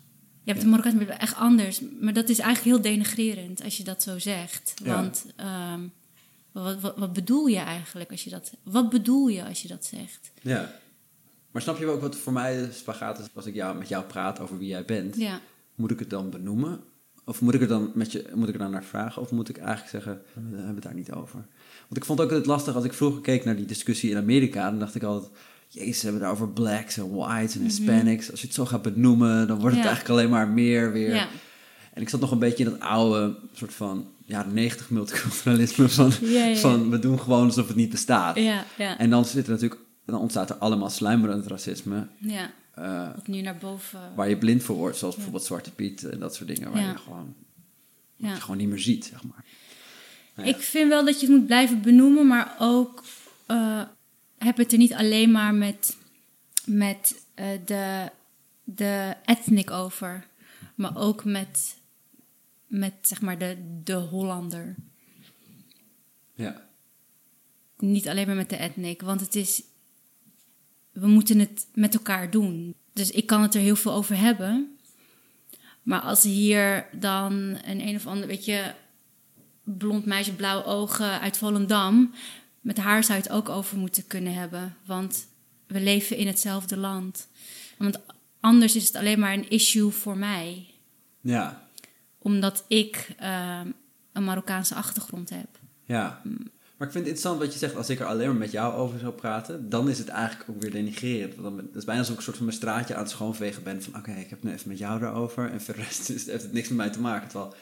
Je 0.47 0.53
hebt 0.53 0.65
een 0.65 0.71
Marokkaan, 0.71 0.93
maar 0.93 1.03
je 1.03 1.09
bent 1.09 1.21
echt 1.21 1.37
anders. 1.37 1.81
Maar 2.01 2.13
dat 2.13 2.29
is 2.29 2.39
eigenlijk 2.39 2.77
heel 2.77 2.93
denigrerend 2.93 3.63
als 3.65 3.77
je 3.77 3.85
dat 3.85 4.03
zo 4.03 4.19
zegt. 4.19 4.75
Want 4.85 5.27
um, 5.75 5.93
wat, 6.53 6.81
wat, 6.81 6.97
wat, 6.97 7.13
bedoel 7.13 7.47
je 7.47 7.59
eigenlijk 7.59 8.11
als 8.11 8.25
je 8.25 8.31
dat... 8.31 8.53
Wat 8.63 8.91
bedoel 8.91 9.29
je 9.29 9.45
als 9.45 9.63
je 9.63 9.69
dat 9.69 9.85
zegt? 9.85 10.33
Ja. 10.43 10.75
Maar 11.51 11.63
snap 11.63 11.79
je 11.79 11.87
ook 11.87 12.01
wat 12.01 12.17
voor 12.17 12.33
mij 12.33 12.57
de 12.57 12.73
spagaat 12.73 13.19
is 13.19 13.27
als 13.35 13.47
ik 13.47 13.55
jou, 13.55 13.79
met 13.79 13.89
jou 13.89 14.05
praat 14.05 14.41
over 14.41 14.59
wie 14.59 14.69
jij 14.69 14.85
bent? 14.85 15.17
Ja. 15.17 15.41
Moet 15.75 15.91
ik 15.91 15.99
het 15.99 16.11
dan 16.11 16.31
benoemen? 16.31 16.81
Of 17.25 17.41
moet 17.41 17.55
ik 17.55 17.61
er 17.61 17.69
dan 17.69 17.91
met 17.95 18.13
je, 18.13 18.31
moet 18.35 18.49
ik 18.49 18.55
er 18.55 18.61
dan 18.61 18.71
naar 18.71 18.85
vragen? 18.85 19.23
Of 19.23 19.31
moet 19.31 19.49
ik 19.49 19.59
eigenlijk 19.59 19.89
zeggen, 19.89 20.23
we 20.33 20.57
hebben 20.57 20.75
het 20.75 20.83
daar 20.83 20.95
niet 20.95 21.13
over? 21.13 21.47
Want 21.81 21.97
ik 21.97 22.05
vond 22.05 22.21
ook 22.21 22.31
het 22.31 22.47
lastig 22.47 22.75
als 22.75 22.85
ik 22.85 22.93
vroeger 22.93 23.21
keek 23.21 23.45
naar 23.45 23.57
die 23.57 23.67
discussie 23.67 24.11
in 24.11 24.17
Amerika. 24.17 24.71
Dan 24.71 24.79
dacht 24.79 24.95
ik 24.95 25.03
altijd, 25.03 25.33
jezus, 25.77 25.99
ze 26.01 26.05
hebben 26.07 26.23
het 26.23 26.31
over 26.33 26.49
blacks 26.49 26.97
en 26.97 27.15
whites 27.15 27.55
en 27.55 27.63
Hispanics. 27.63 28.31
Als 28.31 28.41
je 28.41 28.47
het 28.47 28.55
zo 28.57 28.65
gaat 28.67 28.83
benoemen, 28.83 29.47
dan 29.47 29.59
wordt 29.59 29.75
het 29.77 29.85
Ja. 29.85 29.91
eigenlijk 29.91 30.19
alleen 30.19 30.31
maar 30.31 30.49
meer 30.49 30.93
weer. 30.93 31.15
Ja. 31.15 31.29
En 31.93 32.03
ik 32.03 32.09
zat 32.09 32.21
nog 32.21 32.31
een 32.31 32.39
beetje 32.39 32.65
in 32.65 32.71
dat 32.71 32.81
oude 32.81 33.37
soort 33.53 33.75
van 33.75 34.09
jaren 34.25 34.55
negentig 34.55 34.91
multiculturalisme 34.91 35.89
van, 35.89 36.13
Ja, 36.21 36.45
ja. 36.45 36.57
van 36.57 36.91
we 36.91 36.99
doen 36.99 37.21
gewoon 37.21 37.45
alsof 37.47 37.67
het 37.67 37.77
niet 37.77 37.91
bestaat. 37.91 38.37
Ja, 38.37 38.65
ja, 38.77 38.99
En 38.99 39.11
dan 39.11 39.25
zit 39.25 39.45
er 39.47 39.53
natuurlijk, 39.53 39.81
dan 40.07 40.21
ontstaat 40.21 40.51
er 40.51 40.57
allemaal 40.57 40.91
sluimerend 40.91 41.47
racisme. 41.47 42.07
ja. 42.19 42.51
eh, 42.75 43.09
Wat 43.15 43.27
nu 43.27 43.41
naar 43.41 43.57
boven... 43.57 44.01
waar 44.17 44.29
je 44.29 44.37
blind 44.37 44.63
voor 44.63 44.77
wordt, 44.77 44.97
zoals 44.97 45.15
bijvoorbeeld 45.15 45.45
Zwarte 45.45 45.71
Piet 45.73 46.05
en 46.05 46.19
dat 46.19 46.35
soort 46.35 46.49
dingen, 46.55 46.73
waar 46.73 46.83
Ja. 46.83 46.91
je 46.91 46.97
gewoon, 46.99 47.35
Ja. 48.17 48.35
je 48.35 48.41
gewoon 48.41 48.57
niet 48.57 48.69
meer 48.69 48.79
ziet, 48.79 49.05
zeg 49.05 49.23
maar. 49.23 49.45
Nou 50.35 50.49
ja. 50.49 50.55
Ik 50.55 50.61
vind 50.63 50.89
wel 50.89 51.05
dat 51.05 51.21
je 51.21 51.27
het 51.27 51.37
moet 51.37 51.47
blijven 51.47 51.83
benoemen, 51.83 52.27
maar 52.27 52.55
ook 52.59 53.03
eh, 53.47 53.81
heb 54.47 54.57
het 54.57 54.73
er 54.73 54.79
niet 54.79 54.95
alleen 54.95 55.31
maar 55.31 55.55
met, 55.55 55.97
met 56.65 57.25
eh, 57.35 57.49
de, 57.65 58.11
de 58.65 59.17
ethnic 59.25 59.71
over, 59.71 60.27
maar 60.75 60.97
ook 60.97 61.25
met, 61.25 61.77
met 62.67 62.93
zeg 63.01 63.21
maar 63.21 63.39
de, 63.39 63.57
de 63.85 63.95
Hollander. 63.95 64.75
Ja, 66.35 66.67
Niet 67.79 68.09
alleen 68.09 68.27
maar 68.27 68.37
met 68.37 68.51
de 68.51 68.59
ethnic, 68.59 69.03
want 69.03 69.21
het 69.21 69.35
is. 69.35 69.63
We 70.93 71.07
moeten 71.07 71.39
het 71.39 71.67
met 71.75 71.95
elkaar 71.95 72.31
doen. 72.31 72.75
Dus 72.93 73.11
ik 73.11 73.27
kan 73.27 73.43
het 73.43 73.55
er 73.55 73.61
heel 73.61 73.77
veel 73.77 73.93
over 73.93 74.17
hebben. 74.19 74.79
Maar 75.83 76.01
als 76.01 76.23
hier 76.23 76.89
dan 76.93 77.33
een 77.65 77.81
een 77.81 77.97
of 77.97 78.07
ander, 78.07 78.27
weet 78.27 78.45
je, 78.45 78.75
blond 79.63 80.05
meisje, 80.05 80.35
blauwe 80.35 80.65
ogen 80.65 81.21
uit 81.21 81.37
Volendam. 81.37 82.15
Met 82.67 82.77
haar 82.77 83.05
zou 83.05 83.19
je 83.19 83.25
het 83.25 83.33
ook 83.33 83.49
over 83.49 83.79
moeten 83.79 84.07
kunnen 84.07 84.35
hebben. 84.35 84.77
Want 84.85 85.27
we 85.67 85.81
leven 85.81 86.17
in 86.17 86.27
hetzelfde 86.27 86.77
land. 86.77 87.29
Want 87.79 88.01
anders 88.41 88.77
is 88.77 88.87
het 88.87 88.97
alleen 88.97 89.19
maar 89.19 89.33
een 89.33 89.51
issue 89.51 89.91
voor 89.91 90.17
mij. 90.17 90.67
ja, 91.21 91.69
Omdat 92.19 92.65
ik 92.69 93.09
ehm, 93.19 93.71
een 94.13 94.25
Marokkaanse 94.25 94.75
achtergrond 94.75 95.31
heb. 95.31 95.49
ja. 95.85 96.23
Maar 96.77 96.87
ik 96.87 96.93
vind 96.93 97.07
het 97.07 97.15
interessant 97.15 97.39
wat 97.39 97.53
je 97.53 97.59
zegt, 97.59 97.77
als 97.77 97.91
ik 97.91 98.01
er 98.01 98.07
alleen 98.07 98.29
maar 98.29 98.37
met 98.37 98.51
jou 98.51 98.75
over 98.75 98.99
zou 98.99 99.13
praten, 99.13 99.69
dan 99.69 99.89
is 99.89 99.99
het 99.99 100.09
eigenlijk 100.09 100.51
ook 100.51 100.61
weer 100.61 100.71
denigrerend. 100.71 101.35
Want 101.35 101.57
dan, 101.57 101.67
het 101.67 101.77
is 101.77 101.85
bijna 101.85 102.01
alsof 102.01 102.13
ik 102.13 102.19
een 102.19 102.25
soort 102.25 102.37
van 102.37 102.47
mijn 102.47 102.59
straatje 102.59 102.95
aan 102.95 103.03
het 103.03 103.11
schoonvegen 103.11 103.63
ben 103.63 103.83
van 103.83 103.97
oké, 103.97 104.13
ik 104.13 104.31
heb 104.31 104.43
nu 104.43 104.53
even 104.53 104.69
met 104.69 104.79
jou 104.79 105.03
erover 105.03 105.51
en 105.51 105.61
voor 105.61 105.75
de 105.75 105.83
rest 105.83 106.09
is, 106.09 106.27
heeft 106.33 106.43
het 106.43 106.53
niks 106.53 106.69
met 106.69 106.77
mij 106.77 106.91
te 106.91 107.01
maken. 107.01 107.29
Terwijl 107.29 107.55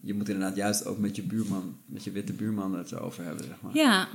je 0.00 0.14
moet 0.14 0.28
inderdaad 0.28 0.56
juist 0.56 0.86
ook 0.86 0.98
met 0.98 1.16
je 1.16 1.22
buurman, 1.22 1.78
met 1.84 2.04
je 2.04 2.10
witte 2.10 2.32
buurman 2.32 2.74
het 2.74 2.92
erover 2.92 3.24
hebben, 3.24 3.44
zeg 3.44 3.60
maar. 3.60 3.74
Ja. 3.74 4.08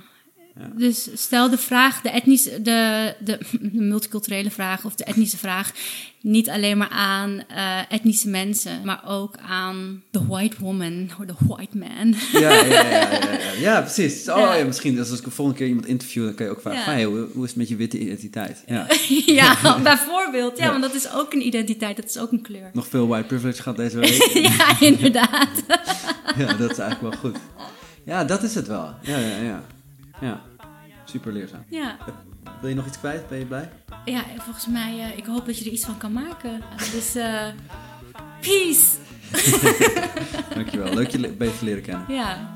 Ja. 0.60 0.70
Dus 0.78 1.08
stel 1.14 1.50
de 1.50 1.58
vraag, 1.58 2.02
de, 2.02 2.10
etnische, 2.10 2.62
de, 2.62 3.14
de, 3.20 3.38
de 3.72 3.82
multiculturele 3.82 4.52
vraag 4.52 4.86
of 4.86 4.96
de 4.96 5.04
etnische 5.04 5.38
vraag, 5.38 5.72
niet 6.22 6.50
alleen 6.50 6.78
maar 6.78 6.90
aan 6.90 7.44
eh, 7.48 7.80
etnische 7.90 8.30
mensen, 8.30 8.82
maar 8.84 9.02
ook 9.08 9.36
aan 9.48 10.04
de 10.12 10.26
white 10.28 10.56
woman 10.60 11.10
of 11.20 11.26
de 11.26 11.34
white 11.48 11.78
man. 11.78 12.16
Ja, 12.32 12.40
ja, 12.52 12.64
ja, 12.66 12.90
ja, 12.90 13.52
ja, 13.60 13.82
precies. 13.92 14.30
Oh 14.30 14.38
Ja. 14.58 14.64
misschien 14.66 14.96
dus 14.96 15.10
als 15.10 15.20
ik 15.20 15.26
de 15.26 15.32
volgende 15.32 15.60
keer 15.60 15.68
iemand 15.68 15.88
interview, 15.88 16.24
dan 16.26 16.36
kan 16.36 16.46
je 16.46 16.52
ook 16.52 16.62
vragen 16.62 16.94
hey, 16.94 17.04
hoe, 17.04 17.28
hoe 17.34 17.44
is 17.44 17.50
het 17.50 17.58
met 17.60 17.70
je 17.70 17.76
witte 17.76 18.00
identiteit? 18.00 18.64
Ja. 18.68 18.88
ja, 19.42 19.80
bijvoorbeeld. 19.84 20.58
Ja, 20.58 20.64
Ja. 20.66 20.70
want 20.72 20.84
dat 20.84 20.94
is 20.94 21.12
ook 21.12 21.34
een 21.34 21.46
identiteit, 21.46 21.96
dat 21.96 22.06
is 22.06 22.18
ook 22.18 22.32
een 22.32 22.42
kleur. 22.42 22.70
Nog 22.74 22.88
veel 22.88 23.08
white 23.08 23.28
privilege 23.28 23.62
gehad 23.62 23.78
deze 23.78 23.98
week. 24.00 24.22
ja, 24.34 24.80
inderdaad. 24.80 25.50
ja, 26.38 26.54
dat 26.54 26.72
is 26.72 26.78
eigenlijk 26.78 27.02
wel 27.02 27.32
goed. 27.32 27.38
Ja, 28.06 28.24
dat 28.24 28.44
is 28.44 28.56
het 28.56 28.68
wel. 28.68 28.94
Ja, 29.02 29.18
ja, 29.18 29.38
ja. 29.42 29.64
Ja, 30.22 30.42
super 31.06 31.32
leerzaam. 31.34 31.64
Ja, 31.70 31.98
Wil 32.62 32.70
je 32.70 32.76
nog 32.76 32.86
iets 32.88 32.98
kwijt? 33.00 33.28
Ben 33.30 33.40
je 33.40 33.46
blij? 33.46 33.70
ja 34.06 34.24
en 34.30 34.42
volgens 34.42 34.68
mij, 34.68 35.00
eh, 35.00 35.18
ik 35.18 35.26
hoop 35.26 35.46
dat 35.46 35.58
je 35.60 35.66
er 35.66 35.72
iets 35.72 35.86
van 35.86 35.98
kan 35.98 36.14
maken. 36.14 36.62
Dus, 36.92 37.16
eh 37.16 37.48
peace! 38.42 38.86
Dankjewel. 40.56 40.94
Leuk 40.94 41.10
je 41.10 41.20
le- 41.20 41.30
beter 41.32 41.66
leren 41.66 41.82
kennen. 41.84 42.06
Ja. 42.14 42.54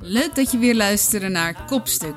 Leuk 0.00 0.34
dat 0.34 0.50
je 0.50 0.58
weer 0.58 0.74
luisterde 0.74 1.28
naar 1.28 1.64
Kopstuk. 1.66 2.14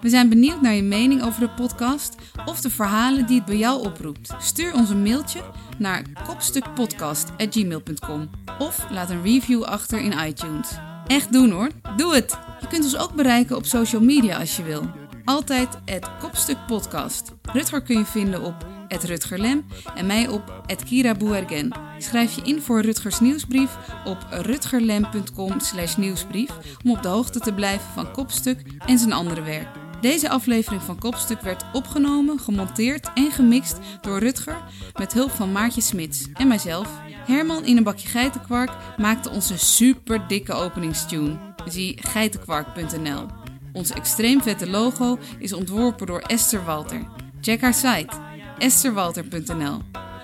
We 0.00 0.08
zijn 0.08 0.28
benieuwd 0.28 0.60
naar 0.60 0.72
je 0.74 0.82
mening 0.82 1.22
over 1.22 1.40
de 1.40 1.50
podcast 1.50 2.14
of 2.44 2.60
de 2.60 2.70
verhalen 2.70 3.26
die 3.26 3.36
het 3.36 3.44
bij 3.46 3.56
jou 3.56 3.84
oproept. 3.86 4.34
Stuur 4.40 4.74
ons 4.74 4.90
een 4.90 5.02
mailtje 5.02 5.40
naar 5.78 6.02
kopstukpodcast.gmail.com 6.26 8.30
of 8.58 8.86
laat 8.90 9.10
een 9.10 9.22
review 9.22 9.62
achter 9.62 10.00
in 10.00 10.12
iTunes. 10.26 10.68
Echt 11.06 11.32
doen 11.32 11.50
hoor, 11.50 11.70
doe 11.96 12.14
het! 12.14 12.38
Je 12.60 12.66
kunt 12.66 12.84
ons 12.84 12.96
ook 12.96 13.14
bereiken 13.14 13.56
op 13.56 13.66
social 13.66 14.02
media 14.02 14.38
als 14.38 14.56
je 14.56 14.62
wil. 14.62 14.90
Altijd 15.24 15.78
het 15.84 16.08
Kopstuk 16.20 16.56
Podcast. 16.66 17.32
Rutger 17.52 17.82
kun 17.82 17.98
je 17.98 18.04
vinden 18.04 18.42
op 18.42 18.66
het 18.88 19.04
Rutgerlem 19.04 19.64
en 19.94 20.06
mij 20.06 20.28
op 20.28 20.62
het 20.66 20.84
Kira 20.84 21.14
Bouergen. 21.14 21.72
Schrijf 21.98 22.34
je 22.34 22.42
in 22.42 22.62
voor 22.62 22.80
Rutgers 22.80 23.20
nieuwsbrief 23.20 23.76
op 24.04 24.26
rutgerlem.com 24.30 25.60
slash 25.60 25.96
nieuwsbrief 25.96 26.50
om 26.84 26.90
op 26.90 27.02
de 27.02 27.08
hoogte 27.08 27.40
te 27.40 27.54
blijven 27.54 27.92
van 27.94 28.12
Kopstuk 28.12 28.62
en 28.86 28.98
zijn 28.98 29.12
andere 29.12 29.42
werk. 29.42 29.81
Deze 30.02 30.28
aflevering 30.28 30.82
van 30.82 30.98
Kopstuk 30.98 31.40
werd 31.40 31.64
opgenomen, 31.72 32.38
gemonteerd 32.38 33.10
en 33.14 33.30
gemixt 33.30 33.78
door 34.00 34.18
Rutger 34.18 34.62
met 34.98 35.12
hulp 35.12 35.30
van 35.30 35.52
Maartje 35.52 35.80
Smits 35.80 36.28
en 36.34 36.48
mijzelf. 36.48 36.88
Herman 37.26 37.64
in 37.64 37.76
een 37.76 37.82
bakje 37.82 38.08
geitenkwark 38.08 38.70
maakte 38.96 39.30
onze 39.30 39.58
super 39.58 40.26
dikke 40.28 40.52
openingstune. 40.52 41.38
Zie 41.68 41.98
geitenkwark.nl. 42.00 43.26
Ons 43.72 43.90
extreem 43.90 44.42
vette 44.42 44.70
logo 44.70 45.18
is 45.38 45.52
ontworpen 45.52 46.06
door 46.06 46.20
Esther 46.20 46.64
Walter. 46.64 47.08
Check 47.40 47.60
haar 47.60 47.74
site 47.74 48.16
estherwalter.nl. 48.58 49.78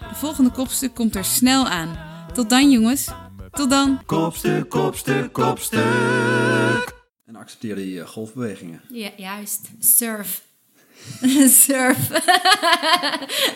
De 0.09 0.15
volgende 0.15 0.51
kopstuk 0.51 0.95
komt 0.95 1.17
er 1.17 1.25
snel 1.25 1.67
aan. 1.67 1.99
Tot 2.33 2.51
dan 2.51 2.71
jongens. 2.71 3.09
Tot 3.51 3.71
dan. 3.71 4.01
Kopstuk, 4.07 4.69
kopstuk, 4.69 5.33
kopstuk. 5.33 6.98
En 7.29 7.37
accepteer 7.37 7.75
die 7.75 8.01
eh, 8.01 8.07
golfbewegingen. 8.07 8.81
Ja, 8.89 9.11
juist. 9.17 9.61
Surf. 9.81 10.43
Surf. 11.65 12.11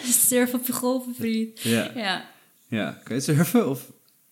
Surf 0.28 0.54
op 0.54 0.66
je 0.66 0.72
golven, 0.72 1.14
vriend. 1.14 1.60
Ja. 1.60 1.90
Ja. 1.94 2.24
Ja, 2.68 3.00
kun 3.04 3.14
je 3.14 3.20
surfen? 3.20 3.68
Of... 3.68 3.80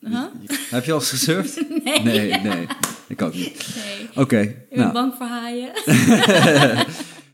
Huh? 0.01 0.24
Heb 0.70 0.84
je 0.84 0.93
al 0.93 0.99
eens 0.99 1.11
gesurfd? 1.11 1.61
Nee. 1.84 2.01
Nee, 2.01 2.41
nee. 2.41 2.66
Ik 3.09 3.22
ook 3.22 3.34
niet. 3.34 3.66
Nee. 3.74 4.09
Oké, 4.14 4.41
Ik 4.41 4.68
ben 4.68 4.78
nou. 4.78 4.93
bang 4.93 5.14
voor 5.14 5.26
haaien. 5.26 5.72